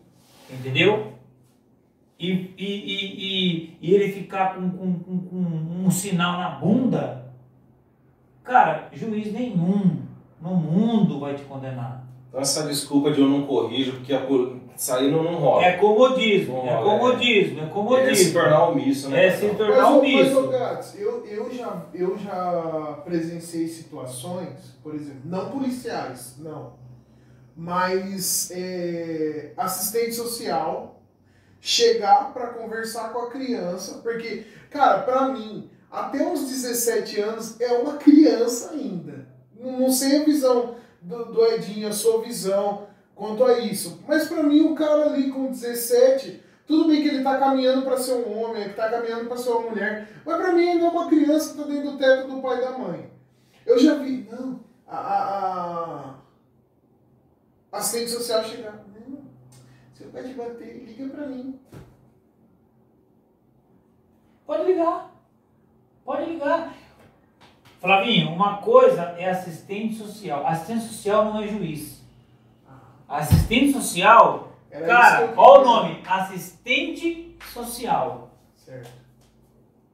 entendeu? 0.50 1.12
E, 2.18 2.30
e, 2.30 2.54
e, 2.56 3.16
e, 3.18 3.78
e 3.82 3.94
ele 3.94 4.12
ficar 4.12 4.54
com, 4.54 4.70
com, 4.70 4.94
com, 5.00 5.18
com 5.18 5.36
um 5.86 5.90
sinal 5.90 6.38
na 6.38 6.50
bunda, 6.50 7.26
cara, 8.44 8.88
juiz 8.92 9.32
nenhum 9.32 10.02
no 10.40 10.54
mundo 10.54 11.18
vai 11.20 11.34
te 11.34 11.42
condenar. 11.42 12.04
Então 12.28 12.40
essa 12.40 12.66
desculpa 12.66 13.10
de 13.10 13.20
eu 13.20 13.28
não 13.28 13.42
corrijo, 13.42 13.92
porque 13.94 14.14
a 14.14 14.20
saindo 14.76 15.22
não 15.22 15.34
rola. 15.38 15.64
É 15.64 15.72
comodismo, 15.76 16.54
Bom, 16.54 16.66
é 16.68 16.72
é. 16.72 16.82
comodismo, 16.82 17.60
é 17.60 17.62
É 17.62 17.66
se 17.66 17.72
comodismo. 17.72 18.32
tornar 18.32 18.68
omisso, 18.68 19.08
né? 19.10 19.26
É 19.26 19.30
se 19.30 19.48
tornar 19.50 19.76
Mas, 19.76 19.82
mas, 19.84 19.96
omisso. 19.98 20.40
ô, 20.40 20.48
Gats, 20.48 20.94
eu, 21.00 21.26
eu, 21.26 21.52
já, 21.54 21.86
eu 21.94 22.18
já 22.18 23.00
presenciei 23.04 23.68
situações, 23.68 24.76
por 24.82 24.94
exemplo, 24.94 25.20
não 25.24 25.50
policiais, 25.50 26.36
não, 26.38 26.74
mas 27.56 28.50
é, 28.54 29.52
assistente 29.56 30.14
social 30.14 31.00
chegar 31.60 32.32
para 32.32 32.48
conversar 32.48 33.12
com 33.12 33.20
a 33.20 33.30
criança, 33.30 34.00
porque, 34.02 34.44
cara, 34.70 35.00
para 35.00 35.28
mim, 35.28 35.70
até 35.90 36.26
uns 36.26 36.48
17 36.48 37.20
anos 37.20 37.60
é 37.60 37.72
uma 37.74 37.94
criança 37.98 38.72
ainda. 38.72 39.28
Não, 39.58 39.80
não 39.80 39.92
sei 39.92 40.22
a 40.22 40.24
visão 40.24 40.74
do, 41.00 41.26
do 41.26 41.46
Edinho, 41.46 41.88
a 41.88 41.92
sua 41.92 42.20
visão 42.22 42.86
quanto 43.22 43.44
a 43.44 43.60
isso, 43.60 44.02
mas 44.08 44.26
para 44.26 44.42
mim 44.42 44.62
o 44.62 44.74
cara 44.74 45.04
ali 45.04 45.30
com 45.30 45.46
17 45.46 46.42
tudo 46.66 46.88
bem 46.88 47.02
que 47.02 47.08
ele 47.08 47.22
tá 47.22 47.38
caminhando 47.38 47.82
para 47.82 47.96
ser 47.96 48.14
um 48.14 48.36
homem, 48.36 48.62
ele 48.62 48.74
tá 48.74 48.90
caminhando 48.90 49.28
para 49.28 49.36
ser 49.36 49.50
uma 49.50 49.70
mulher, 49.70 50.08
mas 50.26 50.36
para 50.36 50.52
mim 50.52 50.68
ainda 50.68 50.86
é 50.86 50.88
uma 50.88 51.08
criança 51.08 51.52
que 51.52 51.58
tá 51.58 51.68
dentro 51.68 51.92
do 51.92 51.98
teto 51.98 52.26
do 52.26 52.42
pai 52.42 52.58
e 52.58 52.60
da 52.62 52.76
mãe. 52.76 53.12
Eu 53.64 53.78
já 53.78 53.94
vi, 53.94 54.28
não, 54.28 54.58
a, 54.88 54.96
a, 54.96 56.14
a 57.70 57.78
assistente 57.78 58.10
social 58.10 58.42
chegar, 58.42 58.84
não, 58.92 59.20
se 59.94 60.02
eu 60.02 60.10
pai 60.10 60.24
te 60.24 60.34
bater, 60.34 60.84
liga 60.84 61.14
para 61.14 61.26
mim. 61.28 61.60
Pode 64.44 64.64
ligar. 64.64 65.14
Pode 66.04 66.24
ligar. 66.28 66.74
Flavinho, 67.80 68.32
uma 68.32 68.58
coisa 68.58 69.02
é 69.16 69.30
assistente 69.30 69.94
social. 69.94 70.44
Assistente 70.44 70.86
social 70.86 71.26
não 71.26 71.40
é 71.40 71.46
juiz. 71.46 72.01
Assistente 73.08 73.72
social, 73.72 74.52
Era 74.70 74.86
cara, 74.86 75.34
olha 75.36 75.60
o 75.60 75.64
nome. 75.64 76.02
Assistente 76.06 77.36
social. 77.52 78.30
Certo. 78.56 78.90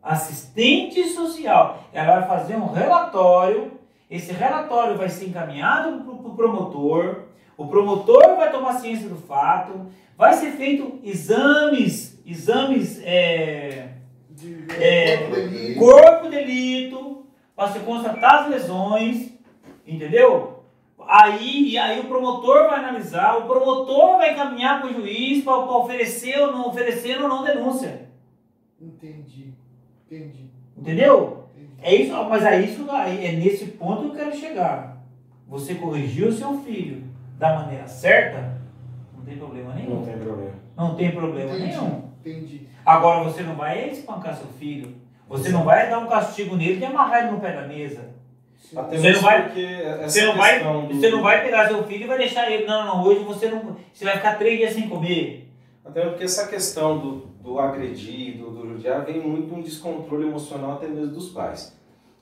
Assistente 0.03 1.05
social. 1.09 1.83
Ela 1.93 2.21
vai 2.21 2.29
fazer 2.29 2.57
um 2.57 2.73
relatório. 2.73 3.73
Esse 4.11 4.33
relatório 4.33 4.97
vai 4.97 5.09
ser 5.09 5.27
encaminhado 5.29 6.03
para 6.03 6.13
o 6.13 6.35
promotor. 6.37 7.23
O 7.57 7.67
promotor 7.67 8.37
vai 8.37 8.51
tomar 8.51 8.75
ciência 8.75 9.09
do 9.09 9.17
fato. 9.17 9.87
Vai 10.17 10.35
ser 10.35 10.53
feito 10.53 10.99
exames, 11.05 12.21
exames 12.25 13.01
é, 13.05 13.89
De, 14.31 14.67
É, 14.81 15.17
corpo 15.19 15.35
delito. 15.35 15.79
corpo 15.81 16.29
delito, 16.29 17.27
para 17.55 17.73
se 17.73 17.79
constatar 17.81 18.45
as 18.45 18.51
lesões, 18.51 19.33
entendeu? 19.87 20.58
Aí, 21.11 21.71
e 21.71 21.79
aí 21.79 22.01
o 22.01 22.05
promotor 22.05 22.69
vai 22.69 22.81
analisar, 22.81 23.39
o 23.39 23.47
promotor 23.47 24.19
vai 24.19 24.35
encaminhar 24.35 24.79
para 24.83 24.91
o 24.91 24.93
juiz 24.93 25.43
para 25.43 25.57
oferecer 25.57 26.39
ou 26.39 26.53
não 26.53 26.69
oferecer 26.69 27.19
ou 27.23 27.27
não 27.31 27.43
denúncia. 27.43 28.11
Entendi, 28.79 29.55
entendi, 30.07 30.51
Entendeu? 30.77 31.49
entendi. 31.57 31.73
É 31.81 31.95
isso, 31.95 32.13
mas 32.29 32.45
é 32.45 32.61
isso, 32.61 32.87
aí, 32.91 33.25
é 33.25 33.33
nesse 33.33 33.69
ponto 33.69 34.03
que 34.03 34.09
eu 34.09 34.15
quero 34.25 34.37
chegar. 34.37 34.99
Você 35.49 35.77
corrigiu 35.77 36.29
o 36.29 36.33
seu 36.33 36.59
filho 36.59 37.05
da 37.39 37.55
maneira 37.55 37.89
certa, 37.89 38.61
não 39.17 39.25
tem 39.25 39.39
problema 39.39 39.73
nenhum. 39.73 39.95
Não 39.95 40.05
tem 40.05 40.19
problema. 40.19 40.55
Não 40.77 40.95
tem 40.95 41.11
problema 41.11 41.51
Entendi. 41.57 41.69
nenhum. 41.69 42.03
Entendi. 42.21 42.69
Agora 42.85 43.25
você 43.25 43.43
não 43.43 43.55
vai 43.55 43.89
espancar 43.89 44.37
seu 44.37 44.49
filho. 44.49 44.95
Você 45.27 45.49
não 45.49 45.65
vai 45.65 45.89
dar 45.89 46.01
um 46.01 46.07
castigo 46.07 46.55
nele 46.55 46.77
de 46.77 46.85
amarrar 46.85 47.23
ele 47.23 47.33
no 47.33 47.41
pé 47.41 47.53
da 47.53 47.67
mesa. 47.67 48.11
Sim. 48.59 48.79
Até 48.79 48.99
Você 48.99 49.13
não 49.13 49.21
vai- 49.23 49.43
porque 49.45 49.61
essa 49.61 50.09
Você 50.09 50.27
não, 50.27 50.37
vai, 50.37 50.53
questão 50.55 50.87
do- 50.87 50.95
você 50.95 51.11
não 51.11 51.23
vai 51.23 51.43
pegar 51.43 51.69
seu 51.69 51.85
filho 51.85 52.05
e 52.05 52.07
vai 52.07 52.19
deixar 52.19 52.51
ele. 52.51 52.67
Não, 52.67 52.85
não, 52.87 53.05
hoje 53.05 53.21
você 53.21 53.49
não. 53.49 53.77
Você 53.93 54.05
vai 54.05 54.17
ficar 54.17 54.35
três 54.39 54.59
dias 54.59 54.75
sem 54.75 54.89
comer. 54.89 55.51
Até 55.85 56.03
porque 56.03 56.25
essa 56.25 56.47
questão 56.49 56.99
do, 56.99 57.11
do 57.43 57.59
agredido, 57.59 58.51
do 58.51 58.69
judiar, 58.69 59.05
vem 59.07 59.21
muito 59.21 59.55
um 59.55 59.63
descontrole 59.63 60.27
emocional 60.29 60.73
até 60.73 60.87
mesmo 60.87 61.15
dos 61.15 61.31
pais. 61.31 61.77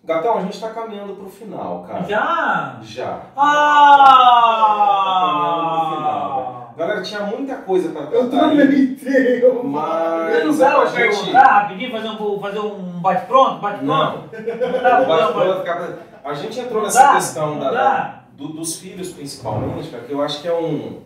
Gatão, 0.05 0.39
a 0.39 0.41
gente 0.43 0.61
tá 0.61 0.70
caminhando 0.70 1.14
pro 1.14 1.28
final, 1.28 1.82
cara. 1.82 2.05
Já? 2.05 2.78
Já. 2.80 3.22
Ah! 3.37 5.07
Tá 5.07 5.20
caminhando 5.32 5.80
pro 5.80 5.97
final, 5.97 6.74
Galera, 6.76 7.03
tinha 7.03 7.20
muita 7.22 7.55
coisa 7.57 7.89
pra 7.89 8.03
Eu 8.03 8.28
tratar 8.30 8.51
também 8.51 8.95
tenho. 8.95 9.64
Mas 9.64 10.34
Eu 10.39 10.53
não 10.53 10.66
é 10.66 10.70
pra 10.70 10.87
gente. 10.87 11.16
perguntar 11.24 11.43
rapidinho, 11.47 11.91
fazer 11.91 12.09
um, 12.09 12.39
fazer 12.41 12.59
um 12.61 12.95
bate-pronto? 13.07 13.61
Bate-pronto? 13.61 13.84
Não. 13.86 14.16
Não 14.22 14.82
dá, 14.82 14.98
O 14.98 15.02
não 15.02 15.09
dá, 15.09 15.26
Vasco 15.30 15.61
ficar- 15.61 15.98
A 16.24 16.34
gente 16.34 16.61
entrou 16.61 16.82
nessa 16.82 17.00
dá, 17.02 17.14
questão 17.14 17.59
da- 17.59 17.70
da- 17.70 18.22
do- 18.36 18.48
dos 18.48 18.76
filhos, 18.76 19.12
principalmente, 19.12 19.88
cara, 19.90 20.02
que 20.04 20.12
eu 20.12 20.20
acho 20.22 20.42
que 20.42 20.48
é 20.48 20.54
um. 20.54 21.00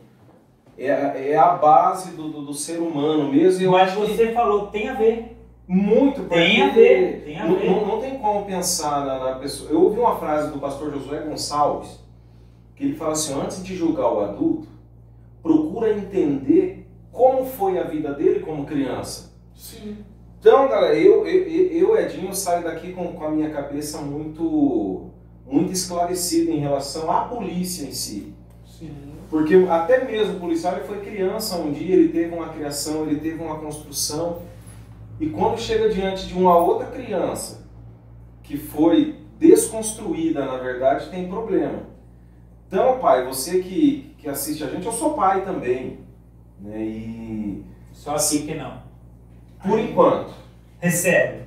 É, 0.79 1.33
é 1.33 1.37
a 1.37 1.51
base 1.51 2.13
do, 2.17 2.29
do, 2.31 2.43
do 2.47 2.55
ser 2.55 2.79
humano 2.79 3.31
mesmo. 3.31 3.63
Eu 3.63 3.73
Mas 3.73 3.89
acho 3.91 4.01
que 4.01 4.07
você 4.17 4.33
falou 4.33 4.67
que 4.67 4.73
tem 4.73 4.89
a 4.89 4.95
ver. 4.95 5.37
muito 5.69 6.23
Tem 6.25 6.63
a 6.63 6.67
porque 6.69 6.81
ver, 6.81 7.23
tem 7.27 7.39
a 7.39 7.45
não, 7.47 7.55
ver. 7.57 7.71
Não, 7.71 7.87
não 7.87 8.01
tem 8.01 8.19
como 8.19 8.45
pensar 8.47 9.05
na, 9.05 9.19
na 9.19 9.35
pessoa. 9.37 9.71
Eu 9.71 9.83
ouvi 9.85 10.01
uma 10.01 10.17
frase 10.17 10.51
do 10.51 10.59
pastor 10.59 10.91
Josué 10.91 11.21
Gonçalves 11.21 12.01
que 12.75 12.85
ele 12.85 12.95
fala 12.97 13.13
assim: 13.13 13.39
antes 13.39 13.63
de 13.63 13.77
julgar 13.77 14.11
o 14.11 14.21
adulto, 14.21 14.67
procura 15.43 15.91
entender 15.93 16.89
como 17.13 17.45
foi 17.45 17.79
a 17.79 17.83
vida 17.85 18.13
dele 18.15 18.41
como 18.41 18.65
criança. 18.65 19.33
Sim. 19.55 19.99
Então, 20.41 20.69
galera, 20.71 20.99
eu, 20.99 21.27
eu, 21.27 21.47
eu 21.47 21.99
Edinho, 21.99 22.35
saio 22.35 22.65
daqui 22.65 22.95
com, 22.95 23.13
com 23.13 23.25
a 23.27 23.31
minha 23.31 23.51
cabeça 23.51 24.01
muito, 24.01 25.11
muito 25.47 25.71
esclarecida 25.71 26.51
em 26.51 26.61
relação 26.61 27.13
à 27.13 27.27
polícia 27.27 27.85
em 27.85 27.93
si. 27.93 28.33
Sim. 28.67 28.91
Porque 29.29 29.55
até 29.69 30.03
mesmo 30.03 30.39
o 30.39 30.41
policial 30.41 30.77
ele 30.77 30.87
foi 30.87 31.01
criança 31.01 31.57
um 31.57 31.71
dia, 31.71 31.95
ele 31.95 32.09
teve 32.09 32.35
uma 32.35 32.49
criação, 32.49 33.03
ele 33.03 33.21
teve 33.21 33.43
uma 33.43 33.59
construção. 33.59 34.41
E 35.21 35.29
quando 35.29 35.61
chega 35.61 35.91
diante 35.91 36.27
de 36.27 36.33
uma 36.33 36.57
outra 36.57 36.87
criança 36.87 37.69
que 38.43 38.57
foi 38.57 39.17
desconstruída, 39.39 40.47
na 40.47 40.57
verdade, 40.57 41.11
tem 41.11 41.29
problema. 41.29 41.83
Então, 42.67 42.99
pai, 42.99 43.27
você 43.27 43.61
que, 43.61 44.15
que 44.17 44.27
assiste 44.27 44.65
a 44.65 44.69
gente, 44.69 44.87
eu 44.87 44.93
sou 44.93 45.13
pai 45.13 45.45
também. 45.45 45.99
Né? 46.59 46.83
E 46.83 47.65
Só 47.93 48.15
assim 48.15 48.47
que 48.47 48.55
não. 48.55 48.90
Por 49.67 49.79
enquanto, 49.79 50.31
Recebe. 50.81 51.41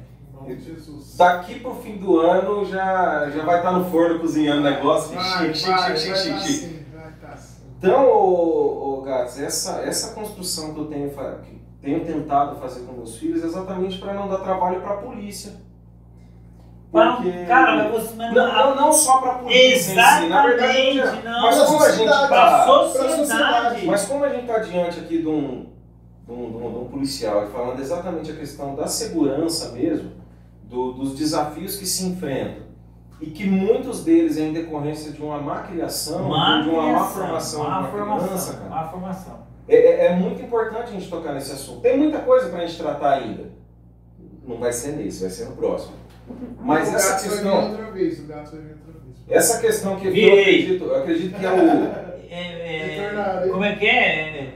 Daqui 1.17 1.59
pro 1.59 1.73
fim 1.75 1.97
do 1.97 2.19
ano 2.19 2.65
já, 2.65 3.29
já 3.29 3.43
vai 3.45 3.57
estar 3.57 3.71
no 3.71 3.85
forno 3.89 4.19
cozinhando 4.19 4.61
negócio. 4.61 5.15
Vai, 5.15 5.53
Chique, 5.53 5.69
vai, 5.71 5.97
chique, 5.97 6.09
vai 6.11 6.17
chique, 6.19 6.29
tá 6.29 6.37
chique, 6.39 6.53
chique. 6.53 6.85
vai 6.93 7.11
tá 7.21 7.27
assim. 7.33 7.63
Então, 7.77 8.05
ô, 8.07 8.97
ô, 8.99 9.01
Gats, 9.01 9.39
essa, 9.41 9.81
essa 9.81 10.13
construção 10.13 10.73
que 10.73 10.79
eu 10.81 10.85
tenho, 10.85 11.09
que 11.09 11.61
tenho 11.81 12.05
tentado 12.05 12.57
fazer 12.59 12.81
com 12.81 12.91
meus 12.93 13.17
filhos 13.17 13.41
é 13.43 13.47
exatamente 13.47 13.97
para 13.99 14.13
não 14.13 14.27
dar 14.27 14.39
trabalho 14.39 14.81
para 14.81 14.95
a 14.95 14.97
polícia. 14.97 15.53
Mas 16.91 17.05
não- 17.07 17.15
Porque- 17.15 17.45
Cara, 17.45 17.75
mas 17.75 17.91
você. 18.03 18.15
Mas 18.15 18.33
não, 18.33 18.53
não, 18.53 18.75
não 18.75 18.93
só 18.93 19.17
para 19.17 19.31
a 19.31 19.35
polícia 19.35 19.91
em 19.91 19.95
si, 19.95 19.95
na 19.95 20.45
verdade, 20.45 20.77
Exatamente, 20.77 21.23
já- 21.23 21.29
não. 21.31 21.41
mas 21.41 21.61
como 21.63 21.83
a 21.83 21.91
gente 21.91 22.07
Pra 22.07 22.27
Pra 22.27 22.37
tá, 22.59 22.65
sociedade. 22.65 23.15
sociedade. 23.15 23.85
mas 23.87 24.05
como 24.05 24.23
a 24.25 24.29
gente 24.29 24.41
está 24.41 24.59
diante 24.59 24.99
aqui 24.99 25.21
de 25.21 25.27
um, 25.27 25.72
de, 26.25 26.31
um, 26.31 26.49
de 26.51 26.57
um- 26.57 26.71
de 26.71 26.77
um 26.79 26.87
policial 26.89 27.45
e 27.45 27.51
falando 27.51 27.79
exatamente 27.79 28.31
a 28.31 28.35
questão 28.35 28.75
da 28.75 28.87
segurança 28.87 29.71
mesmo, 29.71 30.11
do- 30.63 30.93
dos 30.93 31.15
desafios 31.15 31.75
que 31.75 31.85
se 31.85 32.05
enfrentam 32.05 32.63
e 33.21 33.27
que 33.27 33.45
muitos 33.45 34.03
deles 34.03 34.37
é 34.37 34.41
em 34.41 34.53
decorrência 34.53 35.11
de 35.11 35.21
uma 35.21 35.39
má 35.41 35.61
criação, 35.63 36.29
Má 36.29 36.61
de 36.61 36.69
uma 36.69 36.91
má 36.93 37.03
formação 37.05 37.63
má 37.63 37.65
de 37.69 37.71
uma 37.79 37.89
formação, 37.91 38.27
criança, 38.27 38.53
cara. 38.57 38.69
má 38.69 38.87
formação. 38.87 39.43
É, 39.67 39.75
é- 39.75 40.05
é 40.07 40.15
muito 40.15 40.41
importante 40.41 40.89
a 40.89 40.91
gente 40.91 41.09
tocar 41.09 41.33
nesse 41.33 41.51
assunto. 41.51 41.81
Tem 41.81 41.97
muita 41.97 42.19
coisa 42.19 42.49
para 42.49 42.59
a 42.59 42.65
gente 42.65 42.77
tratar 42.77 43.13
ainda. 43.13 43.51
Não 44.45 44.57
vai 44.57 44.73
ser 44.73 44.93
nesse, 44.97 45.21
vai 45.21 45.29
ser 45.29 45.45
no 45.45 45.55
próximo. 45.55 45.93
Mas 46.59 46.91
o 46.91 46.95
essa 46.95 47.29
questão, 47.29 47.69
outra 47.71 47.91
vez, 47.91 48.19
o 48.19 48.27
gato 48.27 48.51
vir 48.51 48.57
outra 48.71 48.93
vez. 49.03 49.17
essa 49.29 49.59
questão 49.61 49.95
que 49.97 50.07
eu 50.07 50.11
acredito, 50.11 50.83
eu 50.85 50.95
acredito 50.97 51.37
que 51.39 51.45
é 51.45 51.49
o 51.49 52.03
É, 52.29 53.43
é, 53.45 53.47
como 53.49 53.63
é 53.63 53.75
que 53.75 53.85
é? 53.85 54.52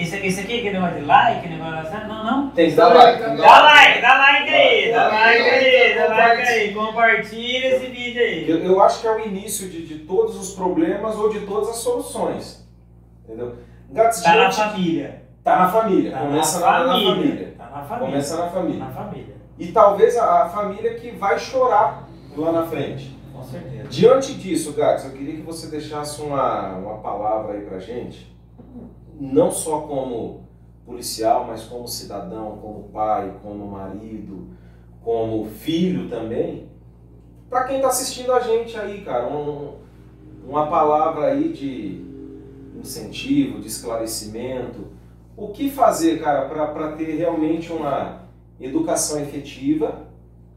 Esse, 0.00 0.16
esse 0.26 0.40
aqui, 0.40 0.58
aquele 0.60 0.72
negócio 0.78 0.98
de 1.00 1.04
like, 1.04 1.48
negócio 1.48 1.78
assim? 1.78 2.06
Não, 2.08 2.24
não. 2.24 2.50
tem 2.50 2.70
que 2.70 2.76
dar 2.76 2.88
Dá 2.88 2.94
like. 2.94 3.22
like, 3.22 3.36
Dá 3.42 3.62
like, 3.62 4.00
dá 4.02 4.18
like 4.18 4.50
aí, 4.54 4.92
dá 4.92 5.08
like 5.08 5.42
aí, 5.50 5.94
dá 5.94 6.06
like 6.06 6.22
compartilha. 6.36 6.48
aí. 6.54 6.74
Compartilha 6.74 7.66
esse 7.76 7.86
vídeo 7.86 8.22
aí. 8.22 8.50
Eu, 8.50 8.58
eu 8.58 8.82
acho 8.82 9.00
que 9.00 9.06
é 9.06 9.12
o 9.12 9.20
início 9.26 9.68
de, 9.68 9.86
de 9.86 9.98
todos 10.00 10.36
os 10.36 10.54
problemas 10.54 11.16
ou 11.16 11.28
de 11.28 11.40
todas 11.40 11.68
as 11.70 11.76
soluções. 11.76 12.66
Entendeu? 13.24 13.56
Gatos 13.90 14.20
Tá 14.22 14.30
na 14.30 14.36
diante- 14.48 14.56
família. 14.56 15.22
tá 15.44 15.56
na 15.58 15.68
família. 15.68 16.10
Tá 16.12 16.18
Começa 16.20 16.60
na 16.60 16.66
na, 16.66 16.78
na 16.78 16.92
família. 16.92 17.14
família. 17.14 17.54
Tá 17.58 17.64
na 17.64 17.82
família. 17.82 18.06
Começa 18.10 18.36
na 18.36 18.42
Tá 18.42 18.48
família. 18.50 18.78
na 18.84 18.90
família. 18.90 19.34
E 19.58 19.66
talvez 19.68 20.16
a, 20.16 20.42
a 20.44 20.48
família 20.48 20.94
que 20.94 21.10
vai 21.12 21.38
chorar 21.38 22.08
lá 22.36 22.52
na 22.52 22.66
frente. 22.66 23.16
Com 23.32 23.42
certeza. 23.42 23.88
Diante 23.88 24.34
disso, 24.34 24.72
Gatos, 24.72 25.04
eu 25.04 25.10
queria 25.12 25.34
que 25.34 25.42
você 25.42 25.66
deixasse 25.66 26.22
uma, 26.22 26.76
uma 26.76 26.98
palavra 26.98 27.54
aí 27.54 27.60
pra 27.62 27.78
gente, 27.78 28.31
não 29.22 29.50
só 29.52 29.82
como 29.82 30.48
policial, 30.84 31.44
mas 31.46 31.62
como 31.62 31.86
cidadão, 31.86 32.58
como 32.60 32.88
pai, 32.88 33.36
como 33.40 33.66
marido, 33.68 34.48
como 35.00 35.46
filho 35.46 36.08
também, 36.08 36.68
para 37.48 37.64
quem 37.64 37.80
tá 37.80 37.88
assistindo 37.88 38.32
a 38.32 38.40
gente 38.40 38.76
aí, 38.76 39.02
cara, 39.02 39.28
um- 39.28 39.76
uma 40.44 40.66
palavra 40.66 41.26
aí 41.26 41.52
de 41.52 42.04
incentivo, 42.80 43.60
de 43.60 43.68
esclarecimento, 43.68 44.88
o 45.36 45.48
que 45.48 45.70
fazer, 45.70 46.20
cara, 46.20 46.48
para 46.48 46.92
ter 46.96 47.14
realmente 47.16 47.72
uma 47.72 48.22
educação 48.58 49.20
efetiva 49.20 50.06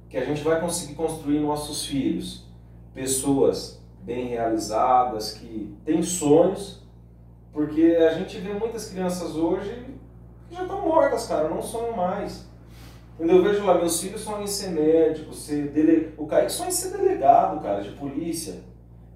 que 0.09 0.17
a 0.17 0.25
gente 0.25 0.43
vai 0.43 0.59
conseguir 0.59 0.95
construir 0.95 1.39
nossos 1.39 1.85
filhos? 1.85 2.45
Pessoas 2.93 3.79
bem 4.01 4.27
realizadas, 4.29 5.33
que 5.33 5.75
têm 5.85 6.01
sonhos, 6.01 6.84
porque 7.55 7.97
a 7.97 8.13
gente 8.15 8.37
vê 8.37 8.51
muitas 8.53 8.89
crianças 8.89 9.37
hoje 9.37 9.85
que 10.49 10.55
já 10.55 10.63
estão 10.63 10.81
mortas, 10.81 11.25
cara, 11.25 11.47
não 11.47 11.61
sonham 11.61 11.95
mais. 11.95 12.49
Quando 13.15 13.29
eu 13.29 13.41
vejo 13.41 13.65
lá, 13.65 13.75
meus 13.75 14.01
filhos 14.01 14.19
sonham 14.19 14.43
em 14.43 14.47
ser 14.47 14.71
médico, 14.71 15.33
ser 15.33 15.69
dele... 15.69 16.13
o 16.17 16.27
Kaique 16.27 16.51
sonha 16.51 16.67
em 16.67 16.73
ser 16.73 16.97
delegado, 16.97 17.61
cara, 17.61 17.81
de 17.81 17.91
polícia. 17.91 18.61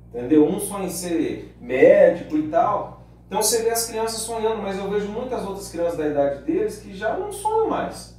Entendeu? 0.08 0.48
Um 0.48 0.58
sonha 0.58 0.86
em 0.86 0.90
ser 0.90 1.54
médico 1.60 2.38
e 2.38 2.48
tal. 2.48 3.04
Então 3.28 3.44
você 3.44 3.62
vê 3.62 3.72
as 3.72 3.88
crianças 3.88 4.22
sonhando, 4.22 4.62
mas 4.62 4.78
eu 4.78 4.90
vejo 4.90 5.10
muitas 5.10 5.46
outras 5.46 5.70
crianças 5.70 5.98
da 5.98 6.08
idade 6.08 6.44
deles 6.44 6.78
que 6.78 6.96
já 6.96 7.18
não 7.18 7.34
sonham 7.34 7.68
mais. 7.68 8.18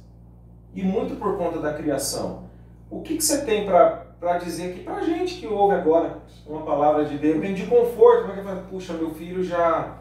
E 0.75 0.83
muito 0.83 1.15
por 1.15 1.35
conta 1.35 1.59
da 1.59 1.73
criação. 1.73 2.43
O 2.91 3.01
que, 3.01 3.17
que 3.17 3.23
você 3.23 3.43
tem 3.43 3.65
para 3.65 4.37
dizer 4.37 4.71
aqui 4.71 4.83
pra 4.83 5.01
gente 5.01 5.39
que 5.39 5.47
ouve 5.47 5.73
agora 5.73 6.19
uma 6.45 6.61
palavra 6.61 7.05
de 7.05 7.17
Deus, 7.17 7.43
de 7.55 7.65
conforto, 7.65 8.25
para 8.25 8.35
que 8.35 8.43
fala, 8.43 8.67
puxa, 8.69 8.93
meu 8.93 9.09
filho 9.09 9.43
já, 9.43 10.00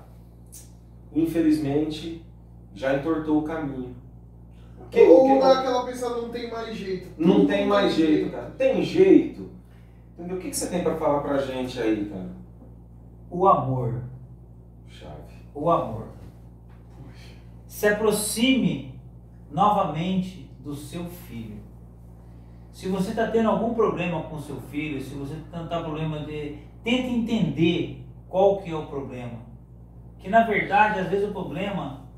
infelizmente, 1.15 2.25
já 2.75 2.95
entortou 2.97 3.39
o 3.39 3.43
caminho. 3.43 3.95
O 4.81 4.85
que- 4.91 5.01
Ou 5.03 5.27
que- 5.35 5.39
dá 5.41 5.61
aquela 5.61 5.85
pensada, 5.87 6.17
não 6.21 6.29
tem 6.31 6.51
mais 6.51 6.77
jeito. 6.77 7.09
não 7.19 7.47
tem 7.47 7.67
mais 7.67 7.95
jeito, 7.95 8.31
cara. 8.31 8.51
Tem 8.59 8.83
jeito. 8.83 9.51
Entendeu? 10.19 10.37
O 10.37 10.41
que, 10.41 10.51
que 10.51 10.57
você 10.57 10.69
tem 10.69 10.83
para 10.83 10.97
falar 10.97 11.21
pra 11.21 11.39
gente 11.39 11.81
aí, 11.81 12.05
cara? 12.07 12.31
O 13.31 13.47
amor. 13.47 14.03
Chave. 14.89 15.15
O 15.55 15.71
amor. 15.71 16.09
Se 17.67 17.87
aproxime 17.87 19.01
novamente 19.51 20.51
do 20.61 20.75
seu 20.75 21.05
filho. 21.05 21.59
Se 22.73 22.89
você 22.89 23.11
está 23.11 23.29
tendo 23.29 23.49
algum 23.49 23.75
problema 23.75 24.23
com 24.25 24.39
seu 24.39 24.57
filho, 24.61 25.01
se 25.01 25.15
você 25.15 25.35
está 25.35 25.65
tendo 25.67 25.85
problema 25.85 26.21
de. 26.21 26.59
Tente 26.83 27.09
entender 27.15 28.05
qual 28.29 28.59
que 28.59 28.71
é 28.71 28.77
o 28.77 28.87
problema. 28.87 29.39
Que 30.21 30.29
na 30.29 30.45
verdade, 30.45 31.01
às 31.01 31.09
vezes 31.09 31.29
o 31.29 31.33
problema 31.33 32.09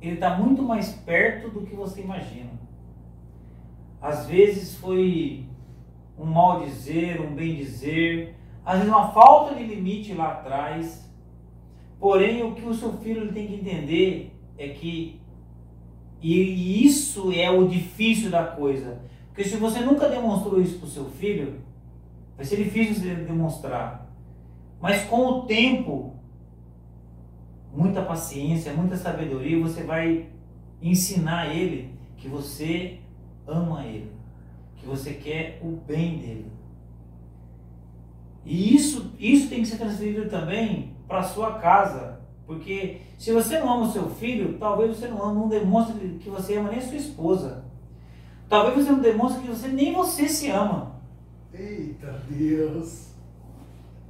ele 0.00 0.14
está 0.14 0.36
muito 0.36 0.62
mais 0.62 0.92
perto 0.92 1.50
do 1.50 1.62
que 1.62 1.74
você 1.74 2.00
imagina. 2.00 2.50
Às 4.00 4.26
vezes 4.26 4.76
foi 4.76 5.46
um 6.18 6.24
mal 6.26 6.60
dizer, 6.64 7.20
um 7.20 7.34
bem 7.34 7.56
dizer, 7.56 8.36
às 8.64 8.78
vezes 8.78 8.88
uma 8.88 9.12
falta 9.12 9.54
de 9.54 9.64
limite 9.64 10.14
lá 10.14 10.32
atrás. 10.32 11.10
Porém, 11.98 12.42
o 12.42 12.54
que 12.54 12.66
o 12.66 12.74
seu 12.74 12.92
filho 12.98 13.32
tem 13.32 13.46
que 13.46 13.54
entender 13.54 14.38
é 14.58 14.68
que 14.68 15.20
e 16.26 16.86
isso 16.86 17.32
é 17.32 17.50
o 17.50 17.68
difícil 17.68 18.30
da 18.30 18.44
coisa. 18.44 19.02
Porque 19.28 19.44
se 19.44 19.56
você 19.56 19.80
nunca 19.80 20.08
demonstrou 20.08 20.58
isso 20.58 20.78
para 20.78 20.86
o 20.86 20.90
seu 20.90 21.04
filho, 21.04 21.60
vai 22.34 22.46
ser 22.46 22.56
difícil 22.56 22.94
você 22.94 23.14
demonstrar. 23.14 24.10
Mas 24.80 25.04
com 25.04 25.26
o 25.26 25.42
tempo, 25.42 26.13
muita 27.74 28.02
paciência, 28.02 28.72
muita 28.72 28.96
sabedoria, 28.96 29.60
você 29.60 29.82
vai 29.82 30.28
ensinar 30.80 31.54
ele 31.54 31.94
que 32.16 32.28
você 32.28 33.00
ama 33.46 33.84
ele, 33.84 34.10
que 34.76 34.86
você 34.86 35.14
quer 35.14 35.58
o 35.62 35.76
bem 35.86 36.18
dele. 36.18 36.52
E 38.44 38.74
isso, 38.74 39.12
isso 39.18 39.48
tem 39.48 39.62
que 39.62 39.68
ser 39.68 39.78
transferido 39.78 40.28
também 40.28 40.94
para 41.08 41.22
sua 41.22 41.58
casa. 41.58 42.20
Porque 42.46 43.00
se 43.16 43.32
você 43.32 43.58
não 43.58 43.72
ama 43.72 43.86
o 43.86 43.92
seu 43.92 44.08
filho, 44.10 44.58
talvez 44.58 44.96
você 44.96 45.08
não, 45.08 45.22
ama, 45.22 45.40
não 45.40 45.48
demonstre 45.48 46.18
que 46.20 46.28
você 46.28 46.56
ama 46.56 46.70
nem 46.70 46.78
a 46.78 46.82
sua 46.82 46.96
esposa. 46.96 47.64
Talvez 48.48 48.76
você 48.76 48.92
não 48.92 49.00
demonstre 49.00 49.42
que 49.42 49.48
você 49.48 49.68
nem 49.68 49.92
você 49.94 50.28
se 50.28 50.50
ama. 50.50 51.00
Eita 51.52 52.20
Deus. 52.28 53.14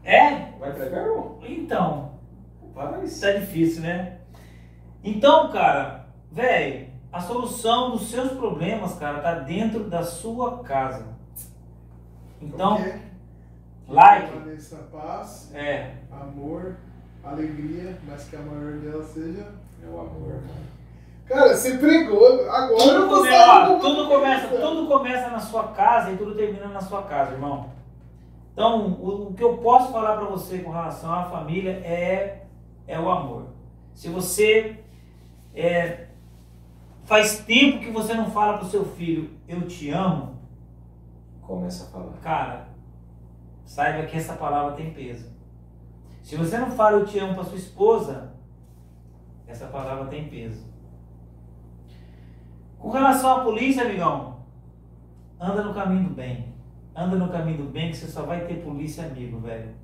É? 0.02 0.52
Vai 0.58 0.74
pregar, 0.74 1.06
irmão? 1.06 1.38
Então, 1.46 2.13
Rapaz, 2.76 3.20
Tá 3.20 3.32
difícil, 3.32 3.82
né? 3.82 4.18
Então, 5.02 5.50
cara, 5.52 6.06
velho, 6.32 6.88
a 7.12 7.20
solução 7.20 7.90
dos 7.92 8.10
seus 8.10 8.32
problemas, 8.32 8.94
cara, 8.94 9.20
tá 9.20 9.34
dentro 9.34 9.84
da 9.84 10.02
sua 10.02 10.58
casa. 10.64 11.06
Então, 12.40 12.74
Ok? 12.74 12.94
like, 13.88 14.28
Permaneça 14.32 14.76
paz, 14.90 15.50
é, 15.54 15.94
amor, 16.10 16.76
alegria, 17.22 17.96
mas 18.08 18.24
que 18.28 18.36
a 18.36 18.40
maior 18.40 18.72
dela 18.78 19.04
seja. 19.04 19.46
meu 19.80 20.00
amor, 20.00 20.40
cara. 21.28 21.54
Você 21.56 21.76
pregou, 21.78 22.50
agora 22.50 22.76
tudo, 22.82 22.90
eu 22.94 23.08
come- 23.08 23.30
ó, 23.30 23.78
tudo 23.78 24.08
começa, 24.08 24.46
é. 24.54 24.60
tudo 24.60 24.86
começa 24.88 25.30
na 25.30 25.40
sua 25.40 25.64
casa 25.68 26.12
e 26.12 26.16
tudo 26.16 26.34
termina 26.34 26.66
na 26.68 26.80
sua 26.80 27.02
casa, 27.02 27.32
irmão. 27.32 27.68
Então, 28.52 28.86
o, 28.86 29.28
o 29.28 29.34
que 29.34 29.42
eu 29.42 29.58
posso 29.58 29.90
falar 29.92 30.16
pra 30.16 30.26
você 30.26 30.58
com 30.58 30.70
relação 30.70 31.12
à 31.12 31.24
família 31.24 31.70
é, 31.84 32.43
é 32.86 32.98
o 32.98 33.10
amor. 33.10 33.48
Se 33.94 34.08
você 34.08 34.84
é, 35.54 36.08
faz 37.04 37.38
tempo 37.40 37.80
que 37.80 37.90
você 37.90 38.14
não 38.14 38.30
fala 38.30 38.58
pro 38.58 38.68
seu 38.68 38.84
filho, 38.84 39.30
eu 39.46 39.66
te 39.66 39.90
amo, 39.90 40.34
Começa 41.46 41.84
a 41.84 41.88
falar. 41.88 42.12
Cara, 42.22 42.68
saiba 43.64 44.06
que 44.06 44.16
essa 44.16 44.34
palavra 44.34 44.72
tem 44.72 44.92
peso. 44.92 45.30
Se 46.22 46.36
você 46.36 46.56
não 46.56 46.70
fala 46.70 46.98
eu 46.98 47.06
te 47.06 47.18
amo 47.18 47.34
para 47.34 47.44
sua 47.44 47.58
esposa, 47.58 48.34
essa 49.46 49.66
palavra 49.66 50.06
tem 50.06 50.28
peso. 50.28 50.66
Com 52.78 52.90
relação 52.90 53.30
à 53.30 53.44
polícia, 53.44 53.84
amigão, 53.84 54.38
anda 55.38 55.62
no 55.62 55.74
caminho 55.74 56.08
do 56.08 56.14
bem. 56.14 56.54
Anda 56.96 57.16
no 57.16 57.28
caminho 57.28 57.58
do 57.58 57.70
bem 57.70 57.90
que 57.90 57.96
você 57.96 58.06
só 58.06 58.22
vai 58.22 58.46
ter 58.46 58.62
polícia 58.62 59.04
amigo, 59.04 59.38
velho. 59.40 59.74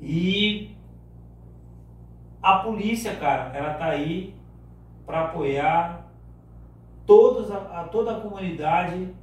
E 0.00 0.73
a 2.44 2.58
polícia, 2.58 3.16
cara, 3.16 3.56
ela 3.56 3.72
tá 3.72 3.86
aí 3.86 4.36
para 5.06 5.24
apoiar 5.24 6.06
todos 7.06 7.50
a, 7.50 7.80
a 7.80 7.84
toda 7.84 8.18
a 8.18 8.20
comunidade 8.20 9.14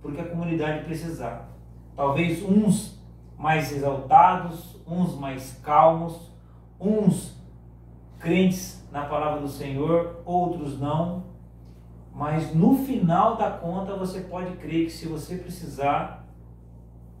porque 0.00 0.18
a 0.18 0.28
comunidade 0.28 0.84
precisar. 0.84 1.50
Talvez 1.94 2.42
uns 2.42 2.98
mais 3.36 3.70
exaltados, 3.70 4.80
uns 4.86 5.14
mais 5.14 5.60
calmos, 5.62 6.32
uns 6.80 7.38
crentes 8.18 8.82
na 8.90 9.04
palavra 9.04 9.42
do 9.42 9.48
Senhor, 9.48 10.22
outros 10.24 10.80
não. 10.80 11.24
Mas 12.14 12.54
no 12.54 12.78
final 12.78 13.36
da 13.36 13.50
conta 13.50 13.94
você 13.94 14.20
pode 14.20 14.56
crer 14.56 14.86
que 14.86 14.90
se 14.90 15.06
você 15.06 15.36
precisar, 15.36 16.26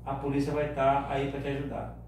a 0.06 0.14
polícia 0.14 0.54
vai 0.54 0.70
estar 0.70 1.06
aí 1.10 1.30
para 1.30 1.40
te 1.40 1.48
ajudar. 1.48 1.99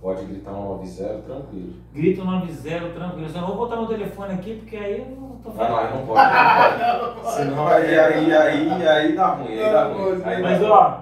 Pode 0.00 0.24
gritar 0.26 0.52
um 0.52 0.68
90 0.78 1.22
tranquilo. 1.26 1.72
Grita 1.94 2.22
o 2.22 2.24
90 2.24 2.90
tranquilo. 2.94 3.26
Eu 3.26 3.28
só 3.30 3.40
não 3.40 3.48
vou 3.48 3.56
botar 3.56 3.76
meu 3.76 3.86
telefone 3.86 4.34
aqui 4.34 4.56
porque 4.56 4.76
aí 4.76 4.98
eu 5.00 5.06
não 5.20 5.36
tô 5.38 5.50
Ah, 5.50 5.68
não, 5.68 5.76
aí 5.78 5.88
falando. 5.88 5.94
não 5.94 6.06
pode, 6.06 6.26
não 7.16 7.22
pode. 7.22 7.36
Senão 7.36 7.66
aí, 7.68 7.98
aí, 7.98 8.32
aí, 8.34 8.86
aí 8.88 9.16
dá 9.16 9.26
ruim, 9.28 9.52
aí 9.58 9.72
dá 9.72 9.84
ruim. 9.86 10.22
Aí 10.24 10.42
Mas 10.42 10.60
dá 10.60 10.72
ó, 10.72 11.00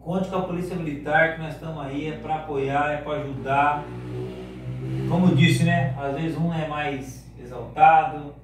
conte 0.00 0.28
com 0.28 0.36
a 0.36 0.42
Polícia 0.42 0.76
Militar 0.76 1.34
que 1.36 1.42
nós 1.42 1.54
estamos 1.54 1.82
aí, 1.84 2.08
é 2.08 2.12
para 2.18 2.34
apoiar, 2.36 2.92
é 2.92 2.96
para 2.98 3.20
ajudar. 3.20 3.84
Como 5.08 5.28
eu 5.28 5.34
disse, 5.36 5.64
né? 5.64 5.94
Às 5.98 6.14
vezes 6.20 6.36
um 6.36 6.52
é 6.52 6.66
mais 6.68 7.26
exaltado, 7.40 8.34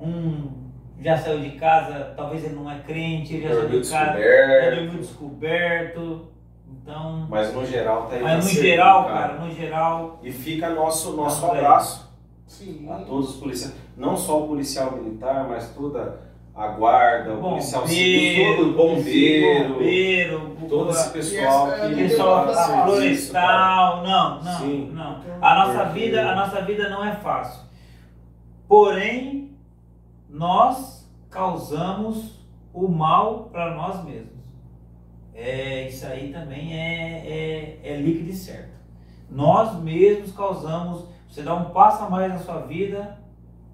um 0.00 0.62
já 1.00 1.18
saiu 1.18 1.40
de 1.40 1.50
casa, 1.52 2.14
talvez 2.16 2.44
ele 2.44 2.54
não 2.54 2.70
é 2.70 2.78
crente, 2.78 3.34
ele 3.34 3.48
já 3.48 3.54
saiu 3.54 3.68
de 3.68 3.90
casa, 3.90 3.90
já 3.90 4.12
descoberto. 4.14 4.74
dormiu 4.76 5.00
descoberto. 5.00 6.31
Então, 6.80 7.26
Mas 7.28 7.52
no 7.54 7.64
geral 7.66 8.06
tá 8.06 8.16
aí 8.16 8.22
mas 8.22 8.44
no 8.44 8.50
geral, 8.50 9.04
cara, 9.04 9.34
no 9.34 9.50
geral, 9.50 10.18
E 10.22 10.32
fica 10.32 10.70
nosso, 10.70 11.12
nosso 11.16 11.44
abraço 11.46 12.12
Sim. 12.46 12.88
a 12.90 12.96
todos 12.98 13.30
os 13.30 13.36
policiais. 13.36 13.74
Não 13.96 14.16
só 14.16 14.44
o 14.44 14.48
policial 14.48 14.92
militar, 14.92 15.46
mas 15.48 15.70
toda 15.74 16.20
a 16.54 16.68
guarda, 16.68 17.34
o 17.34 17.40
policial 17.40 17.86
civil, 17.86 18.56
todo 18.56 18.68
o 18.68 18.72
bombeiro, 18.74 19.72
bombeiro, 19.74 20.56
todo 20.68 20.90
esse 20.90 21.10
pessoal 21.10 21.72
essa 21.72 21.82
é 21.82 21.86
a 21.86 21.88
que 21.88 21.94
pessoal 21.94 22.46
isso, 22.46 22.54
cara. 22.54 22.84
florestal, 22.84 24.02
não, 24.02 24.42
não, 24.42 24.58
Sim. 24.58 24.90
não. 24.92 25.18
Então, 25.20 25.38
A 25.40 25.54
nossa 25.66 25.84
vida, 25.86 26.30
a 26.30 26.34
nossa 26.34 26.60
vida 26.62 26.88
não 26.90 27.04
é 27.04 27.14
fácil. 27.16 27.62
Porém, 28.68 29.56
nós 30.28 31.08
causamos 31.30 32.44
o 32.72 32.88
mal 32.88 33.48
para 33.52 33.74
nós 33.74 34.04
mesmos. 34.04 34.41
É, 35.34 35.88
isso 35.88 36.06
aí 36.06 36.32
também 36.32 36.74
é, 36.78 37.26
é, 37.26 37.80
é 37.92 37.96
líquido 37.96 38.30
e 38.30 38.34
certo. 38.34 38.72
Nós 39.30 39.80
mesmos 39.82 40.32
causamos. 40.32 41.06
Você 41.28 41.42
dá 41.42 41.54
um 41.54 41.70
passo 41.70 42.04
a 42.04 42.10
mais 42.10 42.30
na 42.30 42.38
sua 42.38 42.60
vida, 42.60 43.18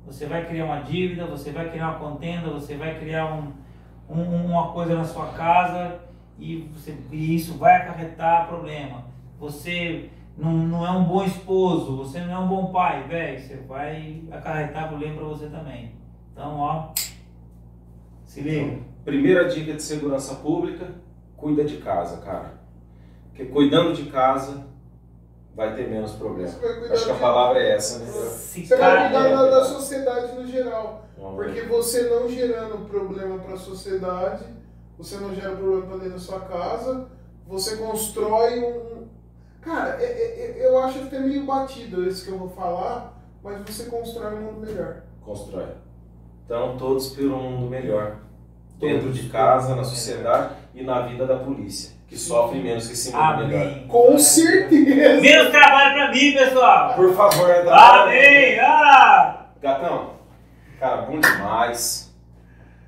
você 0.07 0.27
vai 0.27 0.47
criar 0.47 0.67
uma 0.67 0.81
dívida, 0.81 1.27
você 1.27 1.51
vai 1.51 1.69
criar 1.71 1.91
uma 1.91 1.99
contenda, 1.99 2.49
você 2.51 2.77
vai 2.77 2.99
criar 3.01 3.27
um, 3.35 3.53
um- 4.09 4.45
uma 4.47 4.69
coisa 4.73 4.95
na 4.95 5.05
sua 5.05 5.27
casa 5.33 5.99
e, 6.39 6.69
você, 6.73 6.97
e 7.11 7.35
isso 7.35 7.59
vai 7.59 7.77
acarretar 7.79 8.47
problema. 8.47 9.05
Você 9.41 10.09
não, 10.37 10.53
não 10.53 10.87
é 10.87 10.91
um 10.93 11.03
bom 11.05 11.25
esposo, 11.25 11.97
você 11.97 12.21
não 12.21 12.33
é 12.33 12.39
um 12.39 12.47
bom 12.49 12.67
pai, 12.73 13.03
velho, 13.09 13.41
você 13.41 13.57
vai 13.57 14.23
acarretar 14.31 14.87
problema 14.89 15.17
pra 15.17 15.25
você 15.25 15.49
também. 15.49 15.91
Então, 16.33 16.57
ó, 16.61 16.93
se 18.25 18.41
liga. 18.41 18.79
Primeira 19.05 19.49
dica 19.49 19.73
de 19.75 19.83
segurança 19.83 20.37
pública, 20.37 20.93
cuida 21.39 21.65
de 21.65 21.79
casa, 21.79 22.19
cara. 22.19 22.59
Porque 23.29 23.47
cuidando 23.47 23.95
de 23.95 24.11
casa 24.11 24.67
vai 25.55 25.75
ter 25.75 25.89
menos 25.89 26.13
problema. 26.13 26.49
Você 26.51 26.61
vai 26.61 26.79
cuidar 26.81 26.95
Acho 26.95 27.05
que 27.07 27.11
a 27.11 27.15
de- 27.15 27.21
palavra 27.21 27.59
é 27.63 27.75
essa, 27.75 27.99
né? 28.01 28.07
Se 28.07 28.67
Você 28.67 28.77
vai 28.77 29.05
cuidar 29.09 29.29
da, 29.29 29.51
da 29.51 29.65
sociedade 29.65 30.33
no 30.35 30.47
geral. 30.47 31.07
Não, 31.17 31.35
Porque 31.35 31.63
você 31.63 32.03
não 32.11 32.29
gerando 32.29 32.87
problema 32.89 33.39
para 33.39 33.55
a 33.55 33.59
sociedade, 33.59 34.45
você 34.97 35.17
não 35.17 35.35
gera 35.35 35.57
problema 35.57 35.87
para 35.87 35.97
dentro 35.97 36.13
da 36.13 36.19
sua 36.19 36.41
casa, 36.41 37.09
você 37.47 37.77
constrói 37.77 38.61
um. 38.61 39.09
Cara, 39.61 39.97
é- 40.01 40.05
é- 40.05 40.61
é- 40.61 40.67
eu 40.67 40.79
acho 40.79 41.01
até 41.01 41.19
meio 41.19 41.45
batido 41.45 42.07
isso 42.07 42.25
que 42.25 42.31
eu 42.31 42.39
vou 42.39 42.49
falar, 42.51 43.21
mas 43.43 43.61
você 43.63 43.85
constrói 43.85 44.35
um 44.35 44.43
mundo 44.43 44.67
melhor. 44.67 45.03
constrói. 45.21 45.67
Então, 46.45 46.77
todos 46.79 47.09
por 47.09 47.25
um 47.25 47.37
mundo 47.51 47.69
melhor. 47.69 48.17
Dentro 48.79 49.13
de 49.13 49.29
casa, 49.29 49.75
na 49.77 49.85
sociedade 49.85 50.55
e 50.79 50.85
na 50.85 51.01
vida 51.01 51.27
da 51.27 51.37
polícia, 51.37 51.91
que 52.07 52.17
sofre 52.17 52.61
menos 52.61 52.87
que 52.87 53.13
melhor. 53.13 53.63
Amém. 53.63 53.87
Com 53.89 54.17
certeza! 54.17 55.21
Menos 55.21 55.51
trabalho 55.51 55.95
pra 55.95 56.11
mim, 56.13 56.33
pessoal. 56.33 56.95
Por 56.95 57.13
favor, 57.15 57.49
Gatão. 57.49 57.75
Amém. 57.75 58.61
Ah! 58.61 59.47
Gatão, 59.61 60.11
cara, 60.79 61.03
bom 61.03 61.19
demais. 61.19 62.15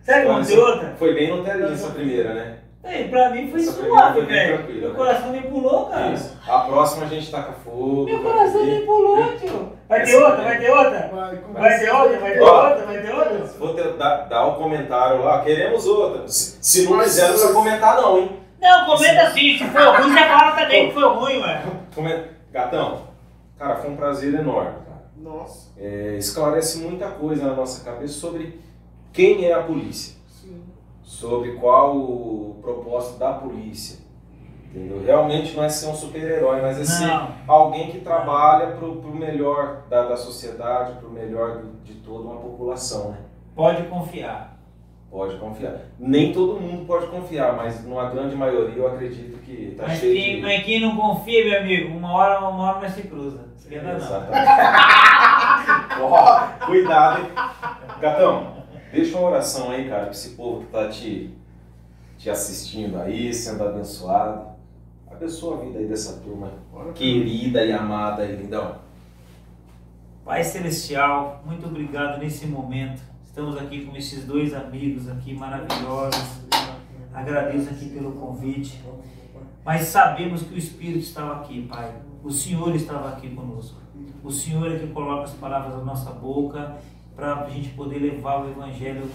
Será 0.03 0.21
que 0.21 0.27
vamos 0.29 0.47
ter 0.47 0.59
outra? 0.59 0.95
Foi 0.99 1.15
bem 1.15 1.37
no 1.37 1.43
telinho 1.43 1.73
essa 1.73 1.91
primeira, 1.91 2.33
né? 2.33 2.57
Ei, 2.85 3.09
pra 3.09 3.31
mim 3.31 3.51
foi 3.51 3.61
suave, 3.61 4.23
velho. 4.23 4.65
Meu 4.73 4.89
né? 4.91 4.95
coração 4.97 5.33
nem 5.33 5.43
pulou, 5.43 5.87
cara. 5.87 6.13
Isso. 6.13 6.39
A 6.49 6.61
próxima 6.61 7.05
a 7.05 7.09
gente 7.09 7.31
taca 7.31 7.53
fogo. 7.53 8.05
Meu 8.05 8.23
coração 8.23 8.65
nem 8.65 8.87
pulou, 8.87 9.37
tio. 9.37 9.73
Vai 9.91 10.05
ter 10.05 10.15
outra, 10.15 10.45
vai 10.45 10.59
ter 10.61 10.71
outra? 10.71 11.11
Vai, 11.53 11.79
ter 11.81 11.91
outra, 11.91 12.19
vai 12.21 12.33
ter 12.33 12.41
outra, 12.41 12.87
vai 12.87 13.03
ter 13.03 13.13
outra? 13.13 13.39
Vou 13.59 13.75
ter, 13.75 13.93
dar, 13.95 14.47
o 14.47 14.55
comentário 14.55 15.25
lá, 15.25 15.43
queremos 15.43 15.85
outra. 15.85 16.29
Se, 16.29 16.59
se 16.63 16.89
não 16.89 17.01
quiser, 17.01 17.23
não 17.23 17.31
precisa 17.31 17.53
comentar 17.53 17.97
não, 17.97 18.19
hein? 18.19 18.41
Não, 18.61 18.87
comenta 18.87 19.23
assim, 19.23 19.59
se 19.59 19.65
foi 19.65 19.83
ruim, 19.83 20.15
já 20.15 20.29
fala 20.29 20.53
também 20.53 20.89
que 20.89 20.95
foi 20.95 21.03
ruim, 21.03 21.41
ué. 21.41 21.63
Gatão, 22.53 23.01
cara, 23.59 23.77
foi 23.77 23.91
um 23.91 23.97
prazer 23.97 24.33
enorme, 24.33 24.75
cara. 24.87 25.03
Nossa, 25.17 25.71
É, 25.77 26.15
esclarece 26.17 26.79
muita 26.79 27.09
coisa 27.09 27.49
na 27.49 27.55
nossa 27.55 27.85
cabeça 27.85 28.15
sobre 28.15 28.61
quem 29.13 29.45
é 29.47 29.53
a 29.53 29.63
polícia, 29.65 30.15
sim. 30.29 30.63
sobre 31.03 31.55
qual 31.55 31.97
o 31.97 32.61
propósito 32.63 33.19
da 33.19 33.33
polícia. 33.33 33.99
Entendeu? 34.73 35.03
Realmente 35.05 35.57
não 35.57 35.65
é 35.65 35.69
ser 35.69 35.89
um 35.89 35.95
super-herói, 35.95 36.63
mas 36.63 36.79
é 36.81 36.85
ser 36.85 37.07
Não. 37.07 37.29
alguém 37.49 37.91
que 37.91 38.01
trabalha 38.01 38.69
pro, 38.77 38.97
pro 38.97 39.13
melhor 39.15 39.83
da, 39.91 40.05
da 40.09 40.17
sociedade, 40.17 40.93
pro 41.01 41.11
melhor 41.11 41.59
do- 41.59 41.83
de 41.83 41.95
toda 41.95 42.29
uma 42.29 42.37
população, 42.41 43.11
né? 43.11 43.19
Pode 43.55 43.83
confiar. 43.85 44.57
Pode 45.11 45.37
confiar. 45.39 45.77
Nem 45.99 46.33
todo 46.33 46.61
mundo 46.61 46.87
pode 46.87 47.09
confiar, 47.09 47.57
mas 47.57 47.85
numa 47.85 48.09
grande 48.11 48.37
maioria 48.37 48.77
eu 48.77 48.87
acredito 48.87 49.43
que 49.43 49.75
tá 49.77 49.87
Mas 49.89 49.99
cheio 49.99 50.15
quem, 50.15 50.37
de... 50.37 50.43
mas 50.43 50.63
quem 50.65 50.81
não 50.81 50.95
confia, 50.97 51.45
meu 51.47 51.59
amigo, 51.61 51.97
uma 51.99 52.13
hora, 52.13 52.39
uma 52.49 52.63
hora 52.71 52.81
nós 52.81 52.93
se 52.93 53.03
cruza. 53.03 53.41
Esquenta 53.57 53.87
não. 53.89 53.97
Exatamente. 53.97 54.47
Ó, 56.01 56.41
cuidado, 56.67 57.23
hein? 57.23 57.31
Gatão, 58.01 58.53
deixa 58.93 59.19
uma 59.19 59.29
oração 59.31 59.71
aí, 59.73 59.89
cara, 59.89 60.03
pra 60.03 60.11
esse 60.13 60.31
povo 60.37 60.61
que 60.61 60.67
tá 60.73 60.89
te, 60.89 61.35
te 62.17 62.31
assistindo 62.31 63.01
aí, 63.01 63.35
sendo 63.35 63.65
abençoado. 63.65 64.49
Abençoa 65.21 65.59
a 65.59 65.65
vida 65.67 65.79
aí 65.79 65.87
dessa 65.87 66.19
turma 66.21 66.51
Bora. 66.73 66.95
querida 66.95 67.63
e 67.63 67.71
amada 67.71 68.23
aí, 68.23 68.37
lindão. 68.37 68.77
Pai 70.25 70.43
Celestial, 70.43 71.43
muito 71.45 71.67
obrigado 71.67 72.19
nesse 72.19 72.47
momento. 72.47 73.03
Estamos 73.23 73.55
aqui 73.59 73.85
com 73.85 73.95
esses 73.95 74.25
dois 74.25 74.55
amigos 74.55 75.11
aqui 75.11 75.35
maravilhosos. 75.35 76.41
Agradeço 77.13 77.69
aqui 77.69 77.91
pelo 77.91 78.13
convite. 78.13 78.83
Mas 79.63 79.83
sabemos 79.89 80.43
que 80.43 80.55
o 80.55 80.57
Espírito 80.57 81.01
estava 81.01 81.43
aqui, 81.43 81.67
Pai. 81.69 81.93
o 82.25 82.31
Senhor 82.31 82.75
estava 82.75 83.11
aqui 83.11 83.29
conosco. 83.29 83.79
O 84.25 84.31
Senhor 84.31 84.73
é 84.73 84.79
que 84.79 84.87
coloca 84.87 85.25
as 85.25 85.35
palavras 85.35 85.77
na 85.77 85.85
nossa 85.85 86.13
boca 86.13 86.79
para 87.15 87.43
a 87.43 87.51
gente 87.51 87.69
poder 87.75 87.99
levar 87.99 88.43
o 88.43 88.49
Evangelho 88.49 89.07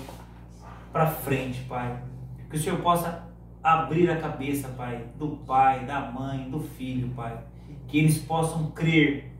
para 0.94 1.08
frente, 1.08 1.62
Pai. 1.62 2.00
Que 2.48 2.58
o 2.58 2.60
Senhor 2.60 2.80
possa 2.82 3.25
abrir 3.66 4.12
a 4.12 4.18
cabeça, 4.18 4.70
Pai, 4.78 5.06
do 5.18 5.38
pai, 5.38 5.86
da 5.86 6.00
mãe, 6.12 6.48
do 6.52 6.60
filho, 6.60 7.10
Pai. 7.16 7.40
Que 7.88 7.98
eles 7.98 8.20
possam 8.20 8.70
crer 8.72 9.34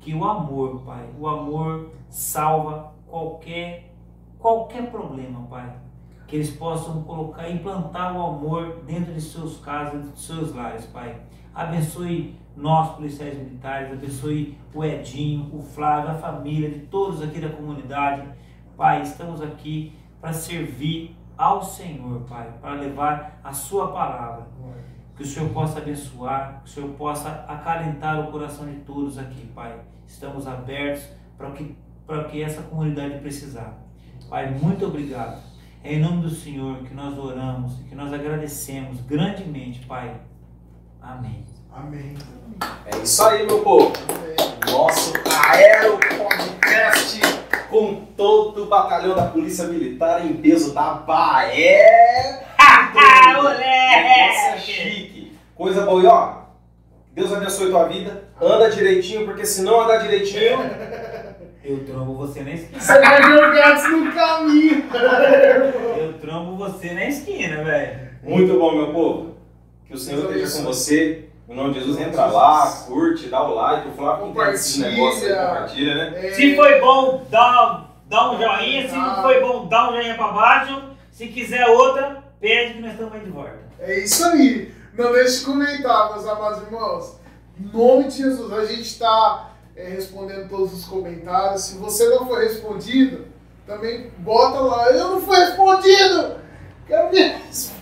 que 0.00 0.12
o 0.12 0.24
amor, 0.24 0.82
Pai, 0.82 1.08
o 1.16 1.28
amor 1.28 1.92
salva 2.08 2.92
qualquer 3.06 3.94
qualquer 4.36 4.90
problema, 4.90 5.46
Pai. 5.46 5.72
Que 6.26 6.36
eles 6.36 6.50
possam 6.50 7.02
colocar, 7.04 7.48
implantar 7.48 8.16
o 8.16 8.26
amor 8.26 8.82
dentro 8.84 9.14
de 9.14 9.20
seus 9.20 9.58
casas, 9.58 10.12
de 10.12 10.20
seus 10.20 10.52
lares, 10.52 10.84
Pai. 10.86 11.20
Abençoe 11.54 12.36
nós, 12.56 12.96
policiais 12.96 13.38
militares, 13.38 13.92
abençoe 13.92 14.58
o 14.74 14.84
Edinho, 14.84 15.54
o 15.54 15.62
Flávio, 15.62 16.10
a 16.10 16.14
família, 16.14 16.68
de 16.68 16.80
todos 16.80 17.22
aqui 17.22 17.40
da 17.40 17.48
comunidade. 17.48 18.28
Pai, 18.76 19.02
estamos 19.02 19.40
aqui 19.40 19.92
para 20.20 20.32
servir 20.32 21.16
ao 21.38 21.62
Senhor, 21.62 22.22
Pai, 22.28 22.52
para 22.60 22.72
levar 22.72 23.40
a 23.42 23.52
Sua 23.52 23.92
palavra. 23.92 24.46
Que 25.16 25.22
o 25.22 25.26
Senhor 25.26 25.48
possa 25.50 25.78
abençoar, 25.78 26.60
que 26.62 26.70
o 26.70 26.72
Senhor 26.72 26.90
possa 26.90 27.44
acalentar 27.48 28.20
o 28.20 28.30
coração 28.30 28.66
de 28.66 28.76
todos 28.80 29.18
aqui, 29.18 29.46
Pai. 29.54 29.74
Estamos 30.06 30.46
abertos 30.46 31.04
para 31.36 31.48
o 31.48 31.52
que, 31.52 31.76
para 32.06 32.20
o 32.20 32.24
que 32.28 32.42
essa 32.42 32.62
comunidade 32.62 33.18
precisar. 33.18 33.78
Pai, 34.28 34.50
muito 34.50 34.86
obrigado. 34.86 35.42
É 35.82 35.94
em 35.94 36.00
nome 36.00 36.22
do 36.22 36.30
Senhor 36.30 36.82
que 36.82 36.94
nós 36.94 37.16
oramos 37.16 37.80
e 37.80 37.84
que 37.84 37.94
nós 37.94 38.12
agradecemos 38.12 39.00
grandemente, 39.00 39.86
Pai. 39.86 40.20
Amém. 41.00 41.44
Amém. 41.72 42.14
É 42.86 42.96
isso 42.98 43.22
aí, 43.22 43.46
meu 43.46 43.62
povo. 43.62 43.92
Amém. 44.08 44.72
Nosso 44.72 45.12
Aero 45.48 45.98
Podcast 45.98 47.20
com 47.70 48.06
todo 48.16 48.64
o 48.64 48.66
batalhão 48.66 49.14
da 49.14 49.26
Polícia 49.26 49.66
Militar 49.66 50.24
em 50.24 50.34
peso 50.34 50.72
da 50.74 50.94
Bahia. 50.94 52.46
Ah, 53.00 53.32
é 53.32 53.42
moleque! 53.42 54.60
chique. 54.60 55.32
Coisa 55.54 55.82
boa. 55.82 56.02
E 56.02 56.06
ó, 56.06 56.32
Deus 57.14 57.32
abençoe 57.32 57.70
tua 57.70 57.84
vida. 57.84 58.24
Anda 58.40 58.70
direitinho, 58.70 59.24
porque 59.24 59.44
se 59.46 59.62
não 59.62 59.80
andar 59.82 59.98
direitinho, 59.98 60.58
Eu 61.64 61.84
trombo 61.84 62.14
você 62.14 62.42
na 62.42 62.50
esquina. 62.52 62.80
Você 62.80 63.00
vai 63.00 63.22
ver 63.22 63.44
o 63.44 63.52
Gats 63.54 63.90
no 63.90 64.12
caminho. 64.12 64.84
Eu 65.98 66.12
trombo 66.14 66.56
você 66.56 66.92
na 66.92 67.06
esquina, 67.06 67.62
velho. 67.62 68.10
muito 68.22 68.58
bom, 68.58 68.74
meu 68.74 68.92
povo. 68.92 69.36
Que 69.86 69.94
o 69.94 69.98
Senhor 69.98 70.24
esteja 70.32 70.58
com 70.58 70.64
você. 70.64 71.27
Em 71.48 71.54
nome 71.54 71.72
de 71.72 71.80
Jesus, 71.80 71.98
entra 71.98 72.26
lá, 72.26 72.70
curte, 72.86 73.28
dá 73.28 73.42
o 73.42 73.54
like. 73.54 73.88
O 73.88 73.92
Flávio 73.92 74.26
Compartilha. 74.26 74.90
negócios 74.90 75.24
aí, 75.24 75.34
compartilha, 75.46 75.94
né? 75.94 76.26
É, 76.26 76.30
Se 76.32 76.54
foi 76.54 76.78
bom, 76.78 77.26
dá, 77.30 77.86
dá 78.06 78.30
um 78.32 78.38
joinha. 78.38 78.86
Se 78.86 78.94
não 78.94 79.22
foi 79.22 79.40
bom, 79.40 79.66
dá 79.66 79.88
um 79.88 79.92
joinha 79.94 80.14
pra 80.14 80.28
baixo. 80.28 80.82
Se 81.10 81.26
quiser 81.28 81.66
outra, 81.68 82.22
pede 82.38 82.74
que 82.74 82.80
nós 82.82 82.92
estamos 82.92 83.14
aí 83.14 83.20
de 83.20 83.30
volta. 83.30 83.58
É 83.80 83.98
isso 83.98 84.26
aí. 84.26 84.74
Não 84.92 85.12
deixe 85.12 85.38
de 85.38 85.44
comentar, 85.46 86.12
meus 86.12 86.26
amados 86.26 86.62
irmãos. 86.64 87.16
Em 87.58 87.76
nome 87.76 88.04
de 88.04 88.18
Jesus, 88.18 88.52
a 88.52 88.64
gente 88.66 88.82
está 88.82 89.50
respondendo 89.74 90.48
todos 90.50 90.74
os 90.74 90.84
comentários. 90.84 91.62
Se 91.62 91.78
você 91.78 92.08
não 92.10 92.26
foi 92.26 92.44
respondido, 92.44 93.26
também 93.66 94.10
bota 94.18 94.60
lá. 94.60 94.90
Eu 94.90 95.12
não 95.12 95.20
fui 95.20 95.36
respondido! 95.36 96.36
Quero 96.86 97.10
minha 97.10 97.38
resposta! 97.38 97.77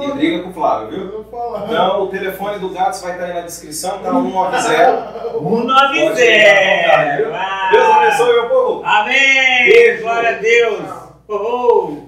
E 0.00 0.12
briga 0.12 0.42
com 0.42 0.50
o 0.50 0.52
Flávio, 0.54 0.88
viu? 0.90 1.26
Então, 1.64 2.02
o 2.02 2.06
telefone 2.08 2.58
do 2.58 2.70
Gatos 2.70 3.02
vai 3.02 3.12
estar 3.12 3.24
aí 3.24 3.34
na 3.34 3.40
descrição, 3.42 3.98
tá 3.98 4.10
190. 4.10 4.50
Pode 4.50 4.68
ligar 4.68 4.88
à 4.88 5.32
vontade, 5.38 5.98
190. 5.98 7.16
viu? 7.16 7.30
Deus 7.70 7.90
abençoe, 7.96 8.32
meu 8.32 8.48
povo. 8.48 8.82
Amém! 8.84 9.64
Beijo. 9.64 10.02
Glória 10.02 10.28
a 10.28 10.32
Deus! 10.32 10.86
Tchau. 10.86 11.22
Oh. 11.28 12.07